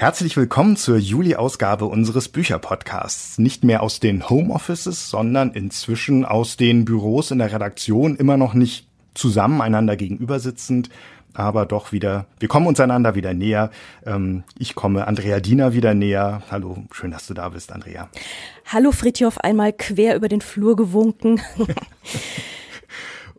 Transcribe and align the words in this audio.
Herzlich 0.00 0.36
willkommen 0.36 0.76
zur 0.76 0.96
Juli-Ausgabe 0.96 1.84
unseres 1.86 2.28
Bücherpodcasts. 2.28 3.38
Nicht 3.38 3.64
mehr 3.64 3.82
aus 3.82 3.98
den 3.98 4.30
Homeoffices, 4.30 5.10
sondern 5.10 5.50
inzwischen 5.50 6.24
aus 6.24 6.56
den 6.56 6.84
Büros 6.84 7.32
in 7.32 7.38
der 7.38 7.52
Redaktion, 7.52 8.14
immer 8.14 8.36
noch 8.36 8.54
nicht 8.54 8.86
zusammen 9.14 9.60
einander 9.60 9.96
gegenüber 9.96 10.38
sitzend, 10.38 10.88
aber 11.34 11.66
doch 11.66 11.90
wieder, 11.90 12.26
wir 12.38 12.46
kommen 12.46 12.68
uns 12.68 12.78
einander 12.78 13.16
wieder 13.16 13.34
näher. 13.34 13.72
Ähm, 14.06 14.44
ich 14.56 14.76
komme 14.76 15.08
Andrea 15.08 15.40
Diener 15.40 15.72
wieder 15.72 15.94
näher. 15.94 16.42
Hallo, 16.48 16.84
schön, 16.92 17.10
dass 17.10 17.26
du 17.26 17.34
da 17.34 17.48
bist, 17.48 17.72
Andrea. 17.72 18.08
Hallo 18.66 18.92
Fritjof, 18.92 19.38
einmal 19.38 19.72
quer 19.72 20.14
über 20.14 20.28
den 20.28 20.42
Flur 20.42 20.76
gewunken. 20.76 21.40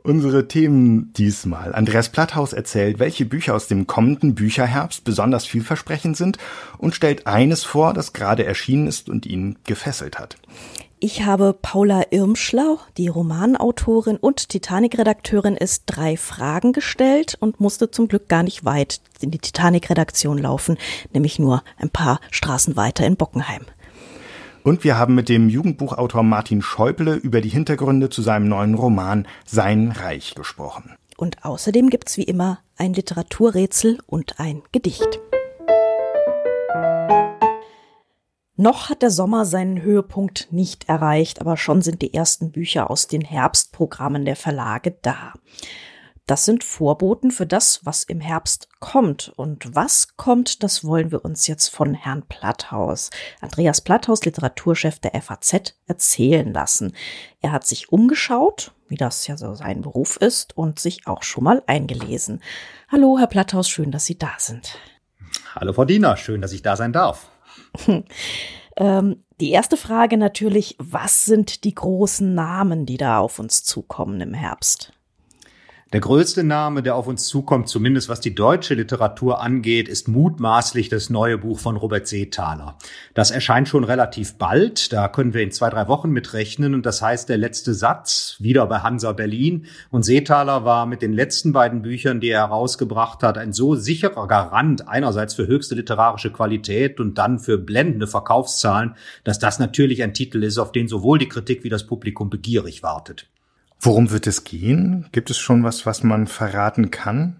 Unsere 0.03 0.47
Themen 0.47 1.11
diesmal. 1.13 1.75
Andreas 1.75 2.09
Platthaus 2.09 2.53
erzählt, 2.53 2.99
welche 2.99 3.25
Bücher 3.25 3.53
aus 3.55 3.67
dem 3.67 3.85
kommenden 3.85 4.33
Bücherherbst 4.33 5.03
besonders 5.03 5.45
vielversprechend 5.45 6.15
sind 6.15 6.37
und 6.77 6.95
stellt 6.95 7.27
eines 7.27 7.63
vor, 7.63 7.93
das 7.93 8.13
gerade 8.13 8.45
erschienen 8.45 8.87
ist 8.87 9.09
und 9.09 9.25
ihn 9.25 9.57
gefesselt 9.65 10.17
hat. 10.17 10.37
Ich 11.01 11.23
habe 11.23 11.53
Paula 11.53 12.03
Irmschlau, 12.11 12.77
die 12.97 13.07
Romanautorin 13.07 14.17
und 14.17 14.49
Titanic-Redakteurin 14.49 15.55
ist, 15.55 15.83
drei 15.85 16.17
Fragen 16.17 16.73
gestellt 16.73 17.37
und 17.39 17.61
musste 17.61 17.89
zum 17.89 18.09
Glück 18.09 18.27
gar 18.27 18.43
nicht 18.43 18.65
weit 18.65 18.99
in 19.21 19.31
die 19.31 19.39
Titanic-Redaktion 19.39 20.37
laufen, 20.37 20.77
nämlich 21.13 21.39
nur 21.39 21.63
ein 21.77 21.89
paar 21.89 22.19
Straßen 22.31 22.75
weiter 22.75 23.05
in 23.05 23.15
Bockenheim. 23.15 23.61
Und 24.63 24.83
wir 24.83 24.97
haben 24.97 25.15
mit 25.15 25.29
dem 25.29 25.49
Jugendbuchautor 25.49 26.23
Martin 26.23 26.61
Schäuble 26.61 27.15
über 27.15 27.41
die 27.41 27.49
Hintergründe 27.49 28.09
zu 28.09 28.21
seinem 28.21 28.47
neuen 28.47 28.75
Roman 28.75 29.27
Sein 29.45 29.91
Reich 29.91 30.35
gesprochen. 30.35 30.95
Und 31.17 31.43
außerdem 31.45 31.89
gibt's 31.89 32.17
wie 32.17 32.23
immer 32.23 32.59
ein 32.77 32.93
Literaturrätsel 32.93 33.99
und 34.05 34.39
ein 34.39 34.61
Gedicht. 34.71 35.19
Noch 38.55 38.89
hat 38.89 39.01
der 39.01 39.11
Sommer 39.11 39.45
seinen 39.45 39.81
Höhepunkt 39.81 40.49
nicht 40.51 40.89
erreicht, 40.89 41.39
aber 41.39 41.55
schon 41.55 41.81
sind 41.81 42.01
die 42.01 42.13
ersten 42.13 42.51
Bücher 42.51 42.91
aus 42.91 43.07
den 43.07 43.21
Herbstprogrammen 43.21 44.25
der 44.25 44.35
Verlage 44.35 44.97
da. 45.01 45.33
Das 46.29 46.45
sind 46.45 46.63
Vorboten 46.63 47.31
für 47.31 47.47
das, 47.47 47.83
was 47.85 48.03
im 48.03 48.21
Herbst 48.21 48.69
kommt. 48.79 49.33
Und 49.35 49.75
was 49.75 50.15
kommt, 50.15 50.61
das 50.61 50.83
wollen 50.83 51.11
wir 51.11 51.25
uns 51.25 51.47
jetzt 51.47 51.69
von 51.69 51.95
Herrn 51.95 52.21
Platthaus, 52.21 53.09
Andreas 53.41 53.81
Platthaus, 53.81 54.23
Literaturchef 54.23 54.99
der 54.99 55.19
FAZ, 55.19 55.73
erzählen 55.87 56.53
lassen. 56.53 56.93
Er 57.41 57.51
hat 57.51 57.65
sich 57.65 57.91
umgeschaut, 57.91 58.73
wie 58.89 58.95
das 58.95 59.25
ja 59.25 59.37
so 59.37 59.55
sein 59.55 59.81
Beruf 59.81 60.17
ist, 60.17 60.55
und 60.55 60.77
sich 60.77 61.07
auch 61.07 61.23
schon 61.23 61.45
mal 61.45 61.63
eingelesen. 61.65 62.43
Hallo, 62.89 63.17
Herr 63.17 63.25
Platthaus, 63.25 63.67
schön, 63.67 63.89
dass 63.89 64.05
Sie 64.05 64.19
da 64.19 64.33
sind. 64.37 64.77
Hallo, 65.55 65.73
Frau 65.73 65.85
Diener, 65.85 66.15
schön, 66.15 66.41
dass 66.41 66.53
ich 66.53 66.61
da 66.61 66.75
sein 66.75 66.93
darf. 66.93 67.31
ähm, 68.77 69.23
die 69.39 69.49
erste 69.49 69.77
Frage 69.77 70.15
natürlich, 70.15 70.75
was 70.77 71.25
sind 71.25 71.63
die 71.63 71.73
großen 71.73 72.35
Namen, 72.35 72.85
die 72.85 72.97
da 72.97 73.17
auf 73.17 73.39
uns 73.39 73.63
zukommen 73.63 74.21
im 74.21 74.35
Herbst? 74.35 74.93
Der 75.91 76.01
größte 76.01 76.43
Name, 76.43 76.83
der 76.83 76.95
auf 76.95 77.07
uns 77.07 77.25
zukommt, 77.25 77.67
zumindest 77.67 78.09
was 78.09 78.19
die 78.19 78.35
deutsche 78.35 78.75
Literatur 78.75 79.41
angeht, 79.41 79.87
ist 79.87 80.07
mutmaßlich 80.07 80.87
das 80.87 81.09
neue 81.09 81.39
Buch 81.39 81.57
von 81.57 81.77
Robert 81.77 82.07
Seethaler. 82.07 82.77
Das 83.15 83.31
erscheint 83.31 83.67
schon 83.67 83.83
relativ 83.83 84.35
bald, 84.35 84.93
da 84.93 85.07
können 85.07 85.33
wir 85.33 85.41
in 85.41 85.51
zwei, 85.51 85.71
drei 85.71 85.87
Wochen 85.87 86.11
mitrechnen 86.11 86.75
und 86.75 86.85
das 86.85 87.01
heißt 87.01 87.27
der 87.27 87.39
letzte 87.39 87.73
Satz, 87.73 88.35
wieder 88.37 88.67
bei 88.67 88.81
Hansa 88.81 89.13
Berlin. 89.13 89.65
Und 89.89 90.03
Seethaler 90.03 90.63
war 90.63 90.85
mit 90.85 91.01
den 91.01 91.11
letzten 91.11 91.53
beiden 91.53 91.81
Büchern, 91.81 92.19
die 92.19 92.29
er 92.29 92.41
herausgebracht 92.41 93.23
hat, 93.23 93.39
ein 93.39 93.51
so 93.51 93.73
sicherer 93.73 94.27
Garant 94.27 94.87
einerseits 94.87 95.33
für 95.33 95.47
höchste 95.47 95.73
literarische 95.73 96.31
Qualität 96.31 96.99
und 96.99 97.17
dann 97.17 97.39
für 97.39 97.57
blendende 97.57 98.05
Verkaufszahlen, 98.05 98.93
dass 99.23 99.39
das 99.39 99.57
natürlich 99.57 100.03
ein 100.03 100.13
Titel 100.13 100.43
ist, 100.43 100.59
auf 100.59 100.71
den 100.71 100.87
sowohl 100.87 101.17
die 101.17 101.29
Kritik 101.29 101.63
wie 101.63 101.69
das 101.69 101.87
Publikum 101.87 102.29
begierig 102.29 102.83
wartet. 102.83 103.25
Worum 103.79 104.11
wird 104.11 104.27
es 104.27 104.43
gehen? 104.43 105.07
Gibt 105.11 105.29
es 105.29 105.37
schon 105.37 105.63
was, 105.63 105.85
was 105.85 106.03
man 106.03 106.27
verraten 106.27 106.91
kann? 106.91 107.39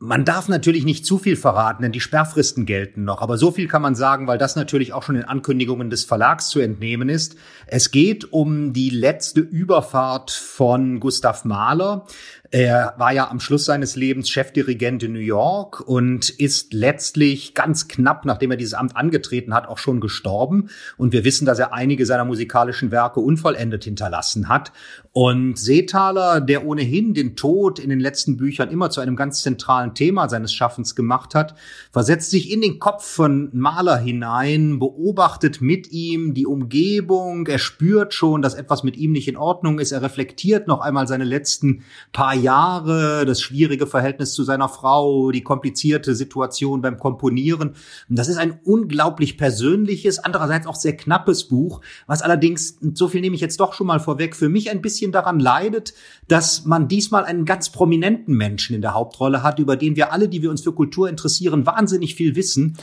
Man 0.00 0.24
darf 0.24 0.48
natürlich 0.48 0.84
nicht 0.84 1.04
zu 1.04 1.18
viel 1.18 1.34
verraten, 1.34 1.82
denn 1.82 1.90
die 1.90 2.00
Sperrfristen 2.00 2.66
gelten 2.66 3.02
noch. 3.02 3.20
Aber 3.20 3.36
so 3.36 3.50
viel 3.50 3.66
kann 3.66 3.82
man 3.82 3.96
sagen, 3.96 4.28
weil 4.28 4.38
das 4.38 4.54
natürlich 4.54 4.92
auch 4.92 5.02
schon 5.02 5.16
in 5.16 5.24
Ankündigungen 5.24 5.90
des 5.90 6.04
Verlags 6.04 6.50
zu 6.50 6.60
entnehmen 6.60 7.08
ist. 7.08 7.34
Es 7.66 7.90
geht 7.90 8.32
um 8.32 8.72
die 8.72 8.90
letzte 8.90 9.40
Überfahrt 9.40 10.30
von 10.30 11.00
Gustav 11.00 11.44
Mahler. 11.44 12.06
Er 12.50 12.94
war 12.96 13.12
ja 13.12 13.30
am 13.30 13.40
Schluss 13.40 13.66
seines 13.66 13.94
Lebens 13.94 14.30
Chefdirigent 14.30 15.02
in 15.02 15.12
New 15.12 15.18
York 15.18 15.80
und 15.86 16.30
ist 16.30 16.72
letztlich 16.72 17.52
ganz 17.52 17.88
knapp, 17.88 18.24
nachdem 18.24 18.50
er 18.50 18.56
dieses 18.56 18.72
Amt 18.72 18.96
angetreten 18.96 19.52
hat, 19.52 19.68
auch 19.68 19.76
schon 19.76 20.00
gestorben. 20.00 20.70
Und 20.96 21.12
wir 21.12 21.24
wissen, 21.24 21.44
dass 21.44 21.58
er 21.58 21.74
einige 21.74 22.06
seiner 22.06 22.24
musikalischen 22.24 22.90
Werke 22.90 23.20
unvollendet 23.20 23.84
hinterlassen 23.84 24.48
hat. 24.48 24.72
Und 25.12 25.58
Seethaler, 25.58 26.40
der 26.40 26.64
ohnehin 26.64 27.12
den 27.12 27.36
Tod 27.36 27.78
in 27.78 27.90
den 27.90 28.00
letzten 28.00 28.38
Büchern 28.38 28.70
immer 28.70 28.88
zu 28.88 29.02
einem 29.02 29.16
ganz 29.16 29.42
zentralen 29.42 29.94
Thema 29.94 30.30
seines 30.30 30.54
Schaffens 30.54 30.94
gemacht 30.94 31.34
hat, 31.34 31.54
versetzt 31.92 32.30
sich 32.30 32.50
in 32.50 32.62
den 32.62 32.78
Kopf 32.78 33.04
von 33.04 33.50
Maler 33.52 33.98
hinein, 33.98 34.78
beobachtet 34.78 35.60
mit 35.60 35.92
ihm 35.92 36.32
die 36.32 36.46
Umgebung, 36.46 37.46
er 37.46 37.58
spürt 37.58 38.14
schon, 38.14 38.40
dass 38.40 38.54
etwas 38.54 38.84
mit 38.84 38.96
ihm 38.96 39.12
nicht 39.12 39.28
in 39.28 39.36
Ordnung 39.36 39.80
ist, 39.80 39.92
er 39.92 40.00
reflektiert 40.00 40.66
noch 40.66 40.80
einmal 40.80 41.06
seine 41.06 41.24
letzten 41.24 41.84
paar 42.12 42.37
Jahre, 42.38 43.26
das 43.26 43.40
schwierige 43.40 43.86
Verhältnis 43.86 44.32
zu 44.32 44.44
seiner 44.44 44.68
Frau, 44.68 45.30
die 45.30 45.42
komplizierte 45.42 46.14
Situation 46.14 46.80
beim 46.80 46.98
Komponieren. 46.98 47.74
Und 48.08 48.18
das 48.18 48.28
ist 48.28 48.38
ein 48.38 48.60
unglaublich 48.64 49.36
persönliches, 49.36 50.18
andererseits 50.18 50.66
auch 50.66 50.74
sehr 50.74 50.96
knappes 50.96 51.44
Buch, 51.44 51.80
was 52.06 52.22
allerdings, 52.22 52.78
so 52.94 53.08
viel 53.08 53.20
nehme 53.20 53.34
ich 53.34 53.42
jetzt 53.42 53.60
doch 53.60 53.74
schon 53.74 53.86
mal 53.86 54.00
vorweg, 54.00 54.34
für 54.34 54.48
mich 54.48 54.70
ein 54.70 54.80
bisschen 54.82 55.12
daran 55.12 55.40
leidet, 55.40 55.94
dass 56.28 56.64
man 56.64 56.88
diesmal 56.88 57.24
einen 57.24 57.44
ganz 57.44 57.70
prominenten 57.70 58.34
Menschen 58.34 58.74
in 58.74 58.82
der 58.82 58.94
Hauptrolle 58.94 59.42
hat, 59.42 59.58
über 59.58 59.76
den 59.76 59.96
wir 59.96 60.12
alle, 60.12 60.28
die 60.28 60.42
wir 60.42 60.50
uns 60.50 60.62
für 60.62 60.72
Kultur 60.72 61.08
interessieren, 61.08 61.66
wahnsinnig 61.66 62.14
viel 62.14 62.36
wissen 62.36 62.76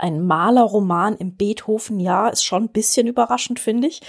ein 0.00 0.26
Malerroman 0.26 1.16
im 1.16 1.36
Beethoven-Jahr 1.36 2.32
ist 2.32 2.44
schon 2.44 2.64
ein 2.64 2.68
bisschen 2.72 3.06
überraschend, 3.06 3.60
finde 3.60 3.88
ich. 3.88 4.00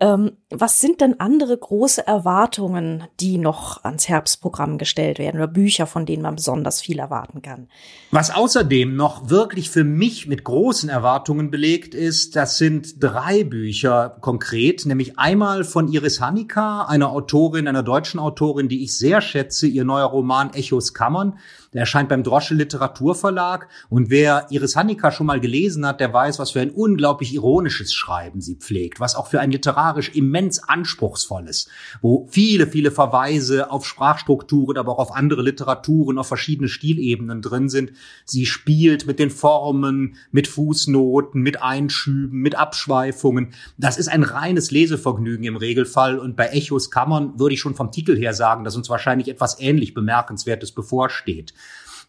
Ähm, 0.00 0.32
was 0.50 0.80
sind 0.80 1.00
denn 1.00 1.18
andere 1.20 1.56
große 1.56 2.06
Erwartungen, 2.06 3.04
die 3.20 3.38
noch 3.38 3.82
ans 3.84 4.08
Herbstprogramm 4.08 4.78
gestellt 4.78 5.18
werden 5.18 5.38
oder 5.38 5.48
Bücher, 5.48 5.86
von 5.86 6.06
denen 6.06 6.22
man 6.22 6.36
besonders 6.36 6.80
viel 6.80 6.98
erwarten 6.98 7.42
kann? 7.42 7.68
Was 8.10 8.34
außerdem 8.34 8.94
noch 8.94 9.30
wirklich 9.30 9.70
für 9.70 9.84
mich 9.84 10.26
mit 10.26 10.44
großen 10.44 10.88
Erwartungen 10.88 11.50
belegt 11.50 11.94
ist, 11.94 12.36
das 12.36 12.58
sind 12.58 13.02
drei 13.02 13.44
Bücher 13.44 14.16
konkret, 14.20 14.86
nämlich 14.86 15.18
einmal 15.18 15.64
von 15.64 15.88
Iris 15.88 16.20
Hanika, 16.20 16.82
einer 16.82 17.10
Autorin, 17.10 17.68
einer 17.68 17.82
deutschen 17.82 18.20
Autorin, 18.20 18.68
die 18.68 18.84
ich 18.84 18.96
sehr 18.96 19.20
schätze, 19.20 19.66
ihr 19.66 19.84
neuer 19.84 20.06
Roman 20.06 20.52
Echos 20.54 20.94
Kammern. 20.94 21.38
Der 21.72 21.80
erscheint 21.80 22.08
beim 22.08 22.22
Drosche 22.22 22.54
Literaturverlag. 22.54 23.68
Und 23.90 24.10
wer 24.10 24.46
Iris 24.50 24.74
Hanika 24.74 25.10
schon 25.10 25.26
mal 25.26 25.37
gelesen 25.40 25.86
hat, 25.86 26.00
der 26.00 26.12
weiß, 26.12 26.38
was 26.38 26.50
für 26.50 26.60
ein 26.60 26.70
unglaublich 26.70 27.34
ironisches 27.34 27.92
Schreiben 27.92 28.40
sie 28.40 28.56
pflegt, 28.56 29.00
was 29.00 29.14
auch 29.14 29.26
für 29.26 29.40
ein 29.40 29.50
literarisch 29.50 30.10
immens 30.14 30.58
anspruchsvolles, 30.58 31.68
wo 32.00 32.26
viele, 32.30 32.66
viele 32.66 32.90
Verweise 32.90 33.70
auf 33.70 33.86
Sprachstrukturen, 33.86 34.78
aber 34.78 34.92
auch 34.92 34.98
auf 34.98 35.12
andere 35.14 35.42
Literaturen, 35.42 36.18
auf 36.18 36.28
verschiedene 36.28 36.68
Stilebenen 36.68 37.42
drin 37.42 37.68
sind. 37.68 37.92
Sie 38.24 38.46
spielt 38.46 39.06
mit 39.06 39.18
den 39.18 39.30
Formen, 39.30 40.16
mit 40.30 40.48
Fußnoten, 40.48 41.40
mit 41.40 41.62
Einschüben, 41.62 42.40
mit 42.40 42.56
Abschweifungen. 42.56 43.54
Das 43.76 43.98
ist 43.98 44.08
ein 44.08 44.22
reines 44.22 44.70
Lesevergnügen 44.70 45.44
im 45.44 45.56
Regelfall. 45.56 46.18
Und 46.18 46.36
bei 46.36 46.48
Echos 46.48 46.90
Kammern 46.90 47.38
würde 47.38 47.54
ich 47.54 47.60
schon 47.60 47.74
vom 47.74 47.90
Titel 47.92 48.16
her 48.16 48.34
sagen, 48.34 48.64
dass 48.64 48.76
uns 48.76 48.90
wahrscheinlich 48.90 49.28
etwas 49.28 49.60
ähnlich 49.60 49.94
Bemerkenswertes 49.94 50.72
bevorsteht. 50.72 51.54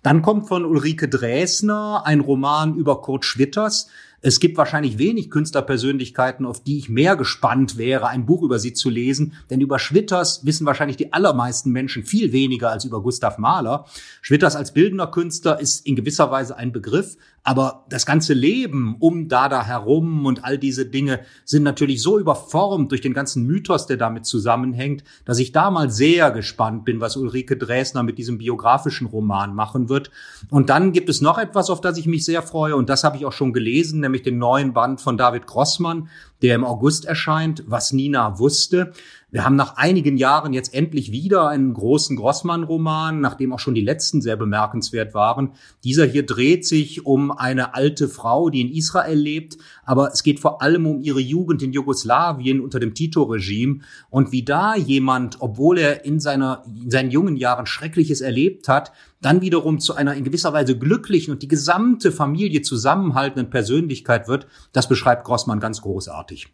Dann 0.01 0.21
kommt 0.21 0.47
von 0.47 0.65
Ulrike 0.65 1.09
Dresner 1.09 2.03
ein 2.05 2.21
Roman 2.21 2.75
über 2.75 3.01
Kurt 3.01 3.25
Schwitters, 3.25 3.87
es 4.21 4.41
gibt 4.41 4.57
wahrscheinlich 4.57 4.97
wenig 4.97 5.31
Künstlerpersönlichkeiten, 5.31 6.45
auf 6.45 6.61
die 6.61 6.77
ich 6.77 6.89
mehr 6.89 7.15
gespannt 7.15 7.77
wäre, 7.77 8.07
ein 8.07 8.25
Buch 8.25 8.43
über 8.43 8.59
sie 8.59 8.73
zu 8.73 8.89
lesen. 8.89 9.33
Denn 9.49 9.61
über 9.61 9.79
Schwitters 9.79 10.45
wissen 10.45 10.65
wahrscheinlich 10.65 10.97
die 10.97 11.13
allermeisten 11.13 11.71
Menschen 11.71 12.03
viel 12.03 12.33
weniger 12.33 12.69
als 12.69 12.83
über 12.83 13.01
Gustav 13.01 13.37
Mahler. 13.37 13.85
Schwitters 14.21 14.57
als 14.57 14.73
bildender 14.73 15.07
Künstler 15.07 15.61
ist 15.61 15.85
in 15.85 15.95
gewisser 15.95 16.31
Weise 16.31 16.57
ein 16.57 16.73
Begriff, 16.73 17.15
aber 17.43 17.85
das 17.89 18.05
ganze 18.05 18.33
Leben 18.33 18.95
um 18.99 19.27
Dada 19.27 19.65
herum 19.65 20.25
und 20.25 20.43
all 20.43 20.57
diese 20.57 20.85
Dinge 20.85 21.21
sind 21.45 21.63
natürlich 21.63 22.01
so 22.01 22.19
überformt 22.19 22.91
durch 22.91 23.01
den 23.01 23.13
ganzen 23.13 23.45
Mythos, 23.45 23.87
der 23.87 23.97
damit 23.97 24.25
zusammenhängt, 24.25 25.03
dass 25.25 25.39
ich 25.39 25.51
da 25.51 25.71
mal 25.71 25.89
sehr 25.89 26.31
gespannt 26.31 26.85
bin, 26.85 27.01
was 27.01 27.17
Ulrike 27.17 27.57
Dresner 27.57 28.03
mit 28.03 28.17
diesem 28.17 28.37
biografischen 28.37 29.07
Roman 29.07 29.55
machen 29.55 29.89
wird. 29.89 30.11
Und 30.49 30.69
dann 30.69 30.91
gibt 30.91 31.09
es 31.09 31.21
noch 31.21 31.37
etwas, 31.37 31.69
auf 31.69 31.81
das 31.81 31.97
ich 31.97 32.05
mich 32.05 32.25
sehr 32.25 32.41
freue, 32.41 32.75
und 32.75 32.89
das 32.89 33.03
habe 33.03 33.17
ich 33.17 33.25
auch 33.25 33.33
schon 33.33 33.53
gelesen, 33.53 34.01
nämlich 34.01 34.21
den 34.21 34.37
neuen 34.37 34.73
Band 34.73 35.01
von 35.01 35.17
David 35.17 35.47
Grossmann, 35.47 36.09
der 36.41 36.55
im 36.55 36.63
August 36.63 37.05
erscheint, 37.05 37.63
was 37.67 37.91
Nina 37.91 38.39
wusste. 38.39 38.93
Wir 39.31 39.45
haben 39.45 39.55
nach 39.55 39.77
einigen 39.77 40.17
Jahren 40.17 40.53
jetzt 40.53 40.73
endlich 40.73 41.11
wieder 41.11 41.47
einen 41.47 41.73
großen 41.73 42.15
Grossmann-Roman, 42.15 43.19
nachdem 43.19 43.53
auch 43.53 43.59
schon 43.59 43.75
die 43.75 43.83
letzten 43.83 44.21
sehr 44.21 44.37
bemerkenswert 44.37 45.13
waren. 45.13 45.51
Dieser 45.83 46.05
hier 46.05 46.25
dreht 46.25 46.65
sich 46.65 47.05
um 47.05 47.31
eine 47.31 47.75
alte 47.75 48.07
Frau, 48.07 48.49
die 48.49 48.61
in 48.61 48.71
Israel 48.71 49.17
lebt, 49.17 49.57
aber 49.89 50.11
es 50.13 50.21
geht 50.21 50.39
vor 50.39 50.61
allem 50.61 50.85
um 50.85 51.01
ihre 51.01 51.19
Jugend 51.19 51.63
in 51.63 51.73
Jugoslawien 51.73 52.61
unter 52.61 52.79
dem 52.79 52.93
Tito-Regime 52.93 53.79
und 54.11 54.31
wie 54.31 54.43
da 54.43 54.75
jemand, 54.75 55.37
obwohl 55.39 55.79
er 55.79 56.05
in, 56.05 56.19
seiner, 56.19 56.63
in 56.67 56.91
seinen 56.91 57.09
jungen 57.09 57.35
Jahren 57.37 57.65
Schreckliches 57.65 58.21
erlebt 58.21 58.67
hat, 58.67 58.91
dann 59.19 59.41
wiederum 59.41 59.79
zu 59.79 59.95
einer 59.95 60.13
in 60.13 60.23
gewisser 60.23 60.53
Weise 60.53 60.77
glücklichen 60.77 61.33
und 61.33 61.41
die 61.41 61.47
gesamte 61.47 62.11
Familie 62.11 62.61
zusammenhaltenden 62.61 63.49
Persönlichkeit 63.49 64.27
wird, 64.27 64.45
das 64.73 64.87
beschreibt 64.87 65.23
Grossmann 65.23 65.59
ganz 65.59 65.81
großartig. 65.81 66.49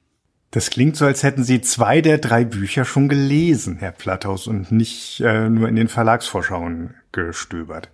Das 0.52 0.70
klingt 0.70 0.96
so, 0.96 1.04
als 1.04 1.22
hätten 1.22 1.44
Sie 1.44 1.60
zwei 1.60 2.00
der 2.00 2.20
drei 2.20 2.46
Bücher 2.46 2.86
schon 2.86 3.10
gelesen, 3.10 3.76
Herr 3.76 3.92
Platthaus, 3.92 4.48
und 4.48 4.72
nicht 4.72 5.20
äh, 5.20 5.50
nur 5.50 5.68
in 5.68 5.76
den 5.76 5.90
Verlagsvorschauen 5.90 6.94
gestöbert. 7.12 7.90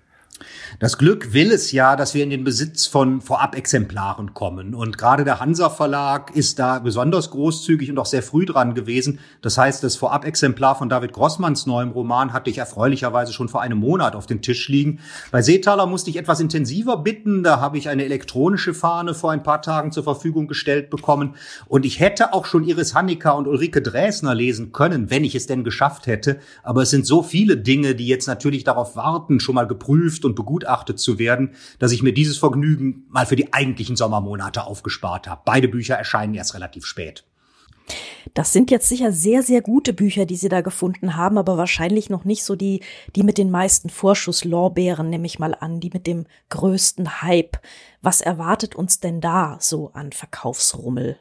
Das 0.80 0.98
Glück 0.98 1.34
will 1.34 1.52
es 1.52 1.72
ja, 1.72 1.96
dass 1.96 2.14
wir 2.14 2.24
in 2.24 2.30
den 2.30 2.44
Besitz 2.44 2.86
von 2.88 3.22
Vorab-Exemplaren 3.22 4.34
kommen. 4.34 4.74
Und 4.74 4.98
gerade 4.98 5.26
der 5.26 5.40
Hansa 5.40 5.70
Verlag 5.70 6.36
ist 6.36 6.60
da 6.60 6.80
besonders 6.80 7.30
großzügig 7.32 7.90
und 7.92 8.00
auch 8.00 8.06
sehr 8.06 8.24
früh 8.24 8.46
dran 8.46 8.74
gewesen. 8.74 9.20
Das 9.42 9.58
heißt, 9.58 9.84
das 9.84 9.98
Vorab-Exemplar 9.98 10.78
von 10.78 10.88
David 10.88 11.12
Grossmanns 11.12 11.66
neuem 11.66 11.92
Roman 11.92 12.32
hatte 12.32 12.50
ich 12.50 12.58
erfreulicherweise 12.58 13.34
schon 13.34 13.50
vor 13.50 13.62
einem 13.62 13.80
Monat 13.80 14.16
auf 14.16 14.28
dem 14.28 14.42
Tisch 14.42 14.70
liegen. 14.70 15.00
Bei 15.32 15.42
Seetaler 15.42 15.88
musste 15.88 16.10
ich 16.10 16.18
etwas 16.18 16.40
intensiver 16.40 16.98
bitten. 16.98 17.44
Da 17.44 17.60
habe 17.60 17.78
ich 17.78 17.90
eine 17.90 18.06
elektronische 18.06 18.74
Fahne 18.74 19.14
vor 19.14 19.32
ein 19.32 19.44
paar 19.44 19.62
Tagen 19.62 19.92
zur 19.92 20.04
Verfügung 20.04 20.48
gestellt 20.48 20.90
bekommen. 20.90 21.36
Und 21.68 21.86
ich 21.86 22.00
hätte 22.00 22.34
auch 22.34 22.46
schon 22.46 22.64
Iris 22.64 22.96
Hanniker 22.96 23.36
und 23.36 23.48
Ulrike 23.48 23.82
Dresner 23.82 24.36
lesen 24.36 24.72
können, 24.72 25.10
wenn 25.10 25.26
ich 25.26 25.36
es 25.36 25.48
denn 25.48 25.64
geschafft 25.64 26.08
hätte. 26.08 26.40
Aber 26.64 26.84
es 26.84 26.90
sind 26.90 27.06
so 27.06 27.24
viele 27.24 27.58
Dinge, 27.58 27.94
die 27.94 28.08
jetzt 28.08 28.28
natürlich 28.28 28.64
darauf 28.64 28.96
warten, 28.96 29.40
schon 29.40 29.56
mal 29.56 29.68
geprüft 29.68 30.24
und 30.24 30.36
begutachtet 30.36 30.61
zu 31.00 31.20
werden, 31.20 31.52
dass 31.80 31.92
ich 31.92 32.04
mir 32.04 32.14
dieses 32.14 32.38
Vergnügen 32.38 33.06
mal 33.10 33.26
für 33.26 33.36
die 33.36 33.54
eigentlichen 33.54 33.96
Sommermonate 33.96 34.66
aufgespart 34.66 35.28
habe. 35.28 35.42
Beide 35.46 35.68
Bücher 35.68 35.96
erscheinen 35.96 36.34
erst 36.34 36.54
relativ 36.54 36.86
spät. 36.86 37.26
Das 38.34 38.54
sind 38.54 38.72
jetzt 38.72 38.88
sicher 38.88 39.12
sehr, 39.12 39.44
sehr 39.44 39.62
gute 39.62 39.94
Bücher, 39.94 40.26
die 40.26 40.36
Sie 40.36 40.50
da 40.50 40.62
gefunden 40.62 41.16
haben, 41.16 41.38
aber 41.38 41.58
wahrscheinlich 41.58 42.10
noch 42.10 42.24
nicht 42.24 42.44
so 42.44 42.56
die, 42.56 42.82
die 43.16 43.24
mit 43.24 43.38
den 43.38 43.52
meisten 43.52 43.90
Vorschusslorbeeren, 43.90 45.10
nehme 45.10 45.26
ich 45.26 45.40
mal 45.40 45.56
an, 45.56 45.80
die 45.80 45.90
mit 45.90 46.08
dem 46.08 46.26
größten 46.50 47.22
Hype. 47.22 47.58
Was 48.02 48.22
erwartet 48.22 48.76
uns 48.76 49.00
denn 49.00 49.22
da 49.22 49.58
so 49.60 49.92
an 49.94 50.12
Verkaufsrummel? 50.12 51.18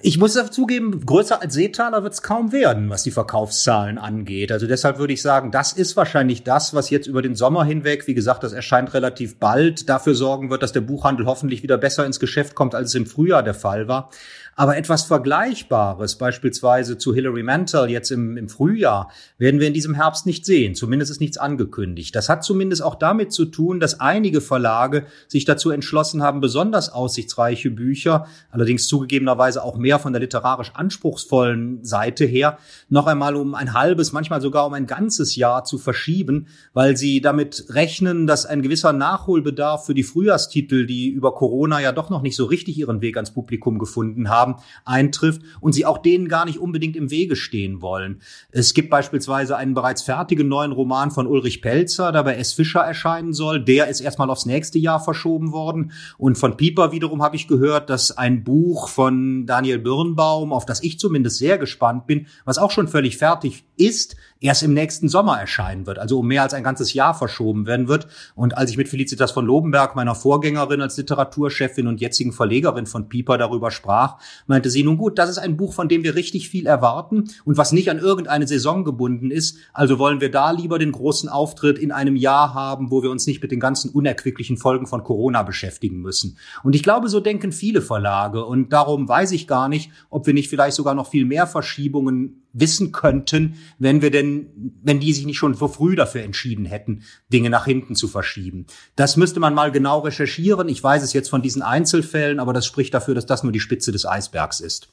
Ich 0.00 0.16
muss 0.16 0.38
zugeben, 0.52 1.04
größer 1.04 1.42
als 1.42 1.54
Seetaler 1.54 2.04
wird 2.04 2.12
es 2.12 2.22
kaum 2.22 2.52
werden, 2.52 2.88
was 2.88 3.02
die 3.02 3.10
Verkaufszahlen 3.10 3.98
angeht. 3.98 4.52
Also 4.52 4.68
deshalb 4.68 4.98
würde 4.98 5.12
ich 5.12 5.22
sagen, 5.22 5.50
das 5.50 5.72
ist 5.72 5.96
wahrscheinlich 5.96 6.44
das, 6.44 6.72
was 6.72 6.90
jetzt 6.90 7.08
über 7.08 7.20
den 7.20 7.34
Sommer 7.34 7.64
hinweg, 7.64 8.06
wie 8.06 8.14
gesagt, 8.14 8.44
das 8.44 8.52
erscheint 8.52 8.94
relativ 8.94 9.40
bald, 9.40 9.88
dafür 9.88 10.14
sorgen 10.14 10.50
wird, 10.50 10.62
dass 10.62 10.70
der 10.70 10.82
Buchhandel 10.82 11.26
hoffentlich 11.26 11.64
wieder 11.64 11.78
besser 11.78 12.06
ins 12.06 12.20
Geschäft 12.20 12.54
kommt, 12.54 12.76
als 12.76 12.90
es 12.90 12.94
im 12.94 13.06
Frühjahr 13.06 13.42
der 13.42 13.54
Fall 13.54 13.88
war. 13.88 14.10
Aber 14.54 14.76
etwas 14.76 15.04
Vergleichbares, 15.04 16.16
beispielsweise 16.16 16.98
zu 16.98 17.14
Hilary 17.14 17.42
Mantel 17.42 17.88
jetzt 17.88 18.10
im, 18.10 18.36
im 18.36 18.50
Frühjahr, 18.50 19.10
werden 19.38 19.60
wir 19.60 19.66
in 19.66 19.72
diesem 19.72 19.94
Herbst 19.94 20.26
nicht 20.26 20.44
sehen. 20.44 20.74
Zumindest 20.74 21.10
ist 21.10 21.20
nichts 21.20 21.38
angekündigt. 21.38 22.14
Das 22.14 22.28
hat 22.28 22.44
zumindest 22.44 22.82
auch 22.82 22.94
damit 22.94 23.32
zu 23.32 23.46
tun, 23.46 23.80
dass 23.80 24.00
einige 24.00 24.42
Verlage 24.42 25.06
sich 25.26 25.46
dazu 25.46 25.70
entschlossen 25.70 26.22
haben, 26.22 26.40
besonders 26.40 26.90
aussichtsreiche 26.90 27.70
Bücher, 27.70 28.26
allerdings 28.50 28.86
zugegebenerweise 28.88 29.64
auch 29.64 29.78
mehr 29.78 29.98
von 29.98 30.12
der 30.12 30.20
literarisch 30.20 30.72
anspruchsvollen 30.74 31.82
Seite 31.82 32.26
her, 32.26 32.58
noch 32.90 33.06
einmal 33.06 33.36
um 33.36 33.54
ein 33.54 33.72
halbes, 33.72 34.12
manchmal 34.12 34.42
sogar 34.42 34.66
um 34.66 34.74
ein 34.74 34.86
ganzes 34.86 35.34
Jahr 35.34 35.64
zu 35.64 35.78
verschieben, 35.78 36.48
weil 36.74 36.96
sie 36.98 37.22
damit 37.22 37.66
rechnen, 37.70 38.26
dass 38.26 38.44
ein 38.44 38.60
gewisser 38.60 38.92
Nachholbedarf 38.92 39.86
für 39.86 39.94
die 39.94 40.02
Frühjahrstitel, 40.02 40.86
die 40.86 41.08
über 41.08 41.34
Corona 41.34 41.80
ja 41.80 41.92
doch 41.92 42.10
noch 42.10 42.20
nicht 42.20 42.36
so 42.36 42.44
richtig 42.44 42.78
ihren 42.78 43.00
Weg 43.00 43.16
ans 43.16 43.32
Publikum 43.32 43.78
gefunden 43.78 44.28
haben, 44.28 44.41
haben, 44.42 44.56
eintrifft 44.84 45.42
und 45.60 45.72
sie 45.72 45.86
auch 45.86 45.98
denen 45.98 46.28
gar 46.28 46.44
nicht 46.44 46.58
unbedingt 46.58 46.96
im 46.96 47.10
Wege 47.10 47.36
stehen 47.36 47.80
wollen. 47.80 48.20
Es 48.50 48.74
gibt 48.74 48.90
beispielsweise 48.90 49.56
einen 49.56 49.74
bereits 49.74 50.02
fertigen 50.02 50.48
neuen 50.48 50.72
Roman 50.72 51.10
von 51.10 51.26
Ulrich 51.26 51.62
Pelzer, 51.62 52.12
der 52.12 52.24
bei 52.24 52.34
S. 52.36 52.52
Fischer 52.52 52.80
erscheinen 52.80 53.32
soll. 53.32 53.64
Der 53.64 53.88
ist 53.88 54.00
erstmal 54.00 54.30
aufs 54.30 54.46
nächste 54.46 54.78
Jahr 54.78 55.00
verschoben 55.00 55.52
worden. 55.52 55.92
Und 56.18 56.36
von 56.36 56.56
Pieper 56.56 56.92
wiederum 56.92 57.22
habe 57.22 57.36
ich 57.36 57.48
gehört, 57.48 57.88
dass 57.88 58.16
ein 58.16 58.44
Buch 58.44 58.88
von 58.88 59.46
Daniel 59.46 59.78
Birnbaum, 59.78 60.52
auf 60.52 60.66
das 60.66 60.82
ich 60.82 60.98
zumindest 60.98 61.38
sehr 61.38 61.58
gespannt 61.58 62.06
bin, 62.06 62.26
was 62.44 62.58
auch 62.58 62.70
schon 62.70 62.88
völlig 62.88 63.16
fertig 63.16 63.64
ist, 63.76 64.16
erst 64.42 64.62
im 64.64 64.74
nächsten 64.74 65.08
Sommer 65.08 65.38
erscheinen 65.38 65.86
wird, 65.86 65.98
also 65.98 66.18
um 66.18 66.26
mehr 66.26 66.42
als 66.42 66.52
ein 66.52 66.64
ganzes 66.64 66.92
Jahr 66.92 67.14
verschoben 67.14 67.66
werden 67.66 67.88
wird. 67.88 68.08
Und 68.34 68.56
als 68.56 68.70
ich 68.70 68.76
mit 68.76 68.88
Felicitas 68.88 69.30
von 69.30 69.46
Lobenberg, 69.46 69.94
meiner 69.94 70.14
Vorgängerin 70.14 70.82
als 70.82 70.96
Literaturchefin 70.96 71.86
und 71.86 72.00
jetzigen 72.00 72.32
Verlegerin 72.32 72.86
von 72.86 73.08
Pieper 73.08 73.38
darüber 73.38 73.70
sprach, 73.70 74.18
meinte 74.46 74.70
sie, 74.70 74.82
nun 74.82 74.96
gut, 74.96 75.18
das 75.18 75.30
ist 75.30 75.38
ein 75.38 75.56
Buch, 75.56 75.72
von 75.72 75.88
dem 75.88 76.02
wir 76.02 76.14
richtig 76.14 76.48
viel 76.48 76.66
erwarten 76.66 77.30
und 77.44 77.56
was 77.56 77.72
nicht 77.72 77.90
an 77.90 77.98
irgendeine 77.98 78.46
Saison 78.46 78.84
gebunden 78.84 79.30
ist. 79.30 79.58
Also 79.72 79.98
wollen 79.98 80.20
wir 80.20 80.30
da 80.30 80.50
lieber 80.50 80.78
den 80.78 80.92
großen 80.92 81.28
Auftritt 81.28 81.78
in 81.78 81.92
einem 81.92 82.16
Jahr 82.16 82.54
haben, 82.54 82.90
wo 82.90 83.02
wir 83.02 83.10
uns 83.10 83.26
nicht 83.26 83.42
mit 83.42 83.52
den 83.52 83.60
ganzen 83.60 83.90
unerquicklichen 83.90 84.56
Folgen 84.56 84.86
von 84.86 85.04
Corona 85.04 85.42
beschäftigen 85.42 86.00
müssen. 86.00 86.38
Und 86.62 86.74
ich 86.74 86.82
glaube, 86.82 87.08
so 87.08 87.20
denken 87.20 87.52
viele 87.52 87.82
Verlage. 87.82 88.44
Und 88.44 88.72
darum 88.72 89.08
weiß 89.08 89.32
ich 89.32 89.46
gar 89.46 89.68
nicht, 89.68 89.90
ob 90.10 90.26
wir 90.26 90.34
nicht 90.34 90.48
vielleicht 90.48 90.76
sogar 90.76 90.94
noch 90.94 91.08
viel 91.08 91.24
mehr 91.24 91.46
Verschiebungen 91.46 92.42
wissen 92.52 92.92
könnten, 92.92 93.54
wenn 93.78 94.02
wir 94.02 94.10
denn, 94.10 94.74
wenn 94.82 95.00
die 95.00 95.12
sich 95.12 95.24
nicht 95.24 95.38
schon 95.38 95.54
so 95.54 95.68
früh 95.68 95.96
dafür 95.96 96.22
entschieden 96.22 96.66
hätten, 96.66 97.02
Dinge 97.32 97.50
nach 97.50 97.64
hinten 97.64 97.94
zu 97.94 98.08
verschieben. 98.08 98.66
Das 98.94 99.16
müsste 99.16 99.40
man 99.40 99.54
mal 99.54 99.72
genau 99.72 100.00
recherchieren. 100.00 100.68
Ich 100.68 100.82
weiß 100.82 101.02
es 101.02 101.12
jetzt 101.12 101.30
von 101.30 101.42
diesen 101.42 101.62
Einzelfällen, 101.62 102.40
aber 102.40 102.52
das 102.52 102.66
spricht 102.66 102.92
dafür, 102.92 103.14
dass 103.14 103.26
das 103.26 103.42
nur 103.42 103.52
die 103.52 103.60
Spitze 103.60 103.92
des 103.92 104.04
Eisbergs 104.22 104.60
ist. 104.60 104.88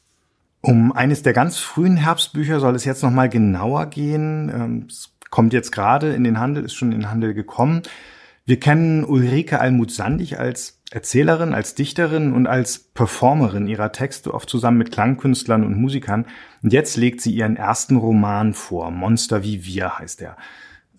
Um 0.62 0.92
eines 0.92 1.24
der 1.24 1.34
ganz 1.34 1.58
frühen 1.58 1.98
Herbstbücher 1.98 2.60
soll 2.60 2.76
es 2.76 2.84
jetzt 2.84 3.04
noch 3.04 3.12
mal 3.12 3.30
genauer 3.30 3.86
gehen. 3.86 4.52
Ähm, 4.54 4.86
es 4.90 5.14
kommt 5.30 5.54
jetzt 5.54 5.72
gerade 5.72 6.14
in 6.14 6.24
den 6.24 6.40
Handel, 6.40 6.66
ist 6.66 6.74
schon 6.74 6.92
in 6.92 7.02
den 7.02 7.12
Handel 7.12 7.34
gekommen. 7.34 7.84
Wir 8.46 8.60
kennen 8.60 9.06
Ulrike 9.06 9.60
Almuth-Sandig 9.60 10.40
als 10.40 10.82
Erzählerin, 10.92 11.54
als 11.54 11.76
Dichterin 11.76 12.34
und 12.34 12.48
als 12.48 12.80
Performerin 12.80 13.68
ihrer 13.68 13.92
Texte, 13.92 14.34
oft 14.34 14.50
zusammen 14.50 14.80
mit 14.80 14.92
Klangkünstlern 14.92 15.64
und 15.64 15.80
Musikern. 15.80 16.26
Und 16.64 16.74
jetzt 16.74 16.98
legt 16.98 17.22
sie 17.22 17.32
ihren 17.32 17.58
ersten 17.58 17.96
Roman 17.96 18.56
vor. 18.56 18.90
Monster 18.90 19.44
wie 19.44 19.66
wir 19.66 20.00
heißt 20.00 20.22
er. 20.24 20.36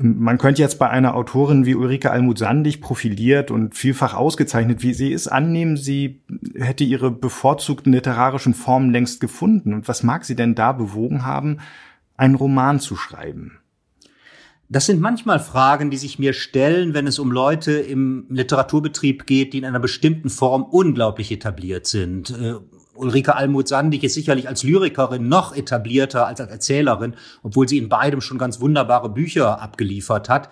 Man 0.02 0.38
könnte 0.38 0.62
jetzt 0.62 0.78
bei 0.78 0.88
einer 0.88 1.14
Autorin 1.14 1.66
wie 1.66 1.74
Ulrike 1.74 2.10
Almuth-Sandig 2.10 2.80
profiliert 2.80 3.50
und 3.50 3.74
vielfach 3.74 4.14
ausgezeichnet, 4.14 4.82
wie 4.82 4.94
sie 4.94 5.12
ist, 5.12 5.28
annehmen, 5.28 5.76
sie 5.76 6.22
hätte 6.54 6.84
ihre 6.84 7.10
bevorzugten 7.10 7.92
literarischen 7.92 8.54
Formen 8.54 8.92
längst 8.92 9.20
gefunden. 9.20 9.74
Und 9.74 9.88
was 9.88 10.02
mag 10.02 10.24
sie 10.24 10.34
denn 10.34 10.54
da 10.54 10.72
bewogen 10.72 11.26
haben, 11.26 11.58
einen 12.16 12.34
Roman 12.34 12.80
zu 12.80 12.96
schreiben? 12.96 13.58
Das 14.70 14.86
sind 14.86 15.02
manchmal 15.02 15.38
Fragen, 15.38 15.90
die 15.90 15.98
sich 15.98 16.18
mir 16.18 16.32
stellen, 16.32 16.94
wenn 16.94 17.06
es 17.06 17.18
um 17.18 17.30
Leute 17.30 17.72
im 17.72 18.24
Literaturbetrieb 18.30 19.26
geht, 19.26 19.52
die 19.52 19.58
in 19.58 19.66
einer 19.66 19.80
bestimmten 19.80 20.30
Form 20.30 20.62
unglaublich 20.62 21.30
etabliert 21.30 21.86
sind. 21.86 22.32
Ulrike 23.00 23.34
Almuth-Sandig 23.34 24.04
ist 24.04 24.14
sicherlich 24.14 24.48
als 24.48 24.62
Lyrikerin 24.62 25.28
noch 25.28 25.54
etablierter 25.54 26.26
als 26.26 26.40
als 26.40 26.50
Erzählerin, 26.50 27.14
obwohl 27.42 27.68
sie 27.68 27.78
in 27.78 27.88
beidem 27.88 28.20
schon 28.20 28.38
ganz 28.38 28.60
wunderbare 28.60 29.08
Bücher 29.08 29.60
abgeliefert 29.60 30.28
hat. 30.28 30.50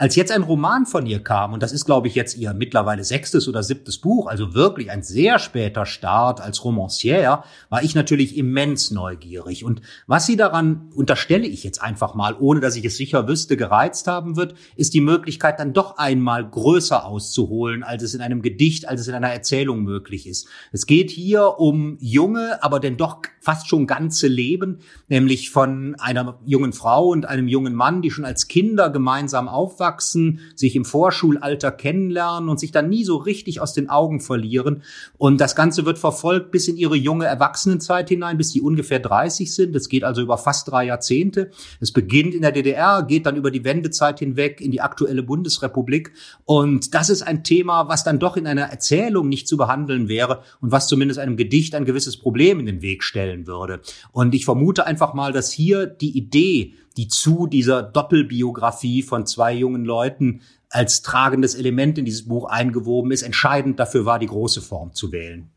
Als 0.00 0.16
jetzt 0.16 0.32
ein 0.32 0.42
Roman 0.42 0.86
von 0.86 1.04
ihr 1.04 1.22
kam, 1.22 1.52
und 1.52 1.62
das 1.62 1.72
ist, 1.72 1.84
glaube 1.84 2.08
ich, 2.08 2.14
jetzt 2.14 2.34
ihr 2.38 2.54
mittlerweile 2.54 3.04
sechstes 3.04 3.46
oder 3.48 3.62
siebtes 3.62 3.98
Buch, 3.98 4.28
also 4.28 4.54
wirklich 4.54 4.90
ein 4.90 5.02
sehr 5.02 5.38
später 5.38 5.84
Start 5.84 6.40
als 6.40 6.62
Romancière, 6.62 7.42
war 7.68 7.82
ich 7.82 7.94
natürlich 7.94 8.38
immens 8.38 8.90
neugierig. 8.90 9.62
Und 9.62 9.82
was 10.06 10.24
sie 10.24 10.36
daran, 10.36 10.88
unterstelle 10.94 11.46
ich 11.46 11.64
jetzt 11.64 11.82
einfach 11.82 12.14
mal, 12.14 12.34
ohne 12.40 12.60
dass 12.60 12.76
ich 12.76 12.86
es 12.86 12.96
sicher 12.96 13.28
wüsste, 13.28 13.58
gereizt 13.58 14.06
haben 14.06 14.36
wird, 14.36 14.54
ist 14.74 14.94
die 14.94 15.02
Möglichkeit, 15.02 15.60
dann 15.60 15.74
doch 15.74 15.98
einmal 15.98 16.48
größer 16.48 17.04
auszuholen, 17.04 17.82
als 17.82 18.02
es 18.02 18.14
in 18.14 18.22
einem 18.22 18.40
Gedicht, 18.40 18.88
als 18.88 19.02
es 19.02 19.08
in 19.08 19.14
einer 19.14 19.28
Erzählung 19.28 19.82
möglich 19.82 20.26
ist. 20.26 20.48
Es 20.72 20.86
geht 20.86 21.10
hier 21.10 21.58
um 21.58 21.98
junge, 22.00 22.62
aber 22.62 22.80
denn 22.80 22.96
doch 22.96 23.18
fast 23.42 23.68
schon 23.68 23.86
ganze 23.86 24.28
Leben, 24.28 24.78
nämlich 25.08 25.50
von 25.50 25.94
einer 25.98 26.38
jungen 26.46 26.72
Frau 26.72 27.08
und 27.08 27.26
einem 27.26 27.48
jungen 27.48 27.74
Mann, 27.74 28.00
die 28.00 28.10
schon 28.10 28.24
als 28.24 28.48
Kinder 28.48 28.88
gemeinsam 28.88 29.46
aufwachsen 29.46 29.89
heranwachsen, 29.90 30.40
sich 30.54 30.76
im 30.76 30.84
Vorschulalter 30.84 31.70
kennenlernen 31.72 32.48
und 32.48 32.60
sich 32.60 32.72
dann 32.72 32.88
nie 32.88 33.04
so 33.04 33.16
richtig 33.16 33.60
aus 33.60 33.72
den 33.72 33.88
Augen 33.88 34.20
verlieren. 34.20 34.82
Und 35.18 35.40
das 35.40 35.56
Ganze 35.56 35.84
wird 35.84 35.98
verfolgt 35.98 36.50
bis 36.50 36.68
in 36.68 36.76
ihre 36.76 36.96
junge 36.96 37.26
Erwachsenenzeit 37.26 38.08
hinein, 38.08 38.38
bis 38.38 38.52
die 38.52 38.60
ungefähr 38.60 39.00
30 39.00 39.52
sind. 39.54 39.74
Es 39.74 39.88
geht 39.88 40.04
also 40.04 40.22
über 40.22 40.38
fast 40.38 40.70
drei 40.70 40.86
Jahrzehnte. 40.86 41.50
Es 41.80 41.92
beginnt 41.92 42.34
in 42.34 42.42
der 42.42 42.52
DDR, 42.52 43.02
geht 43.02 43.26
dann 43.26 43.36
über 43.36 43.50
die 43.50 43.64
Wendezeit 43.64 44.18
hinweg 44.18 44.60
in 44.60 44.70
die 44.70 44.80
aktuelle 44.80 45.22
Bundesrepublik. 45.22 46.12
Und 46.44 46.94
das 46.94 47.10
ist 47.10 47.22
ein 47.22 47.44
Thema, 47.44 47.88
was 47.88 48.04
dann 48.04 48.18
doch 48.18 48.36
in 48.36 48.46
einer 48.46 48.62
Erzählung 48.62 49.28
nicht 49.28 49.48
zu 49.48 49.56
behandeln 49.56 50.08
wäre 50.08 50.42
und 50.60 50.72
was 50.72 50.86
zumindest 50.86 51.18
einem 51.18 51.36
Gedicht 51.36 51.74
ein 51.74 51.84
gewisses 51.84 52.16
Problem 52.16 52.60
in 52.60 52.66
den 52.66 52.82
Weg 52.82 53.02
stellen 53.02 53.46
würde. 53.46 53.80
Und 54.12 54.34
ich 54.34 54.44
vermute 54.44 54.86
einfach 54.86 55.14
mal, 55.14 55.32
dass 55.32 55.50
hier 55.50 55.86
die 55.86 56.16
Idee, 56.16 56.74
die 56.96 57.08
zu 57.08 57.46
dieser 57.46 57.82
Doppelbiografie 57.82 59.02
von 59.02 59.26
zwei 59.26 59.52
jungen 59.52 59.84
Leuten 59.84 60.42
als 60.68 61.02
tragendes 61.02 61.54
Element 61.54 61.98
in 61.98 62.04
dieses 62.04 62.28
Buch 62.28 62.44
eingewoben 62.44 63.10
ist, 63.10 63.22
entscheidend 63.22 63.80
dafür 63.80 64.04
war, 64.04 64.18
die 64.18 64.26
große 64.26 64.62
Form 64.62 64.94
zu 64.94 65.12
wählen. 65.12 65.50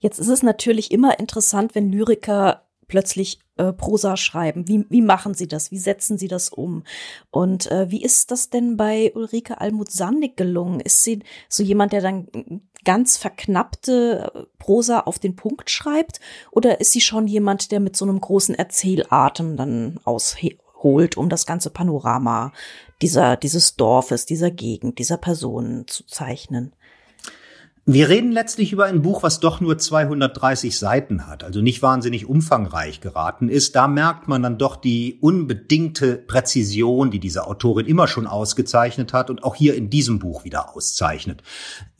Jetzt 0.00 0.18
ist 0.18 0.28
es 0.28 0.42
natürlich 0.42 0.90
immer 0.90 1.18
interessant, 1.18 1.74
wenn 1.74 1.90
Lyriker 1.90 2.62
plötzlich 2.88 3.38
äh, 3.62 3.72
Prosa 3.72 4.16
schreiben. 4.16 4.66
Wie, 4.66 4.84
wie 4.88 5.02
machen 5.02 5.34
sie 5.34 5.46
das? 5.46 5.70
Wie 5.70 5.78
setzen 5.78 6.18
sie 6.18 6.28
das 6.28 6.48
um? 6.48 6.82
Und 7.30 7.70
äh, 7.70 7.90
wie 7.90 8.02
ist 8.02 8.30
das 8.30 8.50
denn 8.50 8.76
bei 8.76 9.12
Ulrike 9.14 9.60
Almut-Sandig 9.60 10.36
gelungen? 10.36 10.80
Ist 10.80 11.04
sie 11.04 11.20
so 11.48 11.62
jemand, 11.62 11.92
der 11.92 12.00
dann 12.00 12.26
ganz 12.84 13.16
verknappte 13.16 14.32
äh, 14.34 14.42
Prosa 14.58 15.00
auf 15.00 15.18
den 15.18 15.36
Punkt 15.36 15.70
schreibt? 15.70 16.20
Oder 16.50 16.80
ist 16.80 16.92
sie 16.92 17.00
schon 17.00 17.28
jemand, 17.28 17.70
der 17.70 17.80
mit 17.80 17.96
so 17.96 18.04
einem 18.04 18.20
großen 18.20 18.54
Erzählatem 18.54 19.56
dann 19.56 20.00
ausholt, 20.04 21.16
um 21.16 21.28
das 21.28 21.46
ganze 21.46 21.70
Panorama 21.70 22.52
dieser, 23.00 23.36
dieses 23.36 23.76
Dorfes, 23.76 24.26
dieser 24.26 24.50
Gegend, 24.50 24.98
dieser 24.98 25.18
Personen 25.18 25.86
zu 25.86 26.04
zeichnen? 26.04 26.74
Wir 27.84 28.08
reden 28.08 28.30
letztlich 28.30 28.72
über 28.72 28.84
ein 28.84 29.02
Buch, 29.02 29.24
was 29.24 29.40
doch 29.40 29.60
nur 29.60 29.76
230 29.76 30.78
Seiten 30.78 31.26
hat, 31.26 31.42
also 31.42 31.60
nicht 31.60 31.82
wahnsinnig 31.82 32.26
umfangreich 32.26 33.00
geraten 33.00 33.48
ist. 33.48 33.74
Da 33.74 33.88
merkt 33.88 34.28
man 34.28 34.40
dann 34.40 34.56
doch 34.56 34.76
die 34.76 35.18
unbedingte 35.20 36.14
Präzision, 36.14 37.10
die 37.10 37.18
diese 37.18 37.44
Autorin 37.44 37.86
immer 37.86 38.06
schon 38.06 38.28
ausgezeichnet 38.28 39.12
hat 39.12 39.30
und 39.30 39.42
auch 39.42 39.56
hier 39.56 39.74
in 39.74 39.90
diesem 39.90 40.20
Buch 40.20 40.44
wieder 40.44 40.76
auszeichnet. 40.76 41.42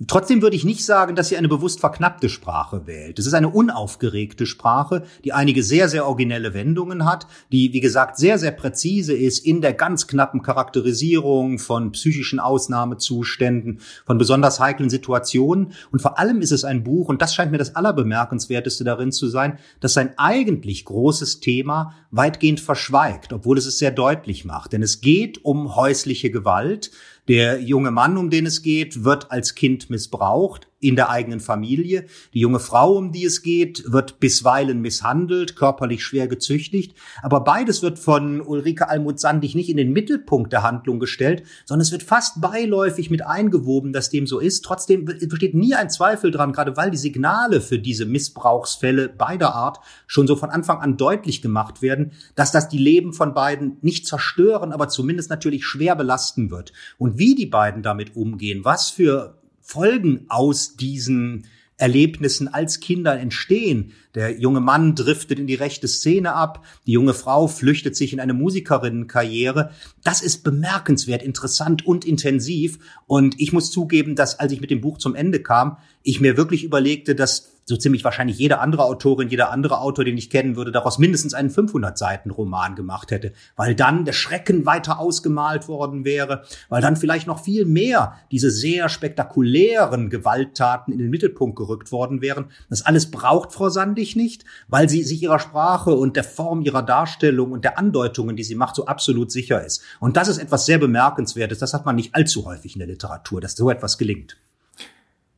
Trotzdem 0.06 0.40
würde 0.40 0.54
ich 0.54 0.64
nicht 0.64 0.84
sagen, 0.84 1.16
dass 1.16 1.30
sie 1.30 1.36
eine 1.36 1.48
bewusst 1.48 1.80
verknappte 1.80 2.28
Sprache 2.28 2.86
wählt. 2.86 3.18
Es 3.18 3.26
ist 3.26 3.34
eine 3.34 3.48
unaufgeregte 3.48 4.46
Sprache, 4.46 5.02
die 5.24 5.32
einige 5.32 5.64
sehr, 5.64 5.88
sehr 5.88 6.06
originelle 6.06 6.54
Wendungen 6.54 7.04
hat, 7.06 7.26
die, 7.50 7.72
wie 7.72 7.80
gesagt, 7.80 8.18
sehr, 8.18 8.38
sehr 8.38 8.52
präzise 8.52 9.14
ist 9.14 9.44
in 9.44 9.60
der 9.60 9.72
ganz 9.72 10.06
knappen 10.06 10.42
Charakterisierung 10.42 11.58
von 11.58 11.90
psychischen 11.90 12.38
Ausnahmezuständen, 12.38 13.80
von 14.06 14.18
besonders 14.18 14.60
heiklen 14.60 14.88
Situationen 14.88 15.71
und 15.90 16.00
vor 16.00 16.18
allem 16.18 16.40
ist 16.40 16.52
es 16.52 16.64
ein 16.64 16.84
Buch, 16.84 17.08
und 17.08 17.22
das 17.22 17.34
scheint 17.34 17.52
mir 17.52 17.58
das 17.58 17.76
Allerbemerkenswerteste 17.76 18.84
darin 18.84 19.12
zu 19.12 19.28
sein, 19.28 19.58
dass 19.80 19.94
sein 19.94 20.14
eigentlich 20.16 20.84
großes 20.84 21.40
Thema 21.40 21.94
weitgehend 22.10 22.60
verschweigt, 22.60 23.32
obwohl 23.32 23.58
es 23.58 23.66
es 23.66 23.78
sehr 23.78 23.90
deutlich 23.90 24.44
macht. 24.44 24.72
Denn 24.72 24.82
es 24.82 25.00
geht 25.00 25.44
um 25.44 25.76
häusliche 25.76 26.30
Gewalt. 26.30 26.90
Der 27.28 27.60
junge 27.60 27.90
Mann, 27.90 28.18
um 28.18 28.30
den 28.30 28.46
es 28.46 28.62
geht, 28.62 29.04
wird 29.04 29.30
als 29.30 29.54
Kind 29.54 29.90
missbraucht 29.90 30.68
in 30.82 30.96
der 30.96 31.10
eigenen 31.10 31.40
Familie. 31.40 32.06
Die 32.34 32.40
junge 32.40 32.58
Frau, 32.58 32.96
um 32.96 33.12
die 33.12 33.24
es 33.24 33.42
geht, 33.42 33.84
wird 33.86 34.18
bisweilen 34.18 34.80
misshandelt, 34.80 35.54
körperlich 35.54 36.04
schwer 36.04 36.26
gezüchtigt. 36.26 36.94
Aber 37.22 37.40
beides 37.40 37.82
wird 37.82 38.00
von 38.00 38.40
Ulrike 38.40 38.88
Almut-Sandig 38.88 39.54
nicht 39.54 39.70
in 39.70 39.76
den 39.76 39.92
Mittelpunkt 39.92 40.52
der 40.52 40.64
Handlung 40.64 40.98
gestellt, 40.98 41.44
sondern 41.64 41.82
es 41.82 41.92
wird 41.92 42.02
fast 42.02 42.40
beiläufig 42.40 43.10
mit 43.10 43.24
eingewoben, 43.24 43.92
dass 43.92 44.10
dem 44.10 44.26
so 44.26 44.40
ist. 44.40 44.64
Trotzdem 44.64 45.04
besteht 45.04 45.54
nie 45.54 45.74
ein 45.74 45.88
Zweifel 45.88 46.32
dran, 46.32 46.52
gerade 46.52 46.76
weil 46.76 46.90
die 46.90 46.96
Signale 46.96 47.60
für 47.60 47.78
diese 47.78 48.04
Missbrauchsfälle 48.04 49.08
beider 49.08 49.54
Art 49.54 49.78
schon 50.08 50.26
so 50.26 50.34
von 50.34 50.50
Anfang 50.50 50.80
an 50.80 50.96
deutlich 50.96 51.42
gemacht 51.42 51.80
werden, 51.80 52.10
dass 52.34 52.50
das 52.50 52.68
die 52.68 52.78
Leben 52.78 53.12
von 53.12 53.34
beiden 53.34 53.78
nicht 53.82 54.06
zerstören, 54.06 54.72
aber 54.72 54.88
zumindest 54.88 55.30
natürlich 55.30 55.64
schwer 55.64 55.94
belasten 55.94 56.50
wird. 56.50 56.72
Und 56.98 57.18
wie 57.18 57.36
die 57.36 57.46
beiden 57.46 57.84
damit 57.84 58.16
umgehen, 58.16 58.64
was 58.64 58.90
für 58.90 59.38
Folgen 59.62 60.26
aus 60.28 60.76
diesen 60.76 61.46
Erlebnissen 61.82 62.46
als 62.46 62.78
Kinder 62.78 63.18
entstehen. 63.18 63.92
Der 64.14 64.38
junge 64.38 64.60
Mann 64.60 64.94
driftet 64.94 65.40
in 65.40 65.46
die 65.46 65.54
rechte 65.54 65.88
Szene 65.88 66.32
ab, 66.32 66.64
die 66.86 66.92
junge 66.92 67.14
Frau 67.14 67.48
flüchtet 67.48 67.96
sich 67.96 68.12
in 68.12 68.20
eine 68.20 68.34
Musikerinnenkarriere. 68.34 69.72
Das 70.04 70.22
ist 70.22 70.44
bemerkenswert 70.44 71.22
interessant 71.22 71.84
und 71.84 72.04
intensiv. 72.04 72.78
Und 73.06 73.40
ich 73.40 73.52
muss 73.52 73.72
zugeben, 73.72 74.14
dass 74.14 74.38
als 74.38 74.52
ich 74.52 74.60
mit 74.60 74.70
dem 74.70 74.80
Buch 74.80 74.98
zum 74.98 75.16
Ende 75.16 75.42
kam, 75.42 75.78
ich 76.04 76.20
mir 76.20 76.36
wirklich 76.36 76.62
überlegte, 76.62 77.14
dass 77.14 77.51
so 77.64 77.76
ziemlich 77.76 78.04
wahrscheinlich 78.04 78.38
jede 78.38 78.58
andere 78.58 78.84
Autorin, 78.84 79.28
jeder 79.28 79.50
andere 79.50 79.80
Autor, 79.80 80.04
den 80.04 80.18
ich 80.18 80.30
kennen 80.30 80.56
würde, 80.56 80.72
daraus 80.72 80.98
mindestens 80.98 81.34
einen 81.34 81.50
500 81.50 81.96
Seiten 81.96 82.30
Roman 82.30 82.74
gemacht 82.74 83.10
hätte, 83.10 83.32
weil 83.56 83.74
dann 83.74 84.04
der 84.04 84.12
Schrecken 84.12 84.66
weiter 84.66 84.98
ausgemalt 84.98 85.68
worden 85.68 86.04
wäre, 86.04 86.42
weil 86.68 86.82
dann 86.82 86.96
vielleicht 86.96 87.26
noch 87.26 87.42
viel 87.42 87.64
mehr 87.64 88.14
diese 88.30 88.50
sehr 88.50 88.88
spektakulären 88.88 90.10
Gewalttaten 90.10 90.92
in 90.92 90.98
den 90.98 91.10
Mittelpunkt 91.10 91.56
gerückt 91.56 91.92
worden 91.92 92.20
wären. 92.20 92.46
Das 92.68 92.82
alles 92.82 93.10
braucht 93.10 93.52
Frau 93.52 93.68
Sandig 93.68 94.16
nicht, 94.16 94.44
weil 94.68 94.88
sie 94.88 95.02
sich 95.02 95.22
ihrer 95.22 95.38
Sprache 95.38 95.92
und 95.92 96.16
der 96.16 96.24
Form 96.24 96.62
ihrer 96.62 96.82
Darstellung 96.82 97.52
und 97.52 97.64
der 97.64 97.78
Andeutungen, 97.78 98.36
die 98.36 98.44
sie 98.44 98.54
macht, 98.54 98.76
so 98.76 98.86
absolut 98.86 99.30
sicher 99.30 99.64
ist. 99.64 99.82
Und 100.00 100.16
das 100.16 100.28
ist 100.28 100.38
etwas 100.38 100.66
sehr 100.66 100.78
bemerkenswertes. 100.78 101.58
Das 101.58 101.74
hat 101.74 101.86
man 101.86 101.96
nicht 101.96 102.14
allzu 102.14 102.44
häufig 102.44 102.74
in 102.74 102.80
der 102.80 102.88
Literatur, 102.88 103.40
dass 103.40 103.56
so 103.56 103.70
etwas 103.70 103.98
gelingt. 103.98 104.36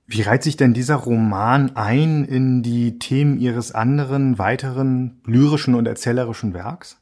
Wie 0.07 0.23
reiht 0.23 0.43
sich 0.43 0.57
denn 0.57 0.75
dieser 0.75 0.97
Roman 0.97 1.77
ein 1.77 2.25
in 2.25 2.63
die 2.63 2.99
Themen 2.99 3.39
Ihres 3.39 3.73
anderen, 3.73 4.39
weiteren 4.39 5.23
lyrischen 5.25 5.75
und 5.75 5.87
erzählerischen 5.87 6.53
Werks? 6.53 6.99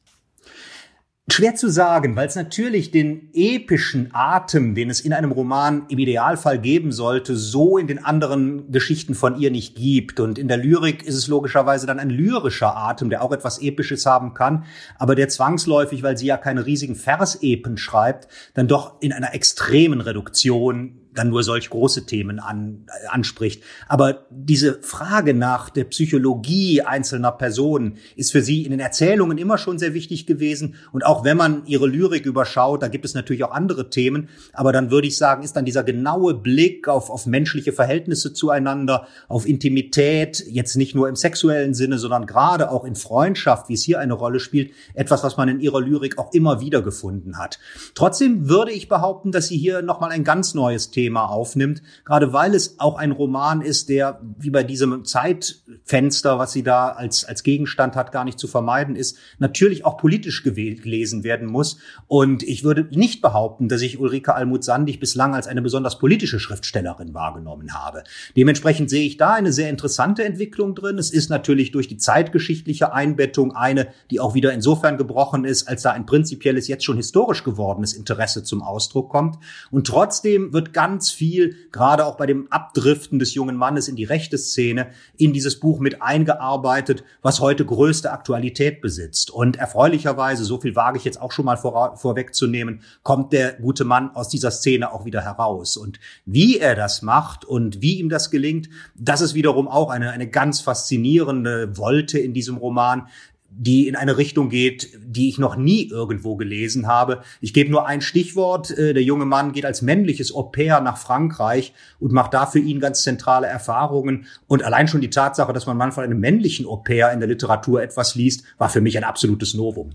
Schwer 1.28 1.54
zu 1.54 1.68
sagen, 1.68 2.14
weil 2.16 2.26
es 2.26 2.34
natürlich 2.34 2.90
den 2.90 3.30
epischen 3.32 4.10
Atem, 4.12 4.74
den 4.74 4.90
es 4.90 5.00
in 5.00 5.12
einem 5.12 5.32
Roman 5.32 5.86
im 5.88 5.98
Idealfall 5.98 6.58
geben 6.58 6.90
sollte, 6.92 7.36
so 7.36 7.78
in 7.78 7.86
den 7.86 8.04
anderen 8.04 8.70
Geschichten 8.70 9.14
von 9.14 9.38
ihr 9.38 9.50
nicht 9.50 9.76
gibt. 9.76 10.20
Und 10.20 10.38
in 10.38 10.48
der 10.48 10.56
Lyrik 10.56 11.04
ist 11.04 11.14
es 11.14 11.28
logischerweise 11.28 11.86
dann 11.86 12.00
ein 12.00 12.10
lyrischer 12.10 12.76
Atem, 12.76 13.08
der 13.08 13.22
auch 13.22 13.32
etwas 13.32 13.62
Episches 13.62 14.04
haben 14.04 14.34
kann, 14.34 14.64
aber 14.98 15.14
der 15.14 15.28
zwangsläufig, 15.28 16.02
weil 16.02 16.18
sie 16.18 16.26
ja 16.26 16.36
keine 16.36 16.66
riesigen 16.66 16.96
Versepen 16.96 17.78
schreibt, 17.78 18.28
dann 18.54 18.68
doch 18.68 19.00
in 19.00 19.12
einer 19.12 19.32
extremen 19.32 20.00
Reduktion 20.00 21.01
dann 21.14 21.28
nur 21.28 21.42
solch 21.42 21.70
große 21.70 22.06
Themen 22.06 22.38
an, 22.38 22.86
äh, 22.88 23.08
anspricht. 23.08 23.62
Aber 23.88 24.26
diese 24.30 24.80
Frage 24.82 25.34
nach 25.34 25.70
der 25.70 25.84
Psychologie 25.84 26.82
einzelner 26.82 27.32
Personen 27.32 27.98
ist 28.16 28.32
für 28.32 28.42
sie 28.42 28.64
in 28.64 28.70
den 28.70 28.80
Erzählungen 28.80 29.38
immer 29.38 29.58
schon 29.58 29.78
sehr 29.78 29.94
wichtig 29.94 30.26
gewesen. 30.26 30.74
Und 30.92 31.04
auch 31.04 31.24
wenn 31.24 31.36
man 31.36 31.66
ihre 31.66 31.86
Lyrik 31.86 32.26
überschaut, 32.26 32.82
da 32.82 32.88
gibt 32.88 33.04
es 33.04 33.14
natürlich 33.14 33.44
auch 33.44 33.52
andere 33.52 33.90
Themen. 33.90 34.28
Aber 34.52 34.72
dann 34.72 34.90
würde 34.90 35.06
ich 35.06 35.16
sagen, 35.16 35.42
ist 35.42 35.56
dann 35.56 35.64
dieser 35.64 35.84
genaue 35.84 36.34
Blick 36.34 36.88
auf, 36.88 37.10
auf 37.10 37.26
menschliche 37.26 37.72
Verhältnisse 37.72 38.32
zueinander, 38.32 39.06
auf 39.28 39.46
Intimität, 39.46 40.44
jetzt 40.48 40.76
nicht 40.76 40.94
nur 40.94 41.08
im 41.08 41.16
sexuellen 41.16 41.74
Sinne, 41.74 41.98
sondern 41.98 42.26
gerade 42.26 42.70
auch 42.70 42.84
in 42.84 42.94
Freundschaft, 42.94 43.68
wie 43.68 43.74
es 43.74 43.82
hier 43.82 44.00
eine 44.00 44.14
Rolle 44.14 44.40
spielt, 44.40 44.72
etwas, 44.94 45.22
was 45.24 45.36
man 45.36 45.48
in 45.48 45.60
ihrer 45.60 45.80
Lyrik 45.80 46.18
auch 46.18 46.32
immer 46.32 46.60
wieder 46.60 46.82
gefunden 46.82 47.38
hat. 47.38 47.58
Trotzdem 47.94 48.48
würde 48.48 48.72
ich 48.72 48.88
behaupten, 48.88 49.32
dass 49.32 49.48
sie 49.48 49.58
hier 49.58 49.82
nochmal 49.82 50.10
ein 50.10 50.24
ganz 50.24 50.54
neues 50.54 50.90
Thema 50.90 51.01
Thema 51.02 51.24
aufnimmt, 51.24 51.82
gerade 52.04 52.32
weil 52.32 52.54
es 52.54 52.78
auch 52.78 52.96
ein 52.96 53.10
Roman 53.10 53.60
ist, 53.60 53.88
der 53.88 54.20
wie 54.38 54.50
bei 54.50 54.62
diesem 54.62 55.04
Zeitfenster, 55.04 56.38
was 56.38 56.52
sie 56.52 56.62
da 56.62 56.90
als, 56.90 57.24
als 57.24 57.42
Gegenstand 57.42 57.96
hat, 57.96 58.12
gar 58.12 58.24
nicht 58.24 58.38
zu 58.38 58.46
vermeiden 58.46 58.94
ist, 58.94 59.18
natürlich 59.40 59.84
auch 59.84 59.96
politisch 59.96 60.44
gelesen 60.44 61.24
werden 61.24 61.48
muss. 61.48 61.78
Und 62.06 62.44
ich 62.44 62.62
würde 62.62 62.86
nicht 62.96 63.20
behaupten, 63.20 63.68
dass 63.68 63.82
ich 63.82 63.98
Ulrike 63.98 64.34
Almut-Sandig 64.36 65.00
bislang 65.00 65.34
als 65.34 65.48
eine 65.48 65.60
besonders 65.60 65.98
politische 65.98 66.38
Schriftstellerin 66.38 67.14
wahrgenommen 67.14 67.74
habe. 67.74 68.04
Dementsprechend 68.36 68.88
sehe 68.88 69.04
ich 69.04 69.16
da 69.16 69.32
eine 69.32 69.52
sehr 69.52 69.70
interessante 69.70 70.22
Entwicklung 70.22 70.76
drin. 70.76 70.98
Es 70.98 71.10
ist 71.10 71.30
natürlich 71.30 71.72
durch 71.72 71.88
die 71.88 71.96
zeitgeschichtliche 71.96 72.92
Einbettung 72.92 73.56
eine, 73.56 73.88
die 74.12 74.20
auch 74.20 74.34
wieder 74.34 74.52
insofern 74.52 74.98
gebrochen 74.98 75.44
ist, 75.44 75.68
als 75.68 75.82
da 75.82 75.90
ein 75.90 76.06
prinzipielles, 76.06 76.68
jetzt 76.68 76.84
schon 76.84 76.96
historisch 76.96 77.42
gewordenes 77.42 77.92
Interesse 77.92 78.44
zum 78.44 78.62
Ausdruck 78.62 79.10
kommt. 79.10 79.38
Und 79.72 79.88
trotzdem 79.88 80.52
wird 80.52 80.72
ganz 80.72 80.91
ganz 80.92 81.10
viel, 81.10 81.56
gerade 81.72 82.04
auch 82.04 82.18
bei 82.18 82.26
dem 82.26 82.48
Abdriften 82.50 83.18
des 83.18 83.32
jungen 83.32 83.56
Mannes 83.56 83.88
in 83.88 83.96
die 83.96 84.04
rechte 84.04 84.36
Szene, 84.36 84.90
in 85.16 85.32
dieses 85.32 85.58
Buch 85.58 85.80
mit 85.80 86.02
eingearbeitet, 86.02 87.02
was 87.22 87.40
heute 87.40 87.64
größte 87.64 88.12
Aktualität 88.12 88.82
besitzt. 88.82 89.30
Und 89.30 89.56
erfreulicherweise, 89.56 90.44
so 90.44 90.60
viel 90.60 90.76
wage 90.76 90.98
ich 90.98 91.04
jetzt 91.04 91.18
auch 91.18 91.32
schon 91.32 91.46
mal 91.46 91.56
vor, 91.56 91.96
vorwegzunehmen, 91.96 92.82
kommt 93.02 93.32
der 93.32 93.54
gute 93.54 93.84
Mann 93.84 94.14
aus 94.14 94.28
dieser 94.28 94.50
Szene 94.50 94.92
auch 94.92 95.06
wieder 95.06 95.22
heraus. 95.22 95.78
Und 95.78 95.98
wie 96.26 96.58
er 96.58 96.74
das 96.74 97.00
macht 97.00 97.46
und 97.46 97.80
wie 97.80 97.98
ihm 97.98 98.10
das 98.10 98.30
gelingt, 98.30 98.68
das 98.94 99.22
ist 99.22 99.32
wiederum 99.32 99.68
auch 99.68 99.88
eine, 99.88 100.10
eine 100.10 100.28
ganz 100.28 100.60
faszinierende 100.60 101.78
Wolte 101.78 102.18
in 102.18 102.34
diesem 102.34 102.58
Roman, 102.58 103.08
die 103.54 103.86
in 103.86 103.96
eine 103.96 104.16
Richtung 104.16 104.48
geht, 104.48 104.98
die 105.04 105.28
ich 105.28 105.38
noch 105.38 105.56
nie 105.56 105.88
irgendwo 105.88 106.36
gelesen 106.36 106.86
habe. 106.86 107.22
Ich 107.40 107.52
gebe 107.52 107.70
nur 107.70 107.86
ein 107.86 108.00
Stichwort. 108.00 108.70
Äh, 108.70 108.94
der 108.94 109.02
junge 109.02 109.26
Mann 109.26 109.52
geht 109.52 109.64
als 109.64 109.82
männliches 109.82 110.34
Au 110.34 110.44
pair 110.44 110.80
nach 110.80 110.96
Frankreich 110.96 111.72
und 112.00 112.12
macht 112.12 112.34
da 112.34 112.46
für 112.46 112.58
ihn 112.58 112.80
ganz 112.80 113.02
zentrale 113.02 113.46
Erfahrungen. 113.46 114.26
Und 114.46 114.62
allein 114.62 114.88
schon 114.88 115.00
die 115.00 115.10
Tatsache, 115.10 115.52
dass 115.52 115.66
man 115.66 115.76
mal 115.76 115.92
von 115.92 116.04
einem 116.04 116.18
männlichen 116.18 116.66
Au 116.66 116.76
pair 116.76 117.12
in 117.12 117.20
der 117.20 117.28
Literatur 117.28 117.82
etwas 117.82 118.14
liest, 118.14 118.44
war 118.58 118.68
für 118.68 118.80
mich 118.80 118.96
ein 118.96 119.04
absolutes 119.04 119.54
Novum. 119.54 119.90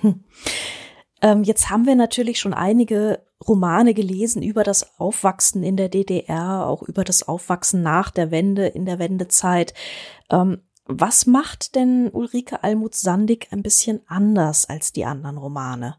Hm. 0.00 0.24
Ähm, 1.20 1.42
jetzt 1.42 1.68
haben 1.70 1.86
wir 1.86 1.96
natürlich 1.96 2.38
schon 2.38 2.54
einige 2.54 3.20
Romane 3.46 3.94
gelesen 3.94 4.42
über 4.42 4.64
das 4.64 4.98
Aufwachsen 4.98 5.62
in 5.62 5.76
der 5.76 5.88
DDR, 5.88 6.66
auch 6.66 6.82
über 6.82 7.04
das 7.04 7.26
Aufwachsen 7.26 7.82
nach 7.82 8.10
der 8.10 8.30
Wende, 8.30 8.66
in 8.66 8.84
der 8.84 8.98
Wendezeit. 8.98 9.74
Ähm, 10.30 10.58
was 10.88 11.26
macht 11.26 11.74
denn 11.74 12.08
Ulrike 12.10 12.64
Almuth-Sandig 12.64 13.48
ein 13.50 13.62
bisschen 13.62 14.00
anders 14.06 14.68
als 14.68 14.92
die 14.92 15.04
anderen 15.04 15.36
Romane? 15.36 15.96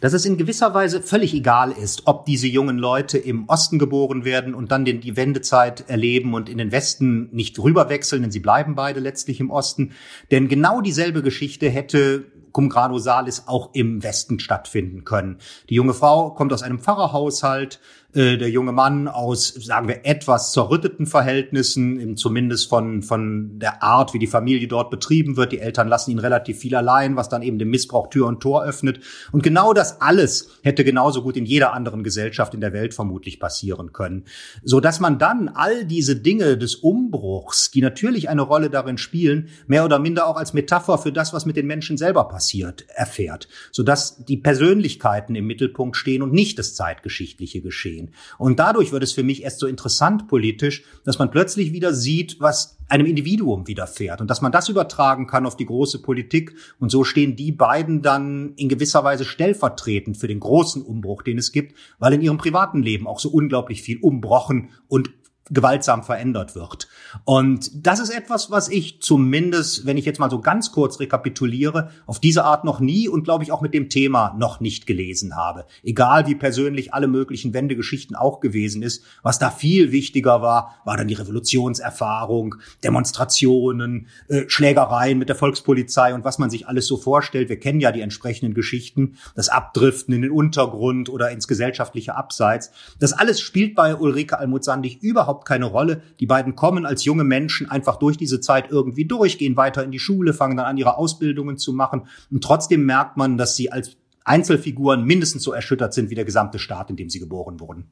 Dass 0.00 0.12
es 0.12 0.24
in 0.24 0.36
gewisser 0.36 0.74
Weise 0.74 1.00
völlig 1.00 1.32
egal 1.34 1.70
ist, 1.70 2.02
ob 2.06 2.26
diese 2.26 2.48
jungen 2.48 2.78
Leute 2.78 3.16
im 3.16 3.48
Osten 3.48 3.78
geboren 3.78 4.24
werden 4.24 4.54
und 4.54 4.72
dann 4.72 4.84
die 4.84 5.16
Wendezeit 5.16 5.88
erleben 5.88 6.34
und 6.34 6.48
in 6.48 6.58
den 6.58 6.72
Westen 6.72 7.28
nicht 7.30 7.60
rüberwechseln, 7.60 8.22
denn 8.22 8.32
sie 8.32 8.40
bleiben 8.40 8.74
beide 8.74 8.98
letztlich 8.98 9.38
im 9.38 9.50
Osten. 9.50 9.92
Denn 10.32 10.48
genau 10.48 10.80
dieselbe 10.80 11.22
Geschichte 11.22 11.70
hätte 11.70 12.26
Cum 12.50 12.68
grano 12.70 12.98
salis 12.98 13.44
auch 13.46 13.70
im 13.74 14.02
Westen 14.02 14.40
stattfinden 14.40 15.04
können. 15.04 15.38
Die 15.68 15.74
junge 15.74 15.94
Frau 15.94 16.30
kommt 16.30 16.52
aus 16.52 16.62
einem 16.62 16.80
Pfarrerhaushalt, 16.80 17.78
äh, 18.18 18.36
der 18.36 18.50
junge 18.50 18.72
Mann 18.72 19.06
aus, 19.06 19.46
sagen 19.48 19.86
wir, 19.86 20.04
etwas 20.04 20.50
zerrütteten 20.50 21.06
Verhältnissen, 21.06 22.16
zumindest 22.16 22.68
von, 22.68 23.02
von 23.02 23.60
der 23.60 23.84
Art, 23.84 24.12
wie 24.12 24.18
die 24.18 24.26
Familie 24.26 24.66
dort 24.66 24.90
betrieben 24.90 25.36
wird. 25.36 25.52
Die 25.52 25.60
Eltern 25.60 25.86
lassen 25.86 26.10
ihn 26.10 26.18
relativ 26.18 26.58
viel 26.58 26.74
allein, 26.74 27.14
was 27.14 27.28
dann 27.28 27.42
eben 27.42 27.60
dem 27.60 27.70
Missbrauch 27.70 28.10
Tür 28.10 28.26
und 28.26 28.40
Tor 28.40 28.64
öffnet. 28.64 28.98
Und 29.30 29.44
genau 29.44 29.72
das 29.72 30.00
alles 30.00 30.50
hätte 30.62 30.82
genauso 30.82 31.22
gut 31.22 31.36
in 31.36 31.46
jeder 31.46 31.72
anderen 31.74 32.02
Gesellschaft 32.02 32.54
in 32.54 32.60
der 32.60 32.72
Welt 32.72 32.92
vermutlich 32.92 33.38
passieren 33.38 33.92
können. 33.92 34.24
So 34.64 34.80
dass 34.80 34.98
man 34.98 35.20
dann 35.20 35.48
all 35.48 35.84
diese 35.84 36.16
Dinge 36.16 36.58
des 36.58 36.74
Umbruchs, 36.74 37.70
die 37.70 37.82
natürlich 37.82 38.28
eine 38.28 38.42
Rolle 38.42 38.68
darin 38.68 38.98
spielen, 38.98 39.48
mehr 39.68 39.84
oder 39.84 40.00
minder 40.00 40.26
auch 40.26 40.36
als 40.36 40.54
Metapher 40.54 40.98
für 40.98 41.12
das, 41.12 41.32
was 41.32 41.46
mit 41.46 41.56
den 41.56 41.68
Menschen 41.68 41.96
selber 41.96 42.24
passiert, 42.24 42.84
erfährt. 42.88 43.46
Sodass 43.70 44.24
die 44.24 44.38
Persönlichkeiten 44.38 45.36
im 45.36 45.46
Mittelpunkt 45.46 45.96
stehen 45.96 46.22
und 46.22 46.32
nicht 46.32 46.58
das 46.58 46.74
zeitgeschichtliche 46.74 47.60
Geschehen 47.60 48.07
Und 48.38 48.58
dadurch 48.58 48.92
wird 48.92 49.02
es 49.02 49.12
für 49.12 49.22
mich 49.22 49.42
erst 49.42 49.60
so 49.60 49.66
interessant 49.66 50.28
politisch, 50.28 50.84
dass 51.04 51.18
man 51.18 51.30
plötzlich 51.30 51.72
wieder 51.72 51.94
sieht, 51.94 52.40
was 52.40 52.78
einem 52.88 53.06
Individuum 53.06 53.66
widerfährt 53.66 54.20
und 54.20 54.28
dass 54.28 54.40
man 54.40 54.52
das 54.52 54.68
übertragen 54.68 55.26
kann 55.26 55.46
auf 55.46 55.56
die 55.56 55.66
große 55.66 56.00
Politik. 56.00 56.54
Und 56.78 56.90
so 56.90 57.04
stehen 57.04 57.36
die 57.36 57.52
beiden 57.52 58.02
dann 58.02 58.54
in 58.56 58.68
gewisser 58.68 59.04
Weise 59.04 59.24
stellvertretend 59.24 60.16
für 60.16 60.28
den 60.28 60.40
großen 60.40 60.82
Umbruch, 60.82 61.22
den 61.22 61.38
es 61.38 61.52
gibt, 61.52 61.76
weil 61.98 62.14
in 62.14 62.22
ihrem 62.22 62.38
privaten 62.38 62.82
Leben 62.82 63.06
auch 63.06 63.20
so 63.20 63.30
unglaublich 63.30 63.82
viel 63.82 63.98
umbrochen 64.00 64.70
und 64.88 65.10
gewaltsam 65.50 66.02
verändert 66.02 66.54
wird. 66.54 66.87
Und 67.24 67.70
das 67.86 68.00
ist 68.00 68.10
etwas, 68.10 68.50
was 68.50 68.68
ich 68.68 69.00
zumindest, 69.00 69.86
wenn 69.86 69.96
ich 69.96 70.04
jetzt 70.04 70.20
mal 70.20 70.30
so 70.30 70.40
ganz 70.40 70.72
kurz 70.72 71.00
rekapituliere, 71.00 71.90
auf 72.06 72.20
diese 72.20 72.44
Art 72.44 72.64
noch 72.64 72.80
nie 72.80 73.08
und 73.08 73.24
glaube 73.24 73.44
ich 73.44 73.52
auch 73.52 73.60
mit 73.60 73.74
dem 73.74 73.88
Thema 73.88 74.34
noch 74.38 74.60
nicht 74.60 74.86
gelesen 74.86 75.36
habe. 75.36 75.64
Egal 75.82 76.26
wie 76.26 76.34
persönlich 76.34 76.94
alle 76.94 77.06
möglichen 77.06 77.54
Wendegeschichten 77.54 78.16
auch 78.16 78.40
gewesen 78.40 78.82
ist, 78.82 79.04
was 79.22 79.38
da 79.38 79.50
viel 79.50 79.92
wichtiger 79.92 80.42
war, 80.42 80.76
war 80.84 80.96
dann 80.96 81.08
die 81.08 81.14
Revolutionserfahrung, 81.14 82.56
Demonstrationen, 82.84 84.08
äh, 84.28 84.44
Schlägereien 84.48 85.18
mit 85.18 85.28
der 85.28 85.36
Volkspolizei 85.36 86.14
und 86.14 86.24
was 86.24 86.38
man 86.38 86.50
sich 86.50 86.68
alles 86.68 86.86
so 86.86 86.96
vorstellt. 86.96 87.48
Wir 87.48 87.58
kennen 87.58 87.80
ja 87.80 87.92
die 87.92 88.00
entsprechenden 88.00 88.54
Geschichten, 88.54 89.16
das 89.34 89.48
Abdriften 89.48 90.14
in 90.14 90.22
den 90.22 90.30
Untergrund 90.30 91.08
oder 91.08 91.30
ins 91.30 91.48
gesellschaftliche 91.48 92.16
Abseits. 92.16 92.70
Das 92.98 93.12
alles 93.12 93.40
spielt 93.40 93.74
bei 93.74 93.94
Ulrike 93.94 94.38
Almut-Sandig 94.38 95.02
überhaupt 95.02 95.46
keine 95.46 95.66
Rolle. 95.66 96.02
Die 96.20 96.26
beiden 96.26 96.56
kommen 96.56 96.86
als 96.86 96.97
junge 97.04 97.24
Menschen 97.24 97.70
einfach 97.70 97.96
durch 97.96 98.16
diese 98.16 98.40
Zeit 98.40 98.70
irgendwie 98.70 99.04
durch, 99.04 99.38
gehen 99.38 99.56
weiter 99.56 99.84
in 99.84 99.90
die 99.90 99.98
Schule, 99.98 100.32
fangen 100.32 100.56
dann 100.56 100.66
an, 100.66 100.76
ihre 100.76 100.96
Ausbildungen 100.96 101.58
zu 101.58 101.72
machen. 101.72 102.06
Und 102.30 102.44
trotzdem 102.44 102.84
merkt 102.84 103.16
man, 103.16 103.36
dass 103.36 103.56
sie 103.56 103.72
als 103.72 103.96
Einzelfiguren 104.24 105.04
mindestens 105.04 105.42
so 105.42 105.52
erschüttert 105.52 105.94
sind 105.94 106.10
wie 106.10 106.14
der 106.14 106.24
gesamte 106.24 106.58
Staat, 106.58 106.90
in 106.90 106.96
dem 106.96 107.10
sie 107.10 107.18
geboren 107.18 107.60
wurden. 107.60 107.90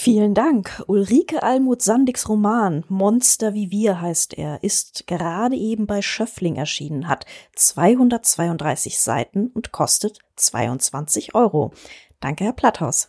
Vielen 0.00 0.32
Dank. 0.32 0.84
Ulrike 0.86 1.42
Almut 1.42 1.82
Sandigs 1.82 2.28
Roman 2.28 2.84
Monster 2.88 3.52
wie 3.52 3.72
wir 3.72 4.00
heißt 4.00 4.38
er, 4.38 4.62
ist 4.62 5.08
gerade 5.08 5.56
eben 5.56 5.88
bei 5.88 6.02
Schöffling 6.02 6.54
erschienen, 6.54 7.08
hat 7.08 7.26
232 7.56 9.00
Seiten 9.00 9.48
und 9.48 9.72
kostet 9.72 10.20
22 10.36 11.34
Euro. 11.34 11.72
Danke, 12.20 12.44
Herr 12.44 12.52
Platthaus. 12.52 13.08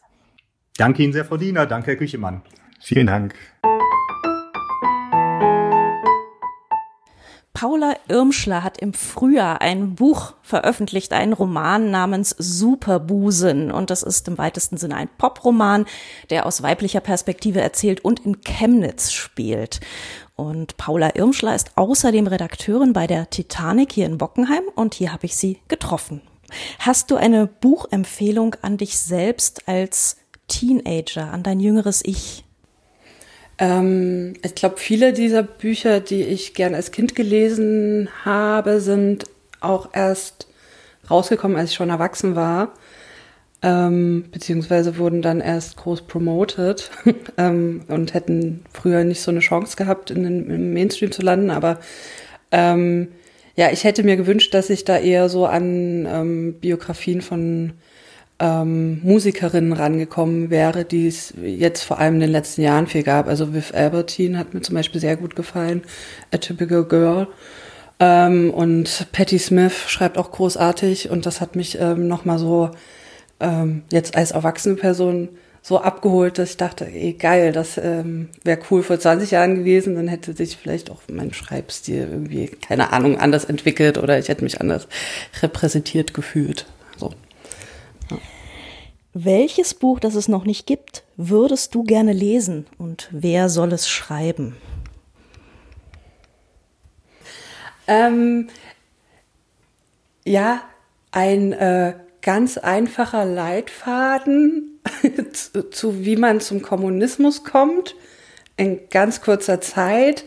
Danke 0.78 1.04
Ihnen 1.04 1.13
sehr, 1.13 1.26
Frau 1.26 1.38
Diener. 1.38 1.68
Danke, 1.68 1.92
Herr 1.92 1.98
Küchemann. 1.98 2.42
Vielen 2.80 3.06
Dank. 3.06 3.36
Paula 7.60 7.98
Irmschler 8.08 8.63
hat 8.63 8.78
im 8.78 8.93
Frühjahr 8.93 9.60
ein 9.60 9.95
Buch 9.95 10.34
veröffentlicht, 10.41 11.12
einen 11.12 11.34
Roman 11.34 11.91
namens 11.91 12.34
Superbusen. 12.38 13.69
Und 13.69 13.89
das 13.89 14.02
ist 14.02 14.30
im 14.30 14.38
weitesten 14.38 14.78
Sinne 14.78 14.95
ein 14.95 15.10
Poproman, 15.17 15.86
der 16.30 16.45
aus 16.45 16.63
weiblicher 16.63 17.02
Perspektive 17.02 17.60
erzählt 17.60 18.00
und 18.00 18.26
in 18.26 18.39
Chemnitz 18.45 19.12
spielt. 19.12 19.82
Und 20.38 20.78
Paula 20.78 21.17
Irmschler 21.17 21.54
ist 21.54 21.72
außerdem 21.76 22.28
Redakteurin 22.28 22.93
bei 22.93 23.08
der 23.08 23.30
Titanic 23.30 23.91
hier 23.91 24.06
in 24.06 24.17
Bockenheim 24.17 24.63
und 24.76 24.93
hier 24.93 25.12
habe 25.12 25.26
ich 25.26 25.36
sie 25.36 25.60
getroffen. 25.67 26.22
Hast 26.80 27.12
du 27.12 27.17
eine 27.17 27.45
Buchempfehlung 27.45 28.56
an 28.62 28.78
dich 28.78 28.98
selbst 28.98 29.67
als 29.67 30.15
Teenager, 30.48 31.34
an 31.34 31.43
dein 31.43 31.60
jüngeres 31.60 32.06
Ich? 32.06 32.45
Ähm, 33.60 34.34
ich 34.43 34.56
glaube, 34.56 34.78
viele 34.78 35.13
dieser 35.13 35.43
Bücher, 35.43 36.00
die 36.00 36.24
ich 36.24 36.54
gern 36.54 36.74
als 36.74 36.91
Kind 36.91 37.13
gelesen 37.15 38.10
habe, 38.24 38.80
sind 38.80 39.26
auch 39.60 39.89
erst 39.93 40.48
rausgekommen, 41.10 41.58
als 41.58 41.72
ich 41.72 41.76
schon 41.76 41.89
erwachsen 41.89 42.36
war. 42.36 42.74
Ähm, 43.62 44.26
beziehungsweise 44.32 44.98
wurden 44.98 45.22
dann 45.22 45.41
erst 45.41 45.76
groß 45.76 46.04
promoted 46.04 46.89
ähm, 47.38 47.82
und 47.89 48.13
hätten 48.13 48.63
früher 48.72 49.04
nicht 49.04 49.22
so 49.22 49.32
eine 49.32 49.41
Chance 49.41 49.76
gehabt, 49.76 50.12
in 50.12 50.24
den, 50.24 50.50
im 50.50 50.74
Mainstream 50.74 51.12
zu 51.12 51.22
landen. 51.22 51.52
Aber 51.52 51.80
ähm, 52.52 53.10
ja, 53.58 53.69
ich 53.72 53.84
hätte 53.84 54.04
mir 54.04 54.15
gewünscht, 54.15 54.54
dass 54.54 54.69
ich 54.69 54.86
da 54.86 54.98
eher 54.98 55.28
so 55.28 55.45
an 55.45 56.08
ähm, 56.10 56.54
Biografien 56.62 57.19
von 57.19 57.74
ähm, 58.39 59.02
Musikerinnen 59.04 59.73
rangekommen 59.73 60.49
wäre, 60.49 60.86
die 60.86 61.08
es 61.08 61.34
jetzt 61.41 61.84
vor 61.84 61.99
allem 61.99 62.15
in 62.15 62.21
den 62.21 62.32
letzten 62.32 62.62
Jahren 62.62 62.88
viel 62.88 63.04
gab. 63.04 63.28
Also 63.28 63.54
Viv 63.54 63.73
Albertine 63.73 64.38
hat 64.38 64.54
mir 64.54 64.62
zum 64.62 64.75
Beispiel 64.75 65.02
sehr 65.02 65.17
gut 65.17 65.36
gefallen, 65.36 65.84
A 66.34 66.38
Typical 66.38 66.86
Girl. 66.86 67.28
Ähm, 67.99 68.52
und 68.52 69.08
Patti 69.12 69.39
Smith 69.39 69.73
schreibt 69.88 70.17
auch 70.17 70.32
großartig 70.32 71.10
und 71.10 71.25
das 71.25 71.41
hat 71.41 71.56
mich 71.56 71.78
ähm, 71.80 72.08
nochmal 72.08 72.39
so 72.39 72.71
ähm, 73.41 73.84
jetzt 73.91 74.15
als 74.15 74.32
erwachsene 74.32 74.75
Person 74.75 75.30
so 75.62 75.82
abgeholt, 75.82 76.38
dass 76.38 76.52
ich 76.52 76.58
dachte, 76.58 76.86
ey, 76.88 77.13
geil, 77.13 77.52
das 77.52 77.78
ähm, 77.78 78.30
wäre 78.45 78.60
cool 78.71 78.82
vor 78.82 78.97
20 78.97 79.32
Jahren 79.32 79.56
gewesen, 79.56 79.95
dann 79.95 80.08
hätte 80.08 80.34
sich 80.34 80.56
vielleicht 80.56 80.89
auch 80.89 81.02
mein 81.12 81.34
Schreibstil 81.34 82.08
irgendwie, 82.10 82.47
keine 82.47 82.93
Ahnung, 82.93 83.19
anders 83.19 83.43
entwickelt 83.43 83.97
oder 83.97 84.17
ich 84.17 84.30
hätte 84.30 84.45
mich 84.45 84.62
anders 84.62 84.88
repräsentiert 85.41 86.13
gefühlt. 86.13 86.65
Welches 89.13 89.74
Buch, 89.74 90.00
das 90.00 90.13
es 90.13 90.28
noch 90.28 90.45
nicht 90.45 90.67
gibt, 90.67 91.04
würdest 91.17 91.74
du 91.74 91.84
gerne 91.84 92.13
lesen 92.13 92.67
und 92.78 93.08
wer 93.12 93.50
soll 93.50 93.74
es 93.74 93.89
schreiben? 93.89 94.56
Ähm, 97.88 98.50
ja, 100.26 100.62
ein 101.12 101.54
äh, 101.54 101.95
ganz 102.22 102.60
einfacher 102.60 103.26
Leitfaden 103.26 104.80
zu, 105.34 105.72
zu, 105.72 106.06
wie 106.06 106.15
man 106.15 106.39
zum 106.39 106.62
Kommunismus 106.62 107.43
kommt, 107.43 107.95
in 108.58 108.89
ganz 108.91 109.22
kurzer 109.22 109.60
Zeit 109.60 110.24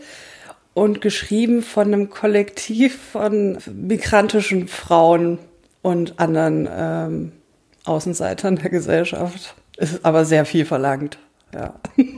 und 0.73 0.99
geschrieben 0.99 1.61
von 1.61 1.87
einem 1.93 2.09
Kollektiv 2.09 2.99
von 3.13 3.57
migrantischen 3.71 4.67
Frauen 4.67 5.39
und 5.81 6.19
anderen 6.19 6.67
ähm, 6.69 7.31
Außenseitern 7.85 8.55
der 8.57 8.69
Gesellschaft. 8.69 9.55
Ist 9.77 10.05
aber 10.05 10.25
sehr 10.25 10.45
viel 10.45 10.65
verlangt, 10.65 11.17
ja. 11.53 11.73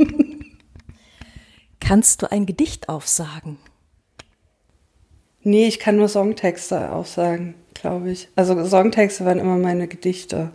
Kannst 1.80 2.22
du 2.22 2.32
ein 2.32 2.46
Gedicht 2.46 2.90
aufsagen? 2.90 3.58
Nee, 5.44 5.68
ich 5.68 5.80
kann 5.80 5.98
nur 5.98 6.10
Songtexte 6.10 6.92
aufsagen, 6.92 7.54
glaube 7.76 8.12
ich. 8.12 8.28
Also 8.36 8.66
Songtexte 8.66 9.26
waren 9.26 9.38
immer 9.38 9.58
meine 9.58 9.88
Gedichte. 9.88 10.50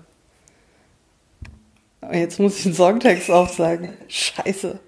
Jetzt 2.13 2.41
muss 2.41 2.59
ich 2.59 2.67
einen 2.67 2.75
Songtext 2.75 3.31
aufsagen. 3.31 3.91
Scheiße. 4.09 4.81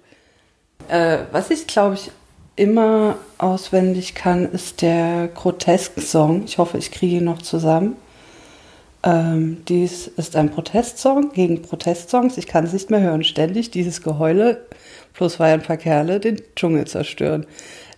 Äh, 0.89 1.19
was 1.31 1.49
ich, 1.49 1.67
glaube 1.67 1.95
ich, 1.95 2.11
immer 2.55 3.17
auswendig 3.37 4.13
kann, 4.13 4.51
ist 4.51 4.81
der 4.81 5.29
Grotesk-Song. 5.33 6.43
Ich 6.43 6.57
hoffe, 6.57 6.77
ich 6.77 6.91
kriege 6.91 7.17
ihn 7.17 7.23
noch 7.23 7.41
zusammen. 7.41 7.95
Ähm, 9.03 9.63
dies 9.67 10.07
ist 10.07 10.35
ein 10.35 10.49
Protestsong 10.49 11.33
gegen 11.33 11.61
Protestsongs. 11.61 12.37
Ich 12.37 12.47
kann 12.47 12.65
es 12.65 12.73
nicht 12.73 12.89
mehr 12.89 13.01
hören. 13.01 13.23
Ständig 13.23 13.71
dieses 13.71 14.01
Geheule, 14.01 14.65
plus 15.13 15.39
weil 15.39 15.53
ein 15.53 15.61
paar 15.61 15.77
Kerle 15.77 16.19
den 16.19 16.41
Dschungel 16.55 16.87
zerstören. 16.87 17.45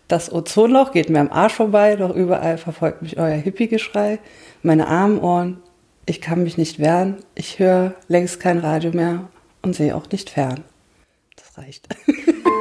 Das 0.07 0.31
Ozonloch 0.31 0.91
geht 0.91 1.09
mir 1.09 1.19
am 1.19 1.31
Arsch 1.31 1.53
vorbei, 1.53 1.95
doch 1.95 2.13
überall 2.15 2.57
verfolgt 2.57 3.01
mich 3.01 3.17
euer 3.17 3.37
Hippie-Geschrei. 3.37 4.19
Meine 4.61 4.87
armen 4.87 5.19
Ohren, 5.19 5.57
ich 6.05 6.21
kann 6.21 6.43
mich 6.43 6.57
nicht 6.57 6.79
wehren. 6.79 7.17
Ich 7.33 7.59
höre 7.59 7.93
längst 8.07 8.39
kein 8.39 8.59
Radio 8.59 8.91
mehr 8.91 9.27
und 9.61 9.75
sehe 9.75 9.95
auch 9.95 10.09
nicht 10.11 10.29
fern. 10.29 10.63
Das 11.35 11.57
reicht. 11.57 11.87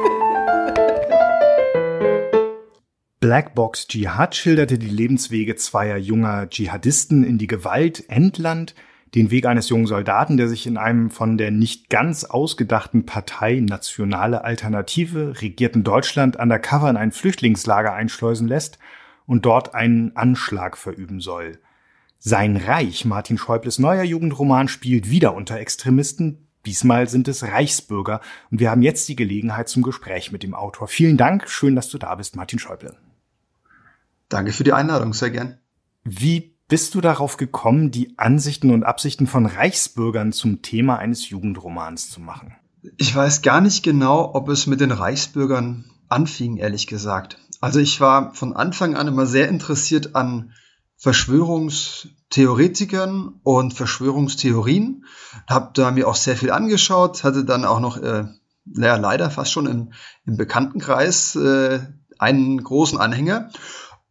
Blackbox 3.25 3.87
Dschihad 3.87 4.35
schilderte 4.35 4.77
die 4.77 4.87
Lebenswege 4.87 5.55
zweier 5.55 5.97
junger 5.97 6.47
Dschihadisten 6.47 7.23
in 7.23 7.39
die 7.39 7.47
Gewalt, 7.47 8.07
Endland, 8.07 8.75
den 9.15 9.31
Weg 9.31 9.47
eines 9.47 9.67
jungen 9.67 9.87
Soldaten, 9.87 10.37
der 10.37 10.47
sich 10.47 10.67
in 10.67 10.77
einem 10.77 11.09
von 11.09 11.39
der 11.39 11.49
nicht 11.49 11.89
ganz 11.89 12.25
ausgedachten 12.25 13.07
Partei 13.07 13.61
Nationale 13.61 14.43
Alternative 14.43 15.41
regierten 15.41 15.83
Deutschland 15.83 16.35
undercover 16.35 16.87
in 16.87 16.97
ein 16.97 17.11
Flüchtlingslager 17.11 17.93
einschleusen 17.93 18.47
lässt 18.47 18.77
und 19.25 19.47
dort 19.47 19.73
einen 19.73 20.15
Anschlag 20.15 20.77
verüben 20.77 21.19
soll. 21.19 21.57
Sein 22.19 22.55
Reich, 22.55 23.05
Martin 23.05 23.39
Schäubles 23.39 23.79
neuer 23.79 24.03
Jugendroman, 24.03 24.67
spielt 24.67 25.09
wieder 25.09 25.33
unter 25.33 25.57
Extremisten. 25.57 26.47
Diesmal 26.67 27.09
sind 27.09 27.27
es 27.27 27.41
Reichsbürger 27.41 28.21
und 28.51 28.59
wir 28.59 28.69
haben 28.69 28.83
jetzt 28.83 29.09
die 29.09 29.15
Gelegenheit 29.15 29.67
zum 29.67 29.81
Gespräch 29.81 30.31
mit 30.31 30.43
dem 30.43 30.53
Autor. 30.53 30.87
Vielen 30.87 31.17
Dank, 31.17 31.49
schön, 31.49 31.75
dass 31.75 31.89
du 31.89 31.97
da 31.97 32.13
bist, 32.13 32.35
Martin 32.35 32.59
Schäuble. 32.59 32.95
Danke 34.29 34.51
für 34.51 34.63
die 34.63 34.73
Einladung, 34.73 35.13
sehr 35.13 35.31
gern. 35.31 35.57
Wie 36.03 36.55
bist 36.67 36.95
du 36.95 37.01
darauf 37.01 37.37
gekommen, 37.37 37.91
die 37.91 38.17
Ansichten 38.17 38.71
und 38.71 38.83
Absichten 38.83 39.27
von 39.27 39.45
Reichsbürgern 39.45 40.31
zum 40.31 40.61
Thema 40.61 40.97
eines 40.97 41.29
Jugendromans 41.29 42.09
zu 42.09 42.19
machen? 42.19 42.55
Ich 42.97 43.15
weiß 43.15 43.41
gar 43.41 43.61
nicht 43.61 43.83
genau, 43.83 44.33
ob 44.33 44.49
es 44.49 44.67
mit 44.67 44.81
den 44.81 44.91
Reichsbürgern 44.91 45.85
anfing, 46.07 46.57
ehrlich 46.57 46.87
gesagt. 46.87 47.37
Also 47.61 47.79
ich 47.79 48.01
war 48.01 48.33
von 48.33 48.55
Anfang 48.55 48.95
an 48.95 49.07
immer 49.07 49.25
sehr 49.25 49.49
interessiert 49.49 50.15
an 50.15 50.53
Verschwörungstheoretikern 50.97 53.39
und 53.43 53.73
Verschwörungstheorien. 53.73 55.05
Habe 55.47 55.71
da 55.73 55.91
mir 55.91 56.07
auch 56.07 56.15
sehr 56.15 56.37
viel 56.37 56.51
angeschaut, 56.51 57.23
hatte 57.23 57.45
dann 57.45 57.65
auch 57.65 57.79
noch, 57.79 57.97
äh, 57.97 58.25
naja, 58.65 58.97
leider 58.97 59.29
fast 59.29 59.51
schon 59.51 59.67
im, 59.67 59.93
im 60.25 60.37
Bekanntenkreis 60.37 61.35
äh, 61.35 61.81
einen 62.17 62.63
großen 62.63 62.97
Anhänger 62.99 63.49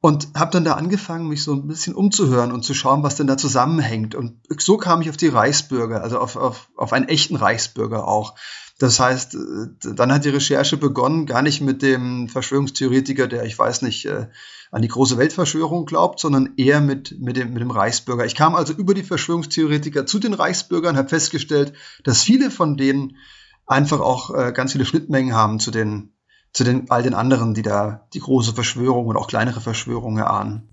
und 0.04 0.28
habe 0.34 0.50
dann 0.50 0.66
da 0.66 0.74
angefangen, 0.74 1.28
mich 1.28 1.42
so 1.42 1.54
ein 1.54 1.66
bisschen 1.66 1.94
umzuhören 1.94 2.52
und 2.52 2.62
zu 2.62 2.74
schauen, 2.74 3.02
was 3.02 3.16
denn 3.16 3.26
da 3.26 3.38
zusammenhängt. 3.38 4.14
Und 4.14 4.36
so 4.58 4.76
kam 4.76 5.00
ich 5.00 5.08
auf 5.08 5.16
die 5.16 5.28
Reichsbürger, 5.28 6.02
also 6.02 6.18
auf, 6.18 6.36
auf, 6.36 6.68
auf 6.76 6.92
einen 6.92 7.08
echten 7.08 7.36
Reichsbürger 7.36 8.06
auch. 8.06 8.34
Das 8.78 9.00
heißt, 9.00 9.34
äh, 9.34 9.94
dann 9.94 10.12
hat 10.12 10.26
die 10.26 10.28
Recherche 10.28 10.76
begonnen, 10.76 11.24
gar 11.24 11.40
nicht 11.40 11.62
mit 11.62 11.80
dem 11.80 12.28
Verschwörungstheoretiker, 12.28 13.28
der, 13.28 13.46
ich 13.46 13.58
weiß 13.58 13.80
nicht, 13.80 14.04
äh, 14.04 14.26
an 14.70 14.82
die 14.82 14.88
große 14.88 15.16
Weltverschwörung 15.16 15.86
glaubt, 15.86 16.20
sondern 16.20 16.52
eher 16.58 16.82
mit, 16.82 17.18
mit, 17.18 17.38
dem, 17.38 17.54
mit 17.54 17.62
dem 17.62 17.70
Reichsbürger. 17.70 18.26
Ich 18.26 18.34
kam 18.34 18.54
also 18.54 18.74
über 18.74 18.92
die 18.92 19.04
Verschwörungstheoretiker 19.04 20.04
zu 20.04 20.18
den 20.18 20.34
Reichsbürgern, 20.34 20.98
habe 20.98 21.08
festgestellt, 21.08 21.72
dass 22.02 22.22
viele 22.22 22.50
von 22.50 22.76
denen 22.76 23.16
einfach 23.64 24.00
auch 24.00 24.34
äh, 24.34 24.52
ganz 24.52 24.72
viele 24.72 24.84
Schnittmengen 24.84 25.34
haben 25.34 25.60
zu 25.60 25.70
den 25.70 26.13
zu 26.54 26.64
den 26.64 26.90
all 26.90 27.02
den 27.02 27.14
anderen, 27.14 27.52
die 27.52 27.62
da 27.62 28.06
die 28.14 28.20
große 28.20 28.54
Verschwörung 28.54 29.06
und 29.06 29.16
auch 29.18 29.26
kleinere 29.26 29.60
Verschwörungen 29.60 30.22
erahnen. 30.22 30.68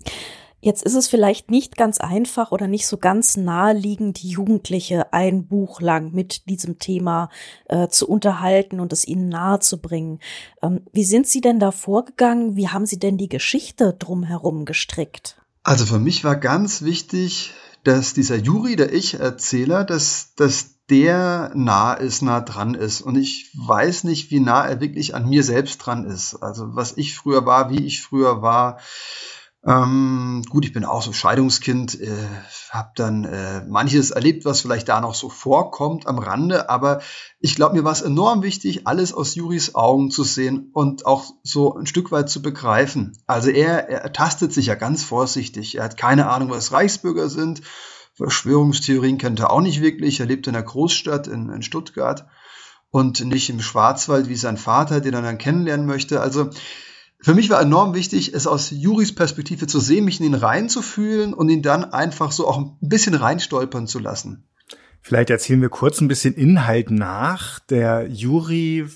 Jetzt 0.64 0.84
ist 0.84 0.94
es 0.94 1.08
vielleicht 1.08 1.50
nicht 1.50 1.76
ganz 1.76 1.98
einfach 1.98 2.52
oder 2.52 2.68
nicht 2.68 2.86
so 2.86 2.96
ganz 2.96 3.36
naheliegend, 3.36 4.22
die 4.22 4.28
Jugendliche 4.28 5.12
ein 5.12 5.48
Buch 5.48 5.80
lang 5.80 6.12
mit 6.12 6.48
diesem 6.48 6.78
Thema 6.78 7.30
äh, 7.64 7.88
zu 7.88 8.08
unterhalten 8.08 8.78
und 8.78 8.92
es 8.92 9.04
ihnen 9.04 9.28
nahezubringen. 9.28 10.20
Ähm, 10.62 10.82
wie 10.92 11.02
sind 11.02 11.26
Sie 11.26 11.40
denn 11.40 11.58
da 11.58 11.72
vorgegangen? 11.72 12.54
Wie 12.54 12.68
haben 12.68 12.86
Sie 12.86 13.00
denn 13.00 13.18
die 13.18 13.28
Geschichte 13.28 13.92
drumherum 13.98 14.64
gestrickt? 14.64 15.42
Also 15.64 15.84
für 15.84 15.98
mich 15.98 16.22
war 16.22 16.36
ganz 16.36 16.82
wichtig, 16.82 17.54
dass 17.82 18.14
dieser 18.14 18.36
Juri, 18.36 18.76
der 18.76 18.92
Ich-Erzähler, 18.92 19.82
dass, 19.82 20.34
dass 20.36 20.71
der 20.90 21.52
nah 21.54 21.94
ist, 21.94 22.22
nah 22.22 22.40
dran 22.40 22.74
ist. 22.74 23.00
Und 23.00 23.16
ich 23.16 23.50
weiß 23.56 24.04
nicht, 24.04 24.30
wie 24.30 24.40
nah 24.40 24.66
er 24.66 24.80
wirklich 24.80 25.14
an 25.14 25.28
mir 25.28 25.42
selbst 25.42 25.78
dran 25.78 26.04
ist. 26.04 26.34
Also 26.42 26.74
was 26.74 26.96
ich 26.96 27.16
früher 27.16 27.46
war, 27.46 27.70
wie 27.70 27.84
ich 27.84 28.02
früher 28.02 28.42
war. 28.42 28.78
Ähm, 29.64 30.42
gut, 30.48 30.64
ich 30.64 30.72
bin 30.72 30.84
auch 30.84 31.02
so 31.02 31.12
Scheidungskind, 31.12 32.00
äh, 32.00 32.26
habe 32.70 32.90
dann 32.96 33.24
äh, 33.24 33.64
manches 33.64 34.10
erlebt, 34.10 34.44
was 34.44 34.60
vielleicht 34.60 34.88
da 34.88 35.00
noch 35.00 35.14
so 35.14 35.28
vorkommt 35.28 36.08
am 36.08 36.18
Rande, 36.18 36.68
aber 36.68 37.00
ich 37.38 37.54
glaube, 37.54 37.76
mir 37.76 37.84
war 37.84 37.92
es 37.92 38.02
enorm 38.02 38.42
wichtig, 38.42 38.88
alles 38.88 39.14
aus 39.14 39.36
Juris 39.36 39.76
Augen 39.76 40.10
zu 40.10 40.24
sehen 40.24 40.70
und 40.72 41.06
auch 41.06 41.26
so 41.44 41.76
ein 41.76 41.86
Stück 41.86 42.10
weit 42.10 42.28
zu 42.28 42.42
begreifen. 42.42 43.16
Also 43.28 43.50
er, 43.50 43.88
er 43.88 44.12
tastet 44.12 44.52
sich 44.52 44.66
ja 44.66 44.74
ganz 44.74 45.04
vorsichtig. 45.04 45.76
Er 45.76 45.84
hat 45.84 45.96
keine 45.96 46.28
Ahnung, 46.28 46.50
was 46.50 46.72
Reichsbürger 46.72 47.28
sind 47.28 47.62
Verschwörungstheorien 48.14 49.18
kennt 49.18 49.40
er 49.40 49.50
auch 49.50 49.60
nicht 49.60 49.80
wirklich. 49.80 50.20
Er 50.20 50.26
lebt 50.26 50.46
in 50.46 50.54
einer 50.54 50.64
Großstadt 50.64 51.26
in, 51.26 51.48
in 51.48 51.62
Stuttgart 51.62 52.26
und 52.90 53.24
nicht 53.24 53.48
im 53.48 53.60
Schwarzwald 53.60 54.28
wie 54.28 54.36
sein 54.36 54.56
Vater, 54.56 55.00
den 55.00 55.14
er 55.14 55.22
dann 55.22 55.38
kennenlernen 55.38 55.86
möchte. 55.86 56.20
Also 56.20 56.50
für 57.20 57.34
mich 57.34 57.48
war 57.50 57.60
enorm 57.60 57.94
wichtig, 57.94 58.34
es 58.34 58.46
aus 58.46 58.70
Juris 58.70 59.14
Perspektive 59.14 59.66
zu 59.66 59.80
sehen, 59.80 60.04
mich 60.04 60.20
in 60.20 60.26
ihn 60.26 60.34
reinzufühlen 60.34 61.32
und 61.34 61.48
ihn 61.48 61.62
dann 61.62 61.84
einfach 61.84 62.32
so 62.32 62.48
auch 62.48 62.58
ein 62.58 62.76
bisschen 62.80 63.14
reinstolpern 63.14 63.86
zu 63.86 63.98
lassen. 63.98 64.44
Vielleicht 65.04 65.30
erzählen 65.30 65.60
wir 65.60 65.68
kurz 65.68 66.00
ein 66.00 66.06
bisschen 66.06 66.34
Inhalt 66.34 66.92
nach. 66.92 67.58
Der 67.58 68.06
Juri 68.06 68.86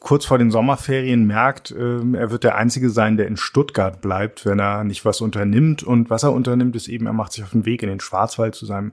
kurz 0.00 0.24
vor 0.24 0.38
den 0.38 0.50
Sommerferien 0.50 1.26
merkt, 1.26 1.70
ähm, 1.78 2.14
er 2.14 2.30
wird 2.30 2.44
der 2.44 2.56
Einzige 2.56 2.88
sein, 2.88 3.18
der 3.18 3.26
in 3.26 3.36
Stuttgart 3.36 4.00
bleibt, 4.00 4.46
wenn 4.46 4.58
er 4.58 4.84
nicht 4.84 5.04
was 5.04 5.20
unternimmt. 5.20 5.82
Und 5.82 6.08
was 6.08 6.22
er 6.22 6.32
unternimmt, 6.32 6.76
ist 6.76 6.88
eben, 6.88 7.04
er 7.04 7.12
macht 7.12 7.32
sich 7.32 7.44
auf 7.44 7.50
den 7.50 7.66
Weg 7.66 7.82
in 7.82 7.90
den 7.90 8.00
Schwarzwald 8.00 8.54
zu 8.54 8.64
seinem 8.64 8.92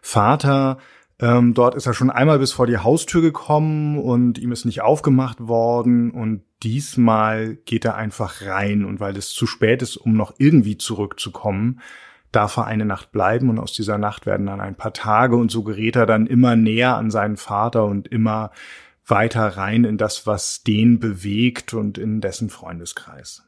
Vater. 0.00 0.78
Ähm, 1.18 1.52
dort 1.52 1.74
ist 1.74 1.86
er 1.86 1.92
schon 1.92 2.10
einmal 2.10 2.38
bis 2.38 2.52
vor 2.52 2.66
die 2.66 2.78
Haustür 2.78 3.20
gekommen 3.20 3.98
und 3.98 4.38
ihm 4.38 4.52
ist 4.52 4.64
nicht 4.64 4.80
aufgemacht 4.80 5.46
worden. 5.46 6.10
Und 6.10 6.44
diesmal 6.62 7.56
geht 7.66 7.84
er 7.84 7.94
einfach 7.94 8.40
rein. 8.40 8.86
Und 8.86 9.00
weil 9.00 9.18
es 9.18 9.30
zu 9.30 9.46
spät 9.46 9.82
ist, 9.82 9.98
um 9.98 10.16
noch 10.16 10.34
irgendwie 10.38 10.78
zurückzukommen, 10.78 11.80
darf 12.32 12.56
er 12.56 12.66
eine 12.66 12.84
Nacht 12.84 13.12
bleiben 13.12 13.48
und 13.50 13.58
aus 13.58 13.72
dieser 13.72 13.98
Nacht 13.98 14.26
werden 14.26 14.46
dann 14.46 14.60
ein 14.60 14.76
paar 14.76 14.92
Tage 14.92 15.36
und 15.36 15.50
so 15.50 15.62
gerät 15.62 15.96
er 15.96 16.06
dann 16.06 16.26
immer 16.26 16.56
näher 16.56 16.96
an 16.96 17.10
seinen 17.10 17.36
Vater 17.36 17.84
und 17.84 18.08
immer 18.08 18.50
weiter 19.06 19.56
rein 19.56 19.84
in 19.84 19.98
das, 19.98 20.26
was 20.26 20.62
den 20.62 20.98
bewegt 20.98 21.74
und 21.74 21.98
in 21.98 22.20
dessen 22.20 22.50
Freundeskreis. 22.50 23.42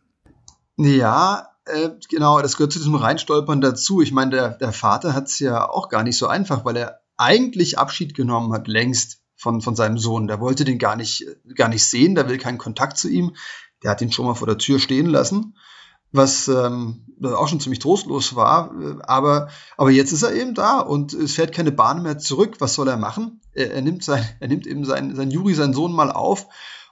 Ja, 0.76 1.48
äh, 1.64 1.90
genau, 2.08 2.40
das 2.40 2.56
gehört 2.56 2.72
zu 2.72 2.78
diesem 2.78 2.94
Reinstolpern 2.94 3.60
dazu. 3.60 4.00
Ich 4.00 4.12
meine, 4.12 4.30
der, 4.30 4.48
der 4.50 4.72
Vater 4.72 5.14
hat 5.14 5.26
es 5.26 5.40
ja 5.40 5.68
auch 5.68 5.88
gar 5.88 6.04
nicht 6.04 6.16
so 6.16 6.28
einfach, 6.28 6.64
weil 6.64 6.76
er 6.76 7.00
eigentlich 7.16 7.78
Abschied 7.78 8.14
genommen 8.14 8.52
hat, 8.52 8.68
längst 8.68 9.20
von, 9.34 9.60
von 9.60 9.74
seinem 9.74 9.98
Sohn. 9.98 10.28
Der 10.28 10.40
wollte 10.40 10.64
den 10.64 10.78
gar 10.78 10.94
nicht, 10.94 11.26
gar 11.56 11.68
nicht 11.68 11.84
sehen, 11.84 12.14
der 12.14 12.28
will 12.28 12.38
keinen 12.38 12.58
Kontakt 12.58 12.96
zu 12.96 13.08
ihm. 13.08 13.34
Der 13.82 13.90
hat 13.90 14.00
ihn 14.00 14.12
schon 14.12 14.26
mal 14.26 14.34
vor 14.34 14.46
der 14.46 14.58
Tür 14.58 14.78
stehen 14.78 15.06
lassen 15.06 15.54
was 16.12 16.48
ähm, 16.48 17.04
auch 17.22 17.48
schon 17.48 17.60
ziemlich 17.60 17.80
trostlos 17.80 18.34
war. 18.34 18.72
Äh, 18.80 18.96
aber, 19.02 19.48
aber 19.76 19.90
jetzt 19.90 20.12
ist 20.12 20.22
er 20.22 20.34
eben 20.34 20.54
da 20.54 20.80
und 20.80 21.12
es 21.12 21.34
fährt 21.34 21.52
keine 21.52 21.72
Bahn 21.72 22.02
mehr 22.02 22.18
zurück. 22.18 22.56
Was 22.58 22.74
soll 22.74 22.88
er 22.88 22.96
machen? 22.96 23.40
Er, 23.52 23.72
er 23.72 23.82
nimmt, 23.82 24.04
sein, 24.04 24.24
er 24.40 24.48
nimmt 24.48 24.66
eben 24.66 24.84
seinen, 24.84 25.14
sein 25.16 25.30
Juri, 25.30 25.54
seinen 25.54 25.74
Sohn 25.74 25.92
mal 25.92 26.10
auf, 26.10 26.46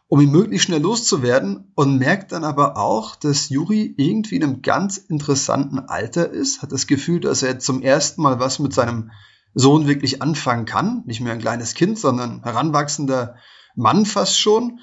um 0.09 0.21
ihn 0.21 0.31
möglichst 0.31 0.67
schnell 0.67 0.83
loszuwerden 0.83 1.73
und 1.75 1.99
merkt 1.99 2.33
dann 2.33 2.45
aber 2.45 2.77
auch, 2.77 3.17
dass 3.17 3.49
Juri 3.49 3.95
irgendwie 3.97 4.37
in 4.37 4.45
einem 4.45 4.63
ganz 4.63 4.99
interessanten 4.99 5.81
Alter 5.81 6.31
ist, 6.31 6.63
hat 6.63 6.73
das 6.73 6.87
Gefühl, 6.87 7.21
dass 7.21 7.43
er 7.43 7.59
zum 7.59 7.83
ersten 7.83 8.23
Mal 8.23 8.39
was 8.39 8.59
mit 8.59 8.73
seinem 8.73 9.11
Sohn 9.55 9.89
wirklich 9.89 10.23
anfangen 10.23 10.67
kann. 10.67 11.03
Nicht 11.07 11.21
mehr 11.21 11.33
ein 11.33 11.41
kleines 11.41 11.75
Kind, 11.75 11.99
sondern 11.99 12.43
heranwachsender 12.45 13.37
Mann 13.75 14.07
fast 14.07 14.39
schon 14.39 14.81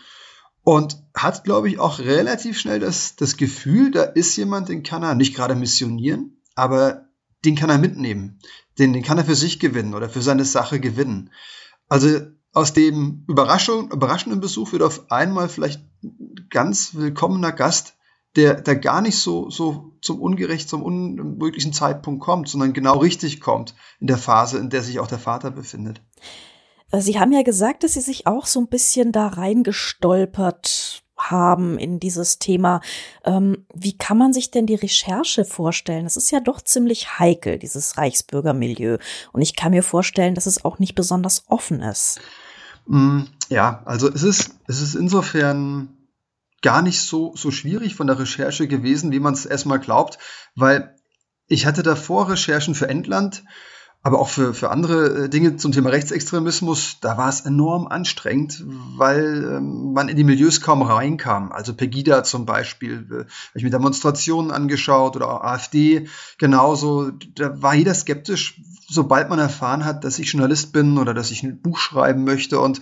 und 0.64 0.98
hat, 1.14 1.44
glaube 1.44 1.70
ich, 1.70 1.80
auch 1.80 2.00
relativ 2.00 2.58
schnell 2.58 2.80
das, 2.80 3.16
das 3.16 3.38
Gefühl, 3.38 3.92
da 3.92 4.04
ist 4.04 4.36
jemand, 4.38 4.70
den 4.70 4.84
kann 4.84 5.04
er 5.04 5.16
nicht 5.16 5.36
gerade 5.36 5.56
missionieren, 5.56 6.42
aber 6.56 7.06
den 7.46 7.56
kann 7.56 7.70
er 7.70 7.78
mitnehmen. 7.78 8.40
Den, 8.80 8.94
den 8.94 9.04
kann 9.04 9.18
er 9.18 9.26
für 9.26 9.36
sich 9.36 9.60
gewinnen 9.60 9.94
oder 9.94 10.10
für 10.10 10.22
seine 10.22 10.46
Sache 10.46 10.80
gewinnen. 10.80 11.30
Also 11.90 12.22
aus 12.54 12.74
dem 12.74 13.26
Überraschung, 13.28 13.92
überraschenden 13.92 14.40
Besuch 14.40 14.72
wird 14.72 14.84
auf 14.84 15.12
einmal 15.12 15.50
vielleicht 15.50 15.82
ganz 16.50 16.96
willkommener 16.96 17.52
Gast, 17.52 17.96
der, 18.36 18.62
der 18.62 18.76
gar 18.76 19.02
nicht 19.02 19.18
so, 19.18 19.50
so 19.50 19.96
zum 20.02 20.20
ungerecht, 20.20 20.70
zum 20.70 20.82
unmöglichen 20.82 21.74
Zeitpunkt 21.74 22.24
kommt, 22.24 22.50
sondern 22.50 22.74
genau 22.74 22.98
richtig 22.98 23.42
kommt 23.42 23.76
in 24.00 24.08
der 24.08 24.18
Phase, 24.18 24.58
in 24.58 24.70
der 24.70 24.82
sich 24.82 25.00
auch 25.00 25.08
der 25.08 25.20
Vater 25.20 25.52
befindet. 25.52 26.02
Sie 27.00 27.20
haben 27.20 27.32
ja 27.32 27.42
gesagt, 27.42 27.84
dass 27.84 27.94
Sie 27.94 28.02
sich 28.02 28.28
auch 28.28 28.46
so 28.46 28.60
ein 28.60 28.68
bisschen 28.68 29.12
da 29.12 29.28
reingestolpert 29.28 31.04
haben 31.18 31.78
in 31.78 32.00
dieses 32.00 32.40
Thema. 32.40 32.82
Ähm, 33.24 33.66
wie 33.74 33.98
kann 33.98 34.18
man 34.18 34.34
sich 34.34 34.52
denn 34.52 34.66
die 34.66 34.76
Recherche 34.76 35.46
vorstellen? 35.46 36.04
Das 36.04 36.18
ist 36.18 36.32
ja 36.32 36.40
doch 36.40 36.62
ziemlich 36.62 37.20
heikel, 37.20 37.58
dieses 37.58 37.98
Reichsbürgermilieu. 37.98 38.98
Und 39.32 39.42
ich 39.42 39.56
kann 39.56 39.72
mir 39.72 39.84
vorstellen, 39.84 40.36
dass 40.36 40.46
es 40.46 40.66
auch 40.66 40.80
nicht 40.80 40.96
besonders 40.96 41.46
offen 41.48 41.82
ist. 41.82 42.20
Mm, 42.86 43.24
ja, 43.50 43.82
also 43.86 44.12
es 44.12 44.24
ist, 44.24 44.56
es 44.68 44.82
ist 44.82 44.96
insofern 44.96 45.98
gar 46.62 46.82
nicht 46.82 47.02
so, 47.02 47.34
so 47.36 47.52
schwierig 47.52 47.96
von 47.96 48.08
der 48.08 48.20
Recherche 48.20 48.68
gewesen, 48.68 49.12
wie 49.12 49.20
man 49.20 49.34
es 49.34 49.46
erstmal 49.46 49.80
glaubt, 49.80 50.18
weil 50.56 50.96
ich 51.48 51.66
hatte 51.66 51.84
davor 51.84 52.30
Recherchen 52.30 52.74
für 52.74 52.88
Endland 52.88 53.44
aber 54.06 54.20
auch 54.20 54.28
für, 54.28 54.54
für 54.54 54.70
andere 54.70 55.24
äh, 55.24 55.30
Dinge 55.30 55.56
zum 55.56 55.72
Thema 55.72 55.90
Rechtsextremismus, 55.90 56.98
da 57.00 57.18
war 57.18 57.30
es 57.30 57.42
enorm 57.42 57.88
anstrengend, 57.88 58.62
weil 58.98 59.58
ähm, 59.58 59.94
man 59.94 60.10
in 60.10 60.18
die 60.18 60.26
Milieus 60.26 60.60
kaum 60.60 60.82
reinkam. 60.82 61.54
Also 61.54 61.74
Pegida 61.74 62.26
zum 62.26 62.46
Beispiel, 62.46 63.08
äh, 63.10 63.16
habe 63.16 63.28
ich 63.56 63.64
mir 63.64 63.70
Demonstrationen 63.70 64.52
angeschaut 64.52 65.16
oder 65.16 65.34
auch 65.34 65.42
AfD 65.42 66.08
genauso. 66.38 67.12
Da 67.36 67.62
war 67.62 67.76
jeder 67.76 67.94
skeptisch, 67.94 68.62
sobald 68.90 69.30
man 69.30 69.40
erfahren 69.40 69.86
hat, 69.86 70.04
dass 70.04 70.20
ich 70.20 70.34
Journalist 70.34 70.74
bin 70.74 70.98
oder 70.98 71.14
dass 71.14 71.32
ich 71.32 71.42
ein 71.44 71.62
Buch 71.62 71.78
schreiben 71.78 72.26
möchte. 72.26 72.60
Und 72.60 72.82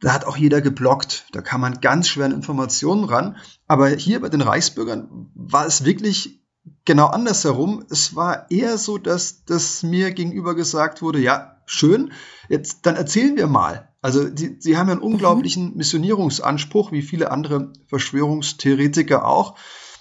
da 0.00 0.12
hat 0.12 0.24
auch 0.24 0.36
jeder 0.36 0.60
geblockt. 0.60 1.26
Da 1.30 1.40
kam 1.40 1.60
man 1.60 1.80
ganz 1.80 2.08
schwer 2.08 2.26
an 2.26 2.32
Informationen 2.32 3.04
ran. 3.04 3.36
Aber 3.68 3.88
hier 3.90 4.20
bei 4.20 4.28
den 4.28 4.40
Reichsbürgern 4.40 5.30
war 5.36 5.66
es 5.66 5.84
wirklich 5.84 6.40
genau 6.84 7.06
andersherum. 7.06 7.84
Es 7.90 8.14
war 8.16 8.50
eher 8.50 8.78
so, 8.78 8.98
dass, 8.98 9.44
dass 9.44 9.82
mir 9.82 10.12
gegenüber 10.12 10.54
gesagt 10.54 11.02
wurde, 11.02 11.20
ja, 11.20 11.60
schön, 11.66 12.12
jetzt 12.48 12.86
dann 12.86 12.96
erzählen 12.96 13.36
wir 13.36 13.46
mal. 13.46 13.88
Also 14.00 14.28
die, 14.28 14.56
sie 14.60 14.76
haben 14.76 14.88
ja 14.88 14.92
einen 14.92 15.02
unglaublichen 15.02 15.76
Missionierungsanspruch, 15.76 16.92
wie 16.92 17.02
viele 17.02 17.30
andere 17.30 17.72
Verschwörungstheoretiker 17.88 19.26
auch. 19.26 19.56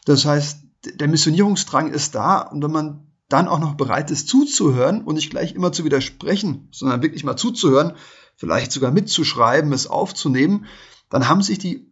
Das 0.05 0.25
heißt, 0.25 0.59
der 0.85 1.07
Missionierungsdrang 1.07 1.91
ist 1.91 2.15
da 2.15 2.41
und 2.41 2.63
wenn 2.63 2.71
man 2.71 3.07
dann 3.29 3.47
auch 3.47 3.59
noch 3.59 3.75
bereit 3.75 4.09
ist 4.11 4.29
zuzuhören 4.29 5.03
und 5.03 5.15
nicht 5.15 5.29
gleich 5.29 5.53
immer 5.53 5.71
zu 5.71 5.83
widersprechen, 5.83 6.69
sondern 6.71 7.01
wirklich 7.01 7.23
mal 7.23 7.35
zuzuhören, 7.35 7.93
vielleicht 8.35 8.71
sogar 8.71 8.91
mitzuschreiben, 8.91 9.73
es 9.73 9.87
aufzunehmen, 9.87 10.65
dann 11.09 11.27
haben 11.27 11.41
sich 11.41 11.57
die 11.57 11.86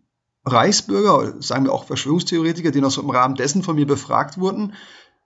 Reichsbürger, 0.46 1.42
sagen 1.42 1.66
wir 1.66 1.74
auch 1.74 1.86
Verschwörungstheoretiker, 1.86 2.72
die 2.72 2.82
noch 2.82 2.92
so 2.92 3.02
im 3.02 3.10
Rahmen 3.10 3.36
dessen 3.36 3.64
von 3.64 3.76
mir 3.76 3.88
befragt 3.88 4.38
wurden, 4.38 4.74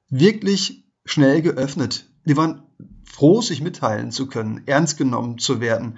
wirklich 0.10 0.86
schnell 1.06 1.42
geöffnet. 1.42 2.10
Die 2.26 2.38
waren 2.38 2.64
froh, 3.04 3.42
sich 3.42 3.62
mitteilen 3.62 4.12
zu 4.12 4.28
können, 4.28 4.64
ernst 4.66 4.98
genommen 4.98 5.38
zu 5.40 5.60
werden, 5.60 5.98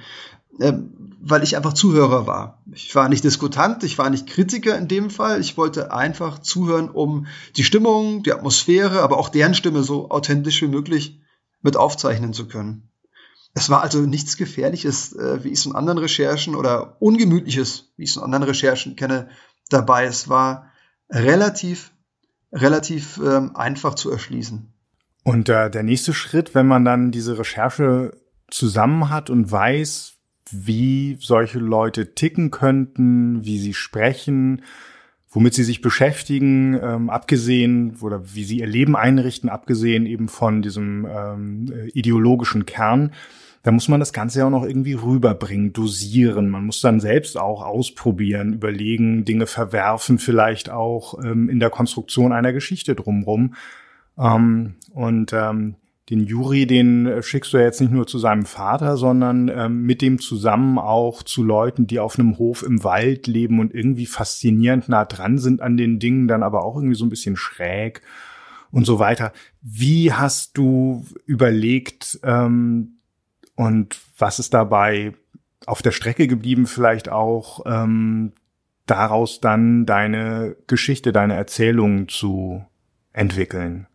äh, 0.59 0.73
weil 1.21 1.43
ich 1.43 1.55
einfach 1.55 1.73
Zuhörer 1.73 2.25
war. 2.25 2.63
Ich 2.73 2.95
war 2.95 3.09
nicht 3.09 3.23
Diskutant, 3.23 3.83
ich 3.83 3.97
war 3.97 4.09
nicht 4.09 4.27
Kritiker 4.27 4.77
in 4.77 4.87
dem 4.87 5.09
Fall. 5.09 5.39
Ich 5.39 5.55
wollte 5.55 5.91
einfach 5.91 6.39
zuhören, 6.39 6.89
um 6.89 7.27
die 7.57 7.63
Stimmung, 7.63 8.23
die 8.23 8.33
Atmosphäre, 8.33 9.01
aber 9.01 9.17
auch 9.17 9.29
deren 9.29 9.53
Stimme 9.53 9.83
so 9.83 10.09
authentisch 10.09 10.61
wie 10.61 10.67
möglich 10.67 11.21
mit 11.61 11.77
aufzeichnen 11.77 12.33
zu 12.33 12.47
können. 12.47 12.90
Es 13.53 13.69
war 13.69 13.81
also 13.81 14.01
nichts 14.01 14.37
Gefährliches, 14.37 15.13
äh, 15.13 15.43
wie 15.43 15.49
ich 15.49 15.59
es 15.59 15.65
in 15.65 15.75
anderen 15.75 15.97
Recherchen 15.97 16.55
oder 16.55 17.01
Ungemütliches, 17.01 17.91
wie 17.97 18.03
ich 18.03 18.11
es 18.11 18.15
in 18.15 18.23
anderen 18.23 18.43
Recherchen 18.43 18.95
kenne, 18.95 19.29
dabei. 19.69 20.05
Es 20.05 20.29
war 20.29 20.71
relativ, 21.09 21.91
relativ 22.51 23.19
ähm, 23.23 23.55
einfach 23.55 23.95
zu 23.95 24.09
erschließen. 24.09 24.73
Und 25.23 25.49
äh, 25.49 25.69
der 25.69 25.83
nächste 25.83 26.13
Schritt, 26.13 26.55
wenn 26.55 26.67
man 26.67 26.85
dann 26.85 27.11
diese 27.11 27.37
Recherche 27.37 28.17
zusammen 28.49 29.09
hat 29.09 29.29
und 29.29 29.51
weiß, 29.51 30.13
wie 30.51 31.17
solche 31.19 31.59
Leute 31.59 32.13
ticken 32.15 32.51
könnten, 32.51 33.45
wie 33.45 33.59
sie 33.59 33.73
sprechen, 33.73 34.63
womit 35.31 35.53
sie 35.53 35.63
sich 35.63 35.81
beschäftigen, 35.81 36.77
ähm, 36.81 37.09
abgesehen 37.09 37.95
oder 38.01 38.21
wie 38.33 38.43
sie 38.43 38.59
ihr 38.59 38.67
Leben 38.67 38.95
einrichten, 38.95 39.49
abgesehen 39.49 40.05
eben 40.05 40.27
von 40.27 40.61
diesem 40.61 41.07
ähm, 41.09 41.71
ideologischen 41.93 42.65
Kern, 42.65 43.11
da 43.63 43.71
muss 43.71 43.87
man 43.87 43.99
das 43.99 44.11
Ganze 44.11 44.39
ja 44.39 44.45
auch 44.47 44.51
noch 44.51 44.65
irgendwie 44.65 44.93
rüberbringen, 44.93 45.71
dosieren. 45.71 46.49
Man 46.49 46.65
muss 46.65 46.81
dann 46.81 46.99
selbst 46.99 47.37
auch 47.37 47.63
ausprobieren, 47.63 48.53
überlegen, 48.53 49.23
Dinge 49.23 49.45
verwerfen, 49.45 50.17
vielleicht 50.17 50.71
auch 50.71 51.23
ähm, 51.23 51.47
in 51.47 51.59
der 51.59 51.69
Konstruktion 51.69 52.31
einer 52.33 52.53
Geschichte 52.53 52.95
drumrum. 52.95 53.53
Ähm, 54.17 54.75
und 54.93 55.31
ähm, 55.33 55.75
den 56.09 56.25
Juri, 56.25 56.65
den 56.65 57.21
schickst 57.21 57.53
du 57.53 57.57
ja 57.57 57.63
jetzt 57.63 57.79
nicht 57.79 57.93
nur 57.93 58.07
zu 58.07 58.17
seinem 58.17 58.45
Vater, 58.45 58.97
sondern 58.97 59.49
ähm, 59.49 59.83
mit 59.83 60.01
dem 60.01 60.19
zusammen 60.19 60.77
auch 60.77 61.23
zu 61.23 61.43
Leuten, 61.43 61.87
die 61.87 61.99
auf 61.99 62.17
einem 62.17 62.37
Hof 62.37 62.63
im 62.63 62.83
Wald 62.83 63.27
leben 63.27 63.59
und 63.59 63.73
irgendwie 63.73 64.07
faszinierend 64.07 64.89
nah 64.89 65.05
dran 65.05 65.37
sind 65.37 65.61
an 65.61 65.77
den 65.77 65.99
Dingen, 65.99 66.27
dann 66.27 66.43
aber 66.43 66.65
auch 66.65 66.75
irgendwie 66.75 66.95
so 66.95 67.05
ein 67.05 67.09
bisschen 67.09 67.37
schräg 67.37 68.01
und 68.71 68.85
so 68.85 68.99
weiter. 68.99 69.31
Wie 69.61 70.11
hast 70.11 70.57
du 70.57 71.05
überlegt 71.25 72.19
ähm, 72.23 72.97
und 73.55 73.99
was 74.17 74.39
ist 74.39 74.53
dabei 74.53 75.13
auf 75.65 75.81
der 75.81 75.91
Strecke 75.91 76.27
geblieben, 76.27 76.65
vielleicht 76.65 77.09
auch 77.09 77.63
ähm, 77.65 78.33
daraus 78.85 79.39
dann 79.39 79.85
deine 79.85 80.55
Geschichte, 80.67 81.11
deine 81.11 81.35
Erzählung 81.35 82.07
zu 82.09 82.65
entwickeln? 83.13 83.87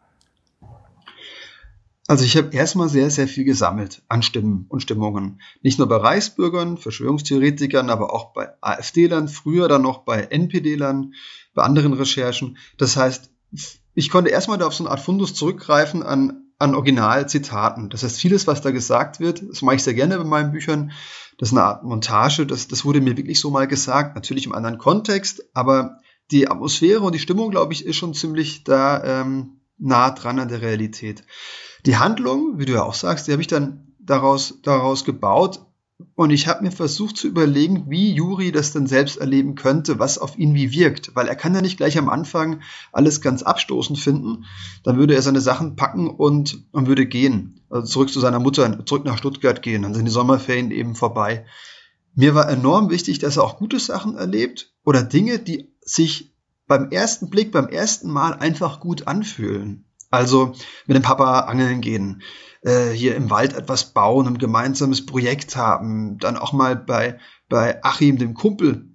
Also 2.08 2.24
ich 2.24 2.36
habe 2.36 2.54
erstmal 2.54 2.88
sehr, 2.88 3.10
sehr 3.10 3.26
viel 3.26 3.44
gesammelt 3.44 4.02
an 4.08 4.22
Stimmen 4.22 4.66
und 4.68 4.80
Stimmungen. 4.80 5.40
Nicht 5.62 5.78
nur 5.78 5.88
bei 5.88 5.96
Reichsbürgern, 5.96 6.78
Verschwörungstheoretikern, 6.78 7.90
aber 7.90 8.12
auch 8.14 8.32
bei 8.32 8.50
AfD-Lern, 8.60 9.28
früher 9.28 9.66
dann 9.66 9.82
noch 9.82 10.04
bei 10.04 10.22
NPD-Lern, 10.22 11.14
bei 11.54 11.62
anderen 11.62 11.94
Recherchen. 11.94 12.58
Das 12.78 12.96
heißt, 12.96 13.30
ich 13.94 14.10
konnte 14.10 14.30
erstmal 14.30 14.58
da 14.58 14.66
auf 14.66 14.74
so 14.74 14.84
eine 14.84 14.92
Art 14.92 15.00
Fundus 15.00 15.34
zurückgreifen 15.34 16.04
an, 16.04 16.44
an 16.58 16.76
Originalzitaten. 16.76 17.90
Das 17.90 18.04
heißt, 18.04 18.20
vieles, 18.20 18.46
was 18.46 18.60
da 18.60 18.70
gesagt 18.70 19.18
wird, 19.18 19.42
das 19.48 19.62
mache 19.62 19.76
ich 19.76 19.82
sehr 19.82 19.94
gerne 19.94 20.16
bei 20.16 20.24
meinen 20.24 20.52
Büchern, 20.52 20.92
das 21.38 21.48
ist 21.48 21.54
eine 21.54 21.64
Art 21.64 21.82
Montage, 21.82 22.46
das, 22.46 22.68
das 22.68 22.84
wurde 22.84 23.00
mir 23.00 23.16
wirklich 23.16 23.40
so 23.40 23.50
mal 23.50 23.66
gesagt, 23.66 24.14
natürlich 24.14 24.46
im 24.46 24.54
anderen 24.54 24.78
Kontext, 24.78 25.44
aber 25.54 25.98
die 26.30 26.48
Atmosphäre 26.48 27.00
und 27.00 27.14
die 27.14 27.20
Stimmung, 27.20 27.50
glaube 27.50 27.72
ich, 27.72 27.84
ist 27.84 27.96
schon 27.96 28.14
ziemlich 28.14 28.64
da 28.64 29.02
ähm, 29.22 29.55
nah 29.78 30.10
dran 30.10 30.38
an 30.38 30.48
der 30.48 30.62
Realität. 30.62 31.24
Die 31.84 31.96
Handlung, 31.96 32.58
wie 32.58 32.64
du 32.64 32.74
ja 32.74 32.82
auch 32.82 32.94
sagst, 32.94 33.26
die 33.26 33.32
habe 33.32 33.42
ich 33.42 33.48
dann 33.48 33.94
daraus, 33.98 34.60
daraus 34.62 35.04
gebaut. 35.04 35.60
Und 36.14 36.30
ich 36.30 36.46
habe 36.46 36.62
mir 36.62 36.72
versucht 36.72 37.16
zu 37.16 37.26
überlegen, 37.26 37.86
wie 37.88 38.12
Juri 38.12 38.52
das 38.52 38.72
dann 38.72 38.86
selbst 38.86 39.16
erleben 39.16 39.54
könnte, 39.54 39.98
was 39.98 40.18
auf 40.18 40.36
ihn 40.36 40.54
wie 40.54 40.70
wirkt. 40.72 41.14
Weil 41.14 41.26
er 41.26 41.36
kann 41.36 41.54
ja 41.54 41.62
nicht 41.62 41.78
gleich 41.78 41.96
am 41.96 42.10
Anfang 42.10 42.60
alles 42.92 43.22
ganz 43.22 43.42
abstoßend 43.42 43.98
finden. 43.98 44.44
Dann 44.82 44.98
würde 44.98 45.14
er 45.14 45.22
seine 45.22 45.40
Sachen 45.40 45.74
packen 45.74 46.10
und, 46.10 46.66
und 46.72 46.86
würde 46.86 47.06
gehen. 47.06 47.60
Also 47.70 47.86
zurück 47.86 48.10
zu 48.10 48.20
seiner 48.20 48.40
Mutter, 48.40 48.84
zurück 48.84 49.06
nach 49.06 49.16
Stuttgart 49.16 49.62
gehen. 49.62 49.82
Dann 49.82 49.94
sind 49.94 50.04
die 50.04 50.10
Sommerferien 50.10 50.70
eben 50.70 50.94
vorbei. 50.94 51.46
Mir 52.14 52.34
war 52.34 52.48
enorm 52.48 52.90
wichtig, 52.90 53.18
dass 53.18 53.38
er 53.38 53.44
auch 53.44 53.58
gute 53.58 53.78
Sachen 53.78 54.16
erlebt 54.16 54.74
oder 54.84 55.02
Dinge, 55.02 55.38
die 55.38 55.72
sich 55.80 56.35
beim 56.66 56.90
ersten 56.90 57.30
Blick, 57.30 57.52
beim 57.52 57.68
ersten 57.68 58.10
Mal 58.10 58.34
einfach 58.34 58.80
gut 58.80 59.06
anfühlen. 59.06 59.84
Also 60.10 60.54
mit 60.86 60.96
dem 60.96 61.02
Papa 61.02 61.40
angeln 61.40 61.80
gehen, 61.80 62.22
äh, 62.62 62.90
hier 62.90 63.16
im 63.16 63.30
Wald 63.30 63.54
etwas 63.54 63.92
bauen, 63.92 64.26
ein 64.26 64.38
gemeinsames 64.38 65.04
Projekt 65.04 65.56
haben, 65.56 66.18
dann 66.18 66.36
auch 66.36 66.52
mal 66.52 66.76
bei, 66.76 67.18
bei 67.48 67.82
Achim, 67.82 68.18
dem 68.18 68.34
Kumpel 68.34 68.88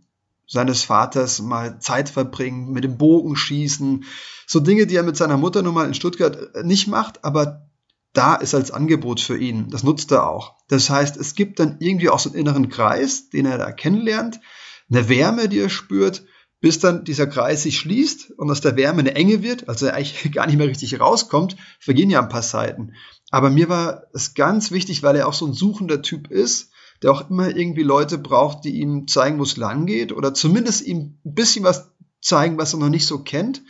seines 0.48 0.84
Vaters, 0.84 1.42
mal 1.42 1.80
Zeit 1.80 2.10
verbringen, 2.10 2.72
mit 2.72 2.84
dem 2.84 2.98
Bogen 2.98 3.36
schießen. 3.36 4.04
So 4.48 4.60
Dinge, 4.60 4.86
die 4.88 4.96
er 4.96 5.04
mit 5.04 5.16
seiner 5.16 5.38
Mutter 5.38 5.62
nun 5.62 5.74
mal 5.74 5.88
in 5.88 5.94
Stuttgart 5.94 6.56
äh, 6.56 6.64
nicht 6.64 6.88
macht, 6.88 7.24
aber 7.24 7.68
da 8.14 8.36
ist 8.36 8.54
als 8.54 8.72
Angebot 8.72 9.22
für 9.22 9.38
ihn. 9.38 9.70
Das 9.70 9.84
nutzt 9.84 10.12
er 10.12 10.28
auch. 10.28 10.56
Das 10.68 10.90
heißt, 10.90 11.16
es 11.16 11.36
gibt 11.36 11.60
dann 11.60 11.78
irgendwie 11.80 12.10
auch 12.10 12.20
so 12.20 12.30
einen 12.30 12.40
inneren 12.40 12.68
Kreis, 12.70 13.30
den 13.30 13.46
er 13.46 13.58
da 13.58 13.72
kennenlernt, 13.72 14.42
eine 14.90 15.08
Wärme, 15.08 15.48
die 15.48 15.60
er 15.60 15.70
spürt 15.70 16.26
bis 16.62 16.80
dann 16.80 17.04
dieser 17.04 17.28
Kreis 17.28 17.64
sich 17.64 17.78
schließt 17.78 18.32
und 18.38 18.50
aus 18.50 18.62
der 18.62 18.78
Wärme 18.78 19.00
eine 19.00 19.16
Enge 19.16 19.44
wird, 19.44 19.68
also 19.68 19.88
er 19.88 19.96
eigentlich 19.96 20.32
gar 20.32 20.46
nicht 20.46 20.58
mehr 20.58 20.68
richtig 20.68 21.00
rauskommt, 21.00 21.58
vergehen 21.80 22.10
ja 22.10 22.22
ein 22.22 22.30
paar 22.30 22.44
Seiten. 22.44 22.94
Aber 23.32 23.50
mir 23.50 23.68
war 23.68 24.04
es 24.14 24.36
ganz 24.36 24.72
wichtig, 24.72 25.04
weil 25.04 25.16
er 25.16 25.28
auch 25.28 25.34
so 25.34 25.48
ein 25.48 25.54
suchender 25.54 26.02
Typ 26.02 26.30
ist, 26.30 26.70
der 27.02 27.12
auch 27.12 27.30
immer 27.30 27.56
irgendwie 27.56 27.84
Leute 27.84 28.20
braucht, 28.20 28.64
die 28.64 28.80
ihm 28.80 29.08
zeigen, 29.08 29.40
wo 29.40 29.44
es 29.44 29.58
lang 29.58 29.88
geht 29.88 30.12
oder 30.12 30.34
zumindest 30.34 30.86
ihm 30.86 31.18
ein 31.26 31.34
bisschen 31.34 31.64
was 31.64 31.90
zeigen, 32.22 32.60
was 32.60 32.74
er 32.74 32.80
noch 32.80 32.90
nicht 32.90 33.08
so 33.08 33.20
kennt, 33.20 33.64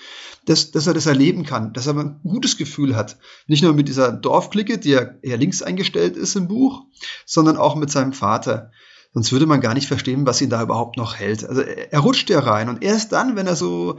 dass, 0.45 0.71
dass 0.71 0.87
er 0.87 0.93
das 0.93 1.05
erleben 1.05 1.45
kann, 1.45 1.71
dass 1.71 1.87
er 1.87 1.95
ein 1.95 2.19
gutes 2.23 2.57
Gefühl 2.57 2.95
hat. 2.95 3.17
Nicht 3.47 3.63
nur 3.63 3.73
mit 3.73 3.87
dieser 3.87 4.11
Dorfklicke, 4.11 4.77
die 4.77 4.89
ja 4.89 5.13
eher 5.21 5.37
links 5.37 5.61
eingestellt 5.61 6.17
ist 6.17 6.35
im 6.35 6.49
Buch, 6.49 6.83
sondern 7.25 7.55
auch 7.55 7.75
mit 7.75 7.89
seinem 7.89 8.11
Vater. 8.11 8.71
Sonst 9.13 9.31
würde 9.31 9.45
man 9.45 9.61
gar 9.61 9.73
nicht 9.73 9.87
verstehen, 9.87 10.25
was 10.25 10.41
ihn 10.41 10.49
da 10.49 10.61
überhaupt 10.61 10.97
noch 10.97 11.15
hält. 11.15 11.43
Also 11.43 11.61
er 11.61 11.99
rutscht 11.99 12.29
ja 12.29 12.39
rein 12.39 12.69
und 12.69 12.83
erst 12.83 13.11
dann, 13.11 13.35
wenn 13.35 13.47
er 13.47 13.55
so 13.55 13.97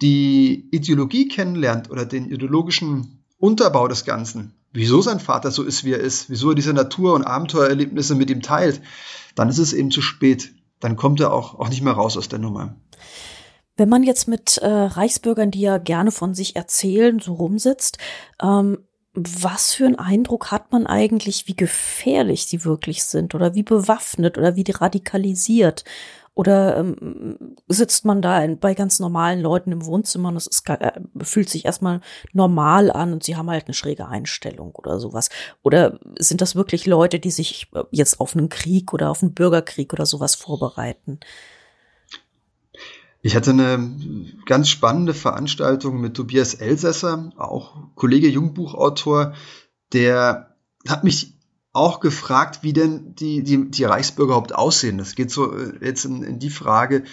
die 0.00 0.68
Ideologie 0.70 1.28
kennenlernt 1.28 1.90
oder 1.90 2.06
den 2.06 2.30
ideologischen 2.30 3.24
Unterbau 3.38 3.88
des 3.88 4.04
Ganzen, 4.04 4.54
wieso 4.72 5.02
sein 5.02 5.20
Vater 5.20 5.50
so 5.50 5.62
ist, 5.62 5.84
wie 5.84 5.92
er 5.92 6.00
ist, 6.00 6.30
wieso 6.30 6.50
er 6.50 6.54
diese 6.54 6.72
Natur- 6.72 7.14
und 7.14 7.24
Abenteuererlebnisse 7.24 8.14
mit 8.14 8.30
ihm 8.30 8.42
teilt, 8.42 8.80
dann 9.34 9.48
ist 9.48 9.58
es 9.58 9.72
eben 9.72 9.90
zu 9.90 10.02
spät. 10.02 10.52
Dann 10.80 10.96
kommt 10.96 11.20
er 11.20 11.32
auch, 11.32 11.58
auch 11.58 11.68
nicht 11.68 11.82
mehr 11.82 11.92
raus 11.92 12.16
aus 12.16 12.28
der 12.28 12.38
Nummer. 12.38 12.76
Wenn 13.76 13.88
man 13.88 14.02
jetzt 14.02 14.26
mit 14.26 14.58
äh, 14.58 14.66
Reichsbürgern, 14.66 15.50
die 15.50 15.60
ja 15.60 15.78
gerne 15.78 16.10
von 16.10 16.34
sich 16.34 16.56
erzählen, 16.56 17.20
so 17.20 17.34
rumsitzt, 17.34 17.98
ähm, 18.42 18.78
was 19.18 19.74
für 19.74 19.86
einen 19.86 19.98
Eindruck 19.98 20.50
hat 20.50 20.72
man 20.72 20.86
eigentlich, 20.86 21.48
wie 21.48 21.56
gefährlich 21.56 22.46
sie 22.46 22.64
wirklich 22.64 23.04
sind 23.04 23.34
oder 23.34 23.54
wie 23.54 23.62
bewaffnet 23.62 24.38
oder 24.38 24.56
wie 24.56 24.64
radikalisiert? 24.68 25.84
Oder 26.34 26.76
ähm, 26.76 27.56
sitzt 27.66 28.04
man 28.04 28.22
da 28.22 28.40
in, 28.44 28.60
bei 28.60 28.74
ganz 28.74 29.00
normalen 29.00 29.40
Leuten 29.40 29.72
im 29.72 29.84
Wohnzimmer 29.84 30.28
und 30.28 30.36
es 30.36 30.46
ist, 30.46 30.68
äh, 30.68 30.92
fühlt 31.22 31.48
sich 31.48 31.64
erstmal 31.64 32.00
normal 32.32 32.92
an 32.92 33.12
und 33.12 33.24
sie 33.24 33.34
haben 33.34 33.50
halt 33.50 33.66
eine 33.66 33.74
schräge 33.74 34.06
Einstellung 34.06 34.72
oder 34.76 35.00
sowas? 35.00 35.30
Oder 35.64 35.98
sind 36.16 36.40
das 36.40 36.54
wirklich 36.54 36.86
Leute, 36.86 37.18
die 37.18 37.32
sich 37.32 37.66
äh, 37.74 37.82
jetzt 37.90 38.20
auf 38.20 38.36
einen 38.36 38.50
Krieg 38.50 38.92
oder 38.92 39.10
auf 39.10 39.20
einen 39.20 39.34
Bürgerkrieg 39.34 39.92
oder 39.92 40.06
sowas 40.06 40.36
vorbereiten? 40.36 41.18
Ich 43.20 43.34
hatte 43.34 43.50
eine 43.50 43.96
ganz 44.46 44.68
spannende 44.68 45.12
Veranstaltung 45.12 46.00
mit 46.00 46.14
Tobias 46.14 46.54
Elsässer, 46.54 47.32
auch 47.36 47.76
Kollege 47.96 48.28
Jungbuchautor, 48.28 49.34
der 49.92 50.56
hat 50.86 51.04
mich 51.04 51.34
auch 51.72 52.00
gefragt, 52.00 52.60
wie 52.62 52.72
denn 52.72 53.14
die, 53.14 53.42
die, 53.42 53.70
die 53.70 53.84
Reichsbürger 53.84 54.32
überhaupt 54.32 54.54
aussehen. 54.54 54.98
Das 54.98 55.14
geht 55.14 55.30
so 55.30 55.54
äh, 55.54 55.72
jetzt 55.84 56.04
in, 56.04 56.22
in 56.22 56.38
die 56.38 56.50
Frage, 56.50 57.04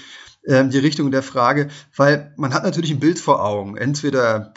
äh, 0.44 0.68
die 0.68 0.80
Richtung 0.80 1.12
der 1.12 1.24
Frage, 1.24 1.70
weil 1.96 2.34
man 2.38 2.54
hat 2.54 2.64
natürlich 2.64 2.92
ein 2.92 3.00
Bild 3.00 3.20
vor 3.20 3.44
Augen. 3.44 3.78
Entweder 3.78 4.54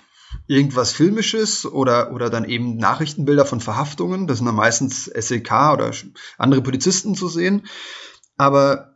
irgendwas 0.46 0.92
Filmisches 0.92 1.66
oder, 1.66 2.12
oder 2.12 2.30
dann 2.30 2.44
eben 2.44 2.76
Nachrichtenbilder 2.76 3.46
von 3.46 3.61
Verhaftungen. 3.61 4.26
Das 4.26 4.38
sind 4.38 4.46
dann 4.46 4.54
meistens 4.54 5.04
SEK 5.04 5.50
oder 5.72 5.90
andere 6.37 6.62
Polizisten 6.62 7.14
zu 7.14 7.28
sehen. 7.28 7.66
Aber 8.37 8.88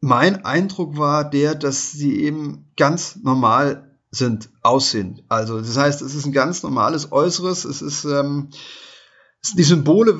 mein 0.00 0.44
Eindruck 0.44 0.96
war 0.96 1.28
der, 1.28 1.54
dass 1.54 1.92
sie 1.92 2.22
eben 2.22 2.70
ganz 2.76 3.16
normal 3.16 3.98
sind, 4.10 4.50
aussehen. 4.62 5.22
Also 5.28 5.58
das 5.58 5.76
heißt, 5.76 6.02
es 6.02 6.14
ist 6.14 6.26
ein 6.26 6.32
ganz 6.32 6.62
normales 6.62 7.12
Äußeres, 7.12 7.64
es 7.64 7.80
ist 7.82 8.04
ähm, 8.04 8.48
die 9.54 9.62
Symbole, 9.62 10.18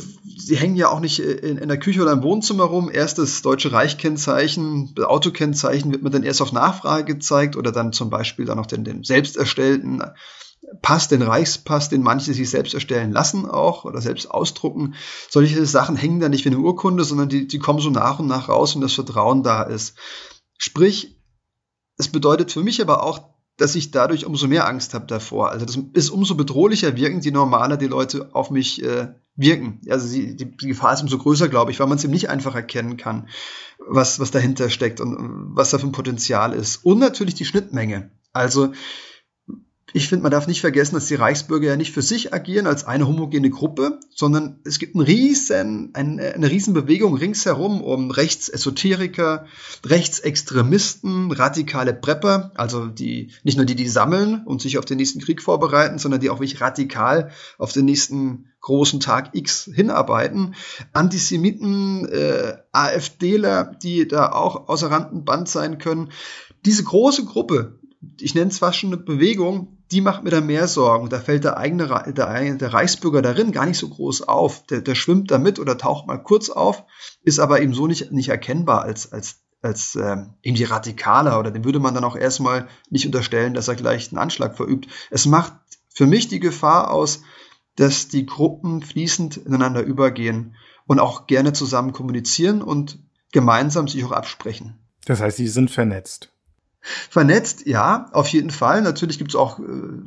die 0.48 0.56
hängen 0.56 0.76
ja 0.76 0.88
auch 0.88 1.00
nicht 1.00 1.18
in, 1.18 1.58
in, 1.58 1.68
der 1.68 1.78
Küche 1.78 2.00
oder 2.00 2.12
im 2.12 2.22
Wohnzimmer 2.22 2.64
rum. 2.64 2.90
Erst 2.92 3.18
das 3.18 3.42
Deutsche 3.42 3.72
Reichkennzeichen, 3.72 4.94
Autokennzeichen 4.98 5.92
wird 5.92 6.02
mir 6.02 6.10
dann 6.10 6.22
erst 6.22 6.40
auf 6.40 6.52
Nachfrage 6.52 7.14
gezeigt 7.14 7.56
oder 7.56 7.72
dann 7.72 7.92
zum 7.92 8.08
Beispiel 8.08 8.46
dann 8.46 8.56
noch 8.56 8.66
den, 8.66 8.84
den 8.84 9.02
selbst 9.04 9.36
erstellten 9.36 10.02
Pass, 10.82 11.08
den 11.08 11.22
Reichspass, 11.22 11.88
den 11.88 12.02
manche 12.02 12.34
sich 12.34 12.50
selbst 12.50 12.74
erstellen 12.74 13.12
lassen 13.12 13.46
auch 13.46 13.84
oder 13.84 14.00
selbst 14.00 14.30
ausdrucken. 14.30 14.94
Solche 15.28 15.64
Sachen 15.66 15.96
hängen 15.96 16.20
da 16.20 16.28
nicht 16.28 16.44
wie 16.44 16.50
eine 16.50 16.58
Urkunde, 16.58 17.04
sondern 17.04 17.28
die, 17.28 17.46
die 17.46 17.58
kommen 17.58 17.80
so 17.80 17.90
nach 17.90 18.18
und 18.18 18.26
nach 18.26 18.48
raus, 18.48 18.74
wenn 18.74 18.82
das 18.82 18.92
Vertrauen 18.92 19.42
da 19.42 19.62
ist. 19.62 19.96
Sprich, 20.58 21.18
es 21.96 22.08
bedeutet 22.08 22.52
für 22.52 22.62
mich 22.62 22.80
aber 22.82 23.02
auch, 23.02 23.30
dass 23.56 23.74
ich 23.74 23.90
dadurch 23.90 24.24
umso 24.24 24.48
mehr 24.48 24.66
Angst 24.66 24.94
habe 24.94 25.06
davor. 25.06 25.50
Also 25.50 25.66
das 25.66 25.78
ist 25.92 26.10
umso 26.10 26.34
bedrohlicher 26.34 26.96
wirken, 26.96 27.20
je 27.20 27.30
normaler 27.30 27.76
die 27.76 27.86
Leute 27.86 28.30
auf 28.34 28.50
mich 28.50 28.82
äh, 28.82 29.08
wirken. 29.36 29.80
Also 29.88 30.12
die, 30.14 30.34
die, 30.34 30.56
die 30.56 30.68
Gefahr 30.68 30.94
ist 30.94 31.02
umso 31.02 31.18
größer, 31.18 31.48
glaube 31.48 31.70
ich, 31.70 31.78
weil 31.78 31.86
man 31.86 31.98
es 31.98 32.04
eben 32.04 32.12
nicht 32.12 32.30
einfach 32.30 32.54
erkennen 32.54 32.96
kann, 32.96 33.28
was, 33.78 34.18
was 34.18 34.30
dahinter 34.30 34.70
steckt 34.70 35.00
und 35.00 35.54
was 35.54 35.70
da 35.70 35.78
für 35.78 35.86
ein 35.86 35.92
Potenzial 35.92 36.54
ist. 36.54 36.84
Und 36.84 36.98
natürlich 36.98 37.34
die 37.34 37.44
Schnittmenge. 37.44 38.10
Also 38.32 38.72
ich 39.92 40.08
finde, 40.08 40.22
man 40.22 40.32
darf 40.32 40.46
nicht 40.46 40.60
vergessen, 40.60 40.94
dass 40.94 41.06
die 41.06 41.14
Reichsbürger 41.14 41.68
ja 41.68 41.76
nicht 41.76 41.92
für 41.92 42.02
sich 42.02 42.32
agieren 42.32 42.66
als 42.66 42.84
eine 42.84 43.06
homogene 43.06 43.50
Gruppe, 43.50 44.00
sondern 44.14 44.60
es 44.64 44.78
gibt 44.78 44.94
einen 44.94 45.04
riesen, 45.04 45.90
eine, 45.94 46.34
eine 46.34 46.50
riesen 46.50 46.74
Bewegung 46.74 47.16
ringsherum 47.16 47.82
um 47.82 48.10
Rechtsesoteriker, 48.10 49.46
Rechtsextremisten, 49.84 51.32
radikale 51.32 51.94
Prepper, 51.94 52.52
also 52.54 52.86
die, 52.86 53.30
nicht 53.42 53.56
nur 53.56 53.66
die, 53.66 53.74
die 53.74 53.88
sammeln 53.88 54.42
und 54.44 54.62
sich 54.62 54.78
auf 54.78 54.84
den 54.84 54.98
nächsten 54.98 55.20
Krieg 55.20 55.42
vorbereiten, 55.42 55.98
sondern 55.98 56.20
die 56.20 56.30
auch 56.30 56.40
wirklich 56.40 56.60
radikal 56.60 57.30
auf 57.58 57.72
den 57.72 57.84
nächsten 57.84 58.46
großen 58.60 59.00
Tag 59.00 59.30
X 59.34 59.70
hinarbeiten. 59.72 60.54
Antisemiten, 60.92 62.06
äh, 62.08 62.58
AfDler, 62.72 63.76
die 63.82 64.06
da 64.06 64.32
auch 64.32 64.68
außer 64.68 64.90
Rand 64.90 65.12
und 65.12 65.24
Band 65.24 65.48
sein 65.48 65.78
können. 65.78 66.10
Diese 66.64 66.84
große 66.84 67.24
Gruppe, 67.24 67.79
ich 68.18 68.34
nenne 68.34 68.50
es 68.50 68.58
fast 68.58 68.78
schon 68.78 68.92
eine 68.92 69.02
Bewegung, 69.02 69.78
die 69.90 70.00
macht 70.00 70.22
mir 70.22 70.30
da 70.30 70.40
mehr 70.40 70.68
Sorgen. 70.68 71.08
Da 71.08 71.20
fällt 71.20 71.44
der 71.44 71.56
eigene 71.56 71.86
der, 71.86 72.54
der 72.54 72.72
Reichsbürger 72.72 73.22
darin 73.22 73.52
gar 73.52 73.66
nicht 73.66 73.78
so 73.78 73.88
groß 73.88 74.22
auf. 74.22 74.64
Der, 74.66 74.80
der 74.80 74.94
schwimmt 74.94 75.30
da 75.30 75.38
mit 75.38 75.58
oder 75.58 75.76
taucht 75.76 76.06
mal 76.06 76.18
kurz 76.18 76.48
auf, 76.48 76.84
ist 77.22 77.40
aber 77.40 77.60
eben 77.60 77.74
so 77.74 77.86
nicht, 77.86 78.12
nicht 78.12 78.28
erkennbar 78.28 78.82
als, 78.82 79.12
als, 79.12 79.40
als 79.60 79.96
ähm, 79.96 80.34
irgendwie 80.42 80.64
radikaler 80.64 81.38
oder 81.38 81.50
dem 81.50 81.64
würde 81.64 81.80
man 81.80 81.94
dann 81.94 82.04
auch 82.04 82.16
erstmal 82.16 82.68
nicht 82.88 83.04
unterstellen, 83.04 83.52
dass 83.52 83.68
er 83.68 83.74
gleich 83.74 84.10
einen 84.10 84.18
Anschlag 84.18 84.56
verübt. 84.56 84.88
Es 85.10 85.26
macht 85.26 85.52
für 85.92 86.06
mich 86.06 86.28
die 86.28 86.40
Gefahr 86.40 86.90
aus, 86.90 87.22
dass 87.76 88.08
die 88.08 88.26
Gruppen 88.26 88.82
fließend 88.82 89.36
ineinander 89.38 89.82
übergehen 89.82 90.56
und 90.86 91.00
auch 91.00 91.26
gerne 91.26 91.52
zusammen 91.52 91.92
kommunizieren 91.92 92.62
und 92.62 92.98
gemeinsam 93.32 93.88
sich 93.88 94.04
auch 94.04 94.12
absprechen. 94.12 94.78
Das 95.04 95.20
heißt, 95.20 95.36
sie 95.36 95.48
sind 95.48 95.70
vernetzt. 95.70 96.32
Vernetzt, 96.82 97.66
ja, 97.66 98.08
auf 98.12 98.28
jeden 98.28 98.50
Fall. 98.50 98.80
Natürlich 98.82 99.18
gibt 99.18 99.30
es 99.30 99.36
auch 99.36 99.58
äh, 99.58 99.62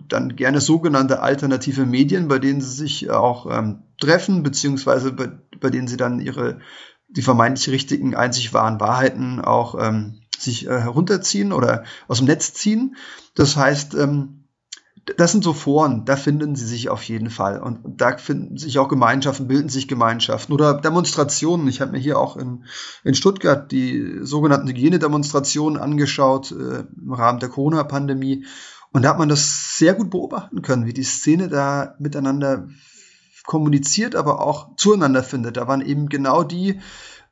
dann 0.08 0.36
gerne 0.36 0.60
sogenannte 0.60 1.22
alternative 1.22 1.86
Medien, 1.86 2.28
bei 2.28 2.40
denen 2.40 2.62
sie 2.62 2.72
sich 2.72 3.10
auch 3.12 3.46
ähm, 3.52 3.84
treffen, 4.00 4.44
beziehungsweise 4.44 5.12
bei, 5.12 5.32
bei 5.60 5.70
denen 5.70 5.88
sie 5.88 5.98
dann 5.98 6.20
ihre 6.20 6.60
die 7.16 7.22
vermeintlich 7.22 7.70
richtigen, 7.70 8.16
einzig 8.16 8.54
wahren 8.54 8.80
Wahrheiten 8.80 9.40
auch 9.40 9.76
ähm, 9.80 10.22
sich 10.38 10.66
äh, 10.66 10.80
herunterziehen 10.80 11.54
oder 11.54 11.84
aus 12.08 12.18
dem 12.18 12.28
Netz 12.28 12.54
ziehen. 12.54 12.96
Das 13.36 13.56
heißt, 13.56 13.94
ähm, 13.94 14.43
das 15.06 15.34
sind 15.34 15.44
so 15.44 15.52
Foren, 15.52 16.06
da 16.06 16.16
finden 16.16 16.56
sie 16.56 16.66
sich 16.66 16.90
auf 16.90 17.04
jeden 17.04 17.30
Fall. 17.30 17.62
Und 17.62 17.82
da 17.84 18.18
finden 18.18 18.58
sich 18.58 18.80
auch 18.80 18.88
Gemeinschaften, 18.88 19.48
bilden 19.48 19.68
sich 19.68 19.90
Gemeinschaften 19.90 20.54
oder 20.54 20.76
Demonstrationen. 20.76 21.68
Ich 21.68 21.82
habe 21.82 21.92
mir 21.92 22.00
hier 22.00 22.18
auch 22.18 22.38
in, 22.38 22.64
in 23.04 23.14
Stuttgart 23.14 23.70
die 23.72 24.20
sogenannten 24.22 24.68
Hygienedemonstrationen 24.68 25.80
angeschaut 25.80 26.52
äh, 26.52 26.86
im 27.02 27.12
Rahmen 27.12 27.40
der 27.40 27.50
Corona-Pandemie. 27.50 28.46
Und 28.92 29.02
da 29.04 29.10
hat 29.10 29.20
man 29.20 29.28
das 29.28 29.78
sehr 29.78 29.94
gut 29.94 30.10
beobachten 30.10 30.62
können, 30.62 30.86
wie 30.86 30.94
die 30.94 31.04
Szene 31.04 31.50
da 31.50 31.96
miteinander 32.00 32.70
kommuniziert, 33.46 34.16
aber 34.16 34.42
auch 34.42 34.76
zueinander 34.78 35.24
findet. 35.24 35.58
Da 35.58 35.68
waren 35.68 35.82
eben 35.82 36.08
genau 36.08 36.44
die 36.44 36.80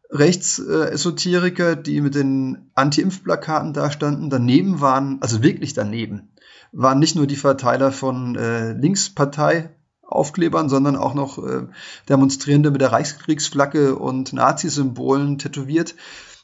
Rechtsesoteriker, 0.10 1.77
die 1.77 2.01
mit 2.01 2.15
den 2.15 2.69
Anti-Impf-Plakaten 2.75 3.71
da 3.71 3.91
standen, 3.91 4.29
daneben 4.29 4.81
waren, 4.81 5.21
also 5.21 5.41
wirklich 5.41 5.73
daneben 5.73 6.31
waren 6.71 6.99
nicht 6.99 7.15
nur 7.15 7.27
die 7.27 7.36
Verteiler 7.36 7.91
von 7.91 8.36
äh, 8.36 8.73
Linkspartei-Aufklebern, 8.73 10.69
sondern 10.69 10.95
auch 10.95 11.13
noch 11.13 11.38
äh, 11.38 11.67
Demonstrierende 12.10 12.71
mit 12.71 12.81
der 12.81 12.91
Reichskriegsflagge 12.91 13.95
und 13.95 14.34
Nazi-Symbolen 14.34 15.38
tätowiert. 15.38 15.95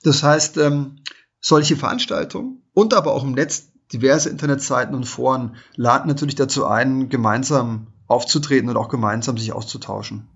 Das 0.03 0.23
heißt, 0.23 0.57
ähm, 0.57 0.97
solche 1.39 1.75
Veranstaltungen 1.75 2.61
und 2.73 2.93
aber 2.93 3.13
auch 3.13 3.23
im 3.23 3.31
Netz 3.33 3.71
diverse 3.93 4.29
Internetseiten 4.29 4.95
und 4.95 5.05
Foren 5.05 5.55
laden 5.75 6.07
natürlich 6.07 6.35
dazu 6.35 6.65
ein, 6.65 7.09
gemeinsam 7.09 7.87
aufzutreten 8.07 8.69
und 8.69 8.77
auch 8.77 8.89
gemeinsam 8.89 9.37
sich 9.37 9.53
auszutauschen. 9.53 10.27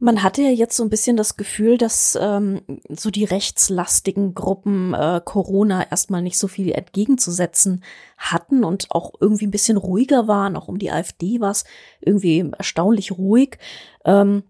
Man 0.00 0.22
hatte 0.22 0.42
ja 0.42 0.50
jetzt 0.50 0.76
so 0.76 0.84
ein 0.84 0.90
bisschen 0.90 1.16
das 1.16 1.36
Gefühl, 1.36 1.76
dass 1.76 2.16
ähm, 2.20 2.60
so 2.88 3.10
die 3.10 3.24
rechtslastigen 3.24 4.32
Gruppen 4.32 4.94
äh, 4.94 5.20
Corona 5.24 5.90
erstmal 5.90 6.22
nicht 6.22 6.38
so 6.38 6.46
viel 6.46 6.70
entgegenzusetzen 6.70 7.82
hatten 8.16 8.62
und 8.62 8.90
auch 8.90 9.14
irgendwie 9.20 9.46
ein 9.46 9.50
bisschen 9.50 9.76
ruhiger 9.76 10.28
waren. 10.28 10.56
Auch 10.56 10.68
um 10.68 10.78
die 10.78 10.92
AfD 10.92 11.40
war 11.40 11.50
es 11.50 11.64
irgendwie 12.00 12.48
erstaunlich 12.56 13.12
ruhig. 13.12 13.58
Ähm, 14.04 14.44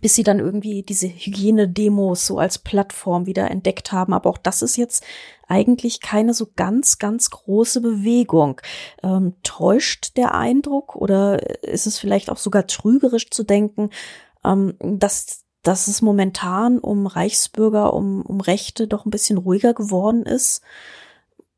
bis 0.00 0.14
sie 0.14 0.22
dann 0.22 0.38
irgendwie 0.38 0.82
diese 0.82 1.06
Hygienedemos 1.06 2.26
so 2.26 2.38
als 2.38 2.58
Plattform 2.58 3.26
wieder 3.26 3.50
entdeckt 3.50 3.92
haben. 3.92 4.14
Aber 4.14 4.30
auch 4.30 4.38
das 4.38 4.62
ist 4.62 4.76
jetzt 4.76 5.04
eigentlich 5.48 6.00
keine 6.00 6.34
so 6.34 6.48
ganz, 6.56 6.98
ganz 6.98 7.30
große 7.30 7.80
Bewegung. 7.80 8.60
Ähm, 9.02 9.34
täuscht 9.42 10.16
der 10.16 10.34
Eindruck 10.34 10.96
oder 10.96 11.62
ist 11.62 11.86
es 11.86 11.98
vielleicht 11.98 12.30
auch 12.30 12.38
sogar 12.38 12.66
trügerisch 12.66 13.30
zu 13.30 13.42
denken, 13.42 13.90
ähm, 14.44 14.74
dass, 14.80 15.44
dass 15.62 15.88
es 15.88 16.02
momentan 16.02 16.78
um 16.78 17.06
Reichsbürger, 17.06 17.92
um, 17.94 18.22
um 18.22 18.40
Rechte 18.40 18.86
doch 18.86 19.04
ein 19.04 19.10
bisschen 19.10 19.38
ruhiger 19.38 19.74
geworden 19.74 20.24
ist. 20.24 20.62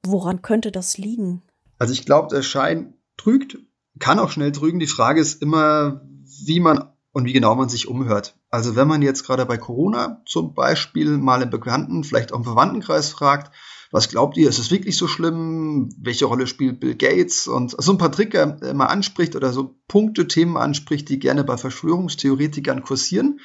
Woran 0.02 0.42
könnte 0.42 0.70
das 0.70 0.98
liegen? 0.98 1.42
Also 1.78 1.92
ich 1.92 2.04
glaube, 2.04 2.28
der 2.34 2.42
Schein 2.42 2.94
trügt, 3.16 3.58
kann 3.98 4.18
auch 4.18 4.30
schnell 4.30 4.52
trügen. 4.52 4.80
Die 4.80 4.86
Frage 4.86 5.20
ist 5.20 5.40
immer, 5.42 6.02
wie 6.44 6.60
man 6.60 6.90
und 7.12 7.26
wie 7.26 7.32
genau 7.32 7.54
man 7.54 7.68
sich 7.68 7.88
umhört. 7.88 8.36
Also 8.50 8.76
wenn 8.76 8.88
man 8.88 9.00
jetzt 9.02 9.24
gerade 9.24 9.46
bei 9.46 9.56
Corona 9.56 10.22
zum 10.26 10.52
Beispiel 10.52 11.16
mal 11.16 11.42
im 11.42 11.50
Bekannten, 11.50 12.04
vielleicht 12.04 12.32
auch 12.32 12.38
im 12.38 12.44
Verwandtenkreis 12.44 13.10
fragt, 13.10 13.54
was 13.94 14.08
glaubt 14.08 14.36
ihr, 14.36 14.48
ist 14.48 14.58
es 14.58 14.72
wirklich 14.72 14.96
so 14.96 15.06
schlimm? 15.06 15.88
Welche 15.96 16.24
Rolle 16.24 16.48
spielt 16.48 16.80
Bill 16.80 16.96
Gates? 16.96 17.46
Und 17.46 17.76
so 17.80 17.92
ein 17.92 17.96
paar 17.96 18.10
Trigger 18.10 18.60
immer 18.60 18.90
anspricht 18.90 19.36
oder 19.36 19.52
so 19.52 19.76
Punkte, 19.86 20.26
Themen 20.26 20.56
anspricht, 20.56 21.08
die 21.08 21.20
gerne 21.20 21.44
bei 21.44 21.56
Verschwörungstheoretikern 21.56 22.82
kursieren. 22.82 23.38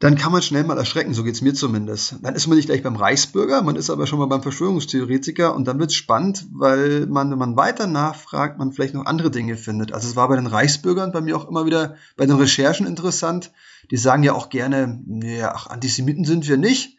dann 0.00 0.16
kann 0.16 0.32
man 0.32 0.42
schnell 0.42 0.64
mal 0.64 0.76
erschrecken, 0.76 1.14
so 1.14 1.24
geht's 1.24 1.40
mir 1.40 1.54
zumindest. 1.54 2.16
Dann 2.20 2.34
ist 2.34 2.46
man 2.46 2.58
nicht 2.58 2.66
gleich 2.66 2.82
beim 2.82 2.96
Reichsbürger, 2.96 3.62
man 3.62 3.76
ist 3.76 3.88
aber 3.88 4.06
schon 4.06 4.18
mal 4.18 4.26
beim 4.26 4.42
Verschwörungstheoretiker 4.42 5.54
und 5.54 5.66
dann 5.66 5.78
wird's 5.78 5.94
spannend, 5.94 6.46
weil 6.52 7.06
man, 7.06 7.30
wenn 7.30 7.38
man 7.38 7.56
weiter 7.56 7.86
nachfragt, 7.86 8.58
man 8.58 8.72
vielleicht 8.72 8.92
noch 8.92 9.06
andere 9.06 9.30
Dinge 9.30 9.56
findet. 9.56 9.92
Also 9.92 10.08
es 10.08 10.14
war 10.14 10.28
bei 10.28 10.36
den 10.36 10.46
Reichsbürgern 10.46 11.10
bei 11.10 11.22
mir 11.22 11.38
auch 11.38 11.48
immer 11.48 11.64
wieder 11.64 11.96
bei 12.18 12.26
den 12.26 12.36
Recherchen 12.36 12.86
interessant. 12.86 13.50
Die 13.90 13.96
sagen 13.96 14.24
ja 14.24 14.34
auch 14.34 14.50
gerne, 14.50 15.02
ja, 15.22 15.54
ach, 15.54 15.68
Antisemiten 15.68 16.26
sind 16.26 16.46
wir 16.46 16.58
nicht. 16.58 16.98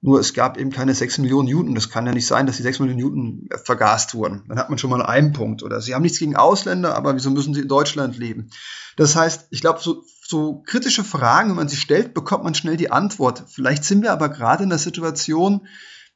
Nur 0.00 0.20
es 0.20 0.32
gab 0.32 0.58
eben 0.58 0.70
keine 0.70 0.94
6 0.94 1.18
Millionen 1.18 1.48
Juden. 1.48 1.74
Das 1.74 1.90
kann 1.90 2.06
ja 2.06 2.12
nicht 2.12 2.26
sein, 2.26 2.46
dass 2.46 2.56
die 2.56 2.62
6 2.62 2.78
Millionen 2.78 3.00
Juden 3.00 3.48
vergast 3.64 4.14
wurden. 4.14 4.44
Dann 4.48 4.58
hat 4.58 4.68
man 4.68 4.78
schon 4.78 4.90
mal 4.90 5.02
einen 5.04 5.32
Punkt. 5.32 5.64
Oder 5.64 5.80
sie 5.80 5.94
haben 5.94 6.02
nichts 6.02 6.20
gegen 6.20 6.36
Ausländer, 6.36 6.94
aber 6.94 7.16
wieso 7.16 7.30
müssen 7.30 7.52
sie 7.52 7.62
in 7.62 7.68
Deutschland 7.68 8.16
leben? 8.16 8.50
Das 8.96 9.16
heißt, 9.16 9.48
ich 9.50 9.60
glaube, 9.60 9.80
so, 9.82 10.04
so 10.24 10.62
kritische 10.62 11.02
Fragen, 11.02 11.50
wenn 11.50 11.56
man 11.56 11.68
sie 11.68 11.76
stellt, 11.76 12.14
bekommt 12.14 12.44
man 12.44 12.54
schnell 12.54 12.76
die 12.76 12.92
Antwort. 12.92 13.44
Vielleicht 13.48 13.84
sind 13.84 14.02
wir 14.02 14.12
aber 14.12 14.28
gerade 14.28 14.62
in 14.62 14.68
der 14.68 14.78
Situation, 14.78 15.66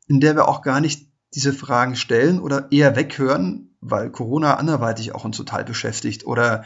in 0.06 0.20
der 0.20 0.36
wir 0.36 0.48
auch 0.48 0.62
gar 0.62 0.80
nicht 0.80 1.08
diese 1.34 1.52
Fragen 1.52 1.96
stellen 1.96 2.40
oder 2.40 2.70
eher 2.70 2.94
weghören, 2.94 3.76
weil 3.80 4.10
Corona 4.10 4.54
anderweitig 4.54 5.12
auch 5.12 5.24
uns 5.24 5.36
total 5.36 5.64
beschäftigt 5.64 6.24
oder 6.24 6.64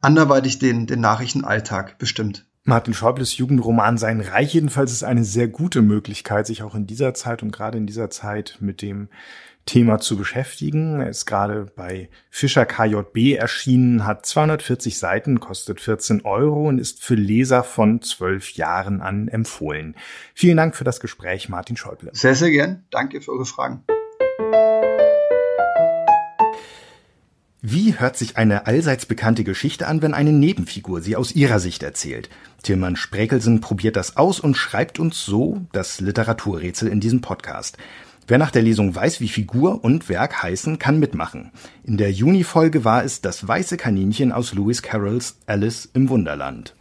anderweitig 0.00 0.58
den, 0.58 0.86
den 0.86 1.00
Nachrichtenalltag 1.00 1.98
bestimmt. 1.98 2.46
Martin 2.66 2.94
Schäubles 2.94 3.36
Jugendroman 3.36 3.98
Sein 3.98 4.22
Reich 4.22 4.54
jedenfalls 4.54 4.90
ist 4.90 5.04
eine 5.04 5.22
sehr 5.22 5.48
gute 5.48 5.82
Möglichkeit, 5.82 6.46
sich 6.46 6.62
auch 6.62 6.74
in 6.74 6.86
dieser 6.86 7.12
Zeit 7.12 7.42
und 7.42 7.52
gerade 7.52 7.76
in 7.76 7.86
dieser 7.86 8.08
Zeit 8.08 8.56
mit 8.60 8.80
dem 8.80 9.08
Thema 9.66 9.98
zu 9.98 10.16
beschäftigen. 10.16 10.98
Er 10.98 11.10
ist 11.10 11.26
gerade 11.26 11.66
bei 11.76 12.08
Fischer 12.30 12.64
KJB 12.64 13.36
erschienen, 13.36 14.06
hat 14.06 14.24
240 14.24 14.98
Seiten, 14.98 15.40
kostet 15.40 15.78
14 15.78 16.24
Euro 16.24 16.66
und 16.66 16.78
ist 16.78 17.04
für 17.04 17.16
Leser 17.16 17.64
von 17.64 18.00
zwölf 18.00 18.52
Jahren 18.52 19.02
an 19.02 19.28
empfohlen. 19.28 19.94
Vielen 20.32 20.56
Dank 20.56 20.74
für 20.74 20.84
das 20.84 21.00
Gespräch, 21.00 21.50
Martin 21.50 21.76
Schäuble. 21.76 22.10
Sehr, 22.14 22.34
sehr 22.34 22.50
gern. 22.50 22.84
Danke 22.90 23.20
für 23.20 23.32
eure 23.32 23.44
Fragen. 23.44 23.84
Wie 27.66 27.98
hört 27.98 28.18
sich 28.18 28.36
eine 28.36 28.66
allseits 28.66 29.06
bekannte 29.06 29.42
Geschichte 29.42 29.86
an, 29.86 30.02
wenn 30.02 30.12
eine 30.12 30.32
Nebenfigur 30.32 31.00
sie 31.00 31.16
aus 31.16 31.34
ihrer 31.34 31.60
Sicht 31.60 31.82
erzählt? 31.82 32.28
Tilman 32.62 32.94
Sprekelsen 32.94 33.62
probiert 33.62 33.96
das 33.96 34.18
aus 34.18 34.38
und 34.38 34.54
schreibt 34.54 34.98
uns 34.98 35.24
so 35.24 35.62
das 35.72 35.98
Literaturrätsel 35.98 36.90
in 36.90 37.00
diesem 37.00 37.22
Podcast. 37.22 37.78
Wer 38.26 38.36
nach 38.36 38.50
der 38.50 38.60
Lesung 38.60 38.94
weiß, 38.94 39.20
wie 39.20 39.28
Figur 39.28 39.82
und 39.82 40.10
Werk 40.10 40.42
heißen, 40.42 40.78
kann 40.78 40.98
mitmachen. 40.98 41.52
In 41.84 41.96
der 41.96 42.12
Juni-Folge 42.12 42.84
war 42.84 43.02
es 43.02 43.22
das 43.22 43.48
weiße 43.48 43.78
Kaninchen 43.78 44.30
aus 44.30 44.52
Lewis 44.52 44.82
Carrolls 44.82 45.38
Alice 45.46 45.88
im 45.94 46.10
Wunderland. 46.10 46.74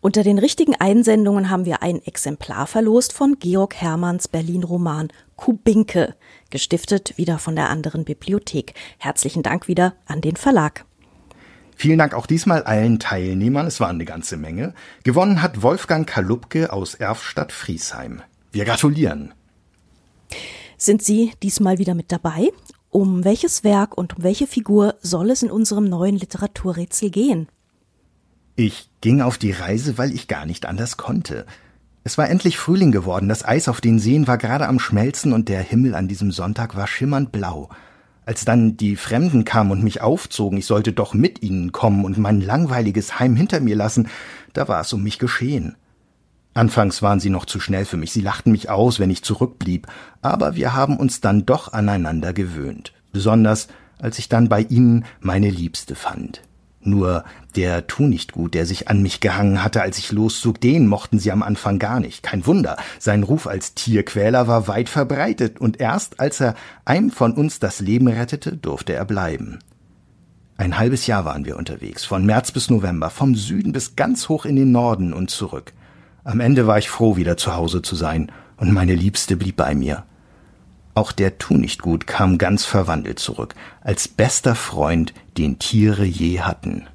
Unter 0.00 0.22
den 0.22 0.38
richtigen 0.38 0.76
Einsendungen 0.76 1.50
haben 1.50 1.64
wir 1.64 1.82
ein 1.82 2.00
Exemplar 2.04 2.68
verlost 2.68 3.12
von 3.12 3.40
Georg 3.40 3.74
Hermanns 3.74 4.28
Berlin-Roman 4.28 5.08
Kubinke, 5.34 6.14
gestiftet 6.50 7.16
wieder 7.16 7.38
von 7.38 7.56
der 7.56 7.70
anderen 7.70 8.04
Bibliothek. 8.04 8.74
Herzlichen 8.98 9.42
Dank 9.42 9.68
wieder 9.68 9.94
an 10.06 10.20
den 10.20 10.36
Verlag. 10.36 10.84
Vielen 11.76 11.98
Dank 11.98 12.12
auch 12.12 12.26
diesmal 12.26 12.64
allen 12.64 12.98
Teilnehmern, 12.98 13.68
es 13.68 13.78
waren 13.78 13.96
eine 13.96 14.04
ganze 14.04 14.36
Menge. 14.36 14.74
Gewonnen 15.04 15.42
hat 15.42 15.62
Wolfgang 15.62 16.08
Kalupke 16.08 16.72
aus 16.72 16.94
Erfstadt-Friesheim. 16.94 18.22
Wir 18.50 18.64
gratulieren. 18.64 19.32
Sind 20.76 21.02
Sie 21.02 21.32
diesmal 21.42 21.78
wieder 21.78 21.94
mit 21.94 22.10
dabei? 22.10 22.50
Um 22.90 23.24
welches 23.24 23.62
Werk 23.62 23.96
und 23.96 24.16
um 24.16 24.24
welche 24.24 24.46
Figur 24.46 24.96
soll 25.02 25.30
es 25.30 25.42
in 25.42 25.50
unserem 25.50 25.84
neuen 25.84 26.16
Literaturrätsel 26.16 27.10
gehen? 27.10 27.48
Ich 28.56 28.90
ging 29.00 29.20
auf 29.20 29.38
die 29.38 29.52
Reise, 29.52 29.98
weil 29.98 30.12
ich 30.12 30.26
gar 30.26 30.46
nicht 30.46 30.66
anders 30.66 30.96
konnte. 30.96 31.46
Es 32.08 32.16
war 32.16 32.30
endlich 32.30 32.56
Frühling 32.56 32.90
geworden, 32.90 33.28
das 33.28 33.44
Eis 33.44 33.68
auf 33.68 33.82
den 33.82 33.98
Seen 33.98 34.26
war 34.26 34.38
gerade 34.38 34.66
am 34.66 34.78
Schmelzen 34.78 35.34
und 35.34 35.50
der 35.50 35.60
Himmel 35.60 35.94
an 35.94 36.08
diesem 36.08 36.32
Sonntag 36.32 36.74
war 36.74 36.86
schimmernd 36.86 37.32
blau. 37.32 37.68
Als 38.24 38.46
dann 38.46 38.78
die 38.78 38.96
Fremden 38.96 39.44
kamen 39.44 39.72
und 39.72 39.84
mich 39.84 40.00
aufzogen, 40.00 40.56
ich 40.56 40.64
sollte 40.64 40.94
doch 40.94 41.12
mit 41.12 41.42
ihnen 41.42 41.70
kommen 41.70 42.06
und 42.06 42.16
mein 42.16 42.40
langweiliges 42.40 43.18
Heim 43.18 43.36
hinter 43.36 43.60
mir 43.60 43.76
lassen, 43.76 44.08
da 44.54 44.68
war 44.68 44.80
es 44.80 44.92
um 44.94 45.02
mich 45.02 45.18
geschehen. 45.18 45.76
Anfangs 46.54 47.02
waren 47.02 47.20
sie 47.20 47.28
noch 47.28 47.44
zu 47.44 47.60
schnell 47.60 47.84
für 47.84 47.98
mich, 47.98 48.10
sie 48.10 48.22
lachten 48.22 48.52
mich 48.52 48.70
aus, 48.70 48.98
wenn 48.98 49.10
ich 49.10 49.22
zurückblieb, 49.22 49.86
aber 50.22 50.56
wir 50.56 50.72
haben 50.72 50.96
uns 50.96 51.20
dann 51.20 51.44
doch 51.44 51.74
aneinander 51.74 52.32
gewöhnt, 52.32 52.94
besonders 53.12 53.68
als 53.98 54.18
ich 54.18 54.30
dann 54.30 54.48
bei 54.48 54.62
ihnen 54.62 55.04
meine 55.20 55.50
Liebste 55.50 55.94
fand. 55.94 56.40
Nur 56.88 57.24
der 57.56 57.86
Tunichtgut, 57.86 58.54
der 58.54 58.66
sich 58.66 58.88
an 58.88 59.02
mich 59.02 59.20
gehangen 59.20 59.62
hatte, 59.62 59.82
als 59.82 59.98
ich 59.98 60.12
loszog, 60.12 60.60
den 60.60 60.86
mochten 60.86 61.18
sie 61.18 61.32
am 61.32 61.42
Anfang 61.42 61.78
gar 61.78 62.00
nicht. 62.00 62.22
Kein 62.22 62.46
Wunder, 62.46 62.76
sein 62.98 63.22
Ruf 63.22 63.46
als 63.46 63.74
Tierquäler 63.74 64.48
war 64.48 64.68
weit 64.68 64.88
verbreitet, 64.88 65.60
und 65.60 65.80
erst 65.80 66.20
als 66.20 66.40
er 66.40 66.54
einem 66.84 67.10
von 67.10 67.32
uns 67.32 67.58
das 67.58 67.80
Leben 67.80 68.08
rettete, 68.08 68.56
durfte 68.56 68.94
er 68.94 69.04
bleiben. 69.04 69.58
Ein 70.56 70.78
halbes 70.78 71.06
Jahr 71.06 71.24
waren 71.24 71.44
wir 71.44 71.56
unterwegs, 71.56 72.04
von 72.04 72.26
März 72.26 72.52
bis 72.52 72.70
November, 72.70 73.10
vom 73.10 73.34
Süden 73.34 73.72
bis 73.72 73.94
ganz 73.94 74.28
hoch 74.28 74.44
in 74.44 74.56
den 74.56 74.72
Norden 74.72 75.12
und 75.12 75.30
zurück. 75.30 75.72
Am 76.24 76.40
Ende 76.40 76.66
war 76.66 76.78
ich 76.78 76.90
froh, 76.90 77.16
wieder 77.16 77.36
zu 77.36 77.54
Hause 77.54 77.82
zu 77.82 77.94
sein, 77.96 78.32
und 78.56 78.72
meine 78.72 78.94
Liebste 78.94 79.36
blieb 79.36 79.56
bei 79.56 79.74
mir. 79.74 80.04
Auch 80.98 81.12
der 81.12 81.38
Tunichtgut 81.38 82.08
kam 82.08 82.38
ganz 82.38 82.64
verwandelt 82.64 83.20
zurück, 83.20 83.54
als 83.82 84.08
bester 84.08 84.56
Freund, 84.56 85.14
den 85.36 85.60
Tiere 85.60 86.04
je 86.04 86.40
hatten. 86.40 86.88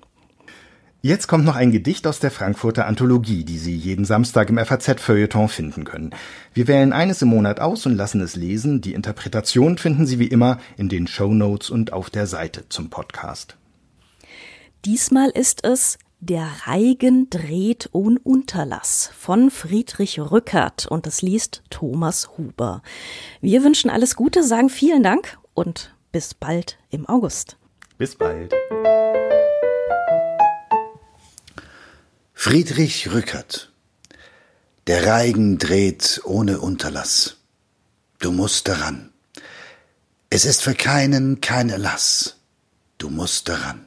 Jetzt 1.04 1.26
kommt 1.26 1.44
noch 1.44 1.56
ein 1.56 1.72
Gedicht 1.72 2.06
aus 2.06 2.20
der 2.20 2.30
Frankfurter 2.30 2.86
Anthologie, 2.86 3.42
die 3.42 3.58
Sie 3.58 3.74
jeden 3.74 4.04
Samstag 4.04 4.48
im 4.50 4.58
FAZ-Feuilleton 4.58 5.48
finden 5.48 5.82
können. 5.82 6.14
Wir 6.54 6.68
wählen 6.68 6.92
eines 6.92 7.20
im 7.22 7.28
Monat 7.28 7.58
aus 7.58 7.86
und 7.86 7.96
lassen 7.96 8.20
es 8.20 8.36
lesen. 8.36 8.80
Die 8.80 8.94
Interpretation 8.94 9.78
finden 9.78 10.06
Sie 10.06 10.20
wie 10.20 10.28
immer 10.28 10.58
in 10.76 10.88
den 10.88 11.08
Show 11.08 11.34
Notes 11.34 11.70
und 11.70 11.92
auf 11.92 12.08
der 12.08 12.28
Seite 12.28 12.68
zum 12.68 12.88
Podcast. 12.88 13.56
Diesmal 14.84 15.30
ist 15.30 15.64
es 15.64 15.98
Der 16.20 16.46
Reigen 16.66 17.28
dreht 17.30 17.88
ohne 17.90 18.20
Unterlass 18.20 19.10
von 19.18 19.50
Friedrich 19.50 20.20
Rückert 20.20 20.86
und 20.86 21.08
es 21.08 21.20
liest 21.20 21.64
Thomas 21.68 22.38
Huber. 22.38 22.80
Wir 23.40 23.64
wünschen 23.64 23.90
alles 23.90 24.14
Gute, 24.14 24.44
sagen 24.44 24.68
vielen 24.68 25.02
Dank 25.02 25.36
und 25.54 25.96
bis 26.12 26.32
bald 26.32 26.78
im 26.90 27.08
August. 27.08 27.56
Bis 27.98 28.14
bald. 28.14 28.54
Friedrich 32.44 33.12
Rückert 33.12 33.70
Der 34.88 35.06
Reigen 35.06 35.58
dreht 35.58 36.22
ohne 36.24 36.58
Unterlass. 36.58 37.36
Du 38.18 38.32
musst 38.32 38.66
daran. 38.66 39.12
Es 40.28 40.44
ist 40.44 40.60
für 40.60 40.74
keinen 40.74 41.40
kein 41.40 41.70
Erlass. 41.70 42.38
Du 42.98 43.10
musst 43.10 43.48
daran. 43.48 43.86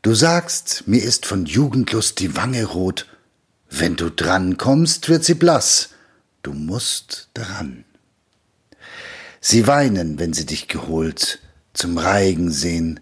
Du 0.00 0.14
sagst, 0.14 0.88
mir 0.88 1.02
ist 1.02 1.26
von 1.26 1.44
Jugendlust 1.44 2.20
die 2.20 2.36
Wange 2.36 2.64
rot, 2.64 3.06
Wenn 3.68 3.96
du 3.96 4.10
dran 4.10 4.56
kommst, 4.56 5.10
wird 5.10 5.22
sie 5.22 5.34
blass. 5.34 5.90
Du 6.42 6.54
musst 6.54 7.28
dran. 7.34 7.84
Sie 9.42 9.66
weinen, 9.66 10.18
wenn 10.18 10.32
sie 10.32 10.46
dich 10.46 10.68
geholt, 10.68 11.40
zum 11.74 11.98
Reigen 11.98 12.50
sehen. 12.50 12.98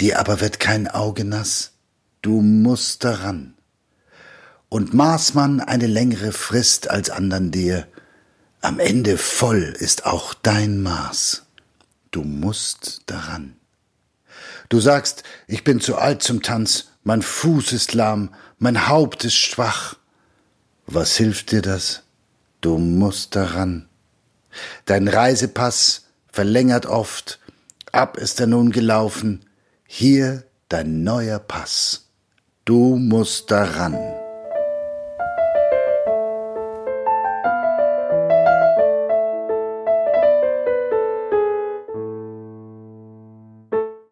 Dir 0.00 0.20
aber 0.20 0.42
wird 0.42 0.60
kein 0.60 0.86
Auge 0.86 1.24
nass. 1.24 1.72
Du 2.26 2.40
musst 2.40 3.04
daran. 3.04 3.54
Und 4.68 4.92
maß 4.92 5.34
man 5.34 5.60
eine 5.60 5.86
längere 5.86 6.32
Frist 6.32 6.90
als 6.90 7.08
andern 7.08 7.52
dir, 7.52 7.86
am 8.60 8.80
Ende 8.80 9.16
voll 9.16 9.76
ist 9.78 10.06
auch 10.06 10.34
dein 10.34 10.82
Maß. 10.82 11.44
Du 12.10 12.24
musst 12.24 13.02
daran. 13.06 13.54
Du 14.68 14.80
sagst, 14.80 15.22
ich 15.46 15.62
bin 15.62 15.80
zu 15.80 15.94
alt 15.98 16.20
zum 16.20 16.42
Tanz, 16.42 16.88
mein 17.04 17.22
Fuß 17.22 17.72
ist 17.72 17.94
lahm, 17.94 18.34
mein 18.58 18.88
Haupt 18.88 19.24
ist 19.24 19.36
schwach. 19.36 19.94
Was 20.86 21.16
hilft 21.16 21.52
dir 21.52 21.62
das? 21.62 22.02
Du 22.60 22.76
musst 22.76 23.36
daran. 23.36 23.88
Dein 24.84 25.06
Reisepass 25.06 26.06
verlängert 26.26 26.86
oft, 26.86 27.38
ab 27.92 28.16
ist 28.16 28.40
er 28.40 28.48
nun 28.48 28.72
gelaufen, 28.72 29.44
hier 29.86 30.42
dein 30.68 31.04
neuer 31.04 31.38
Pass. 31.38 32.05
Du 32.66 32.96
musst 32.96 33.48
daran. 33.48 34.15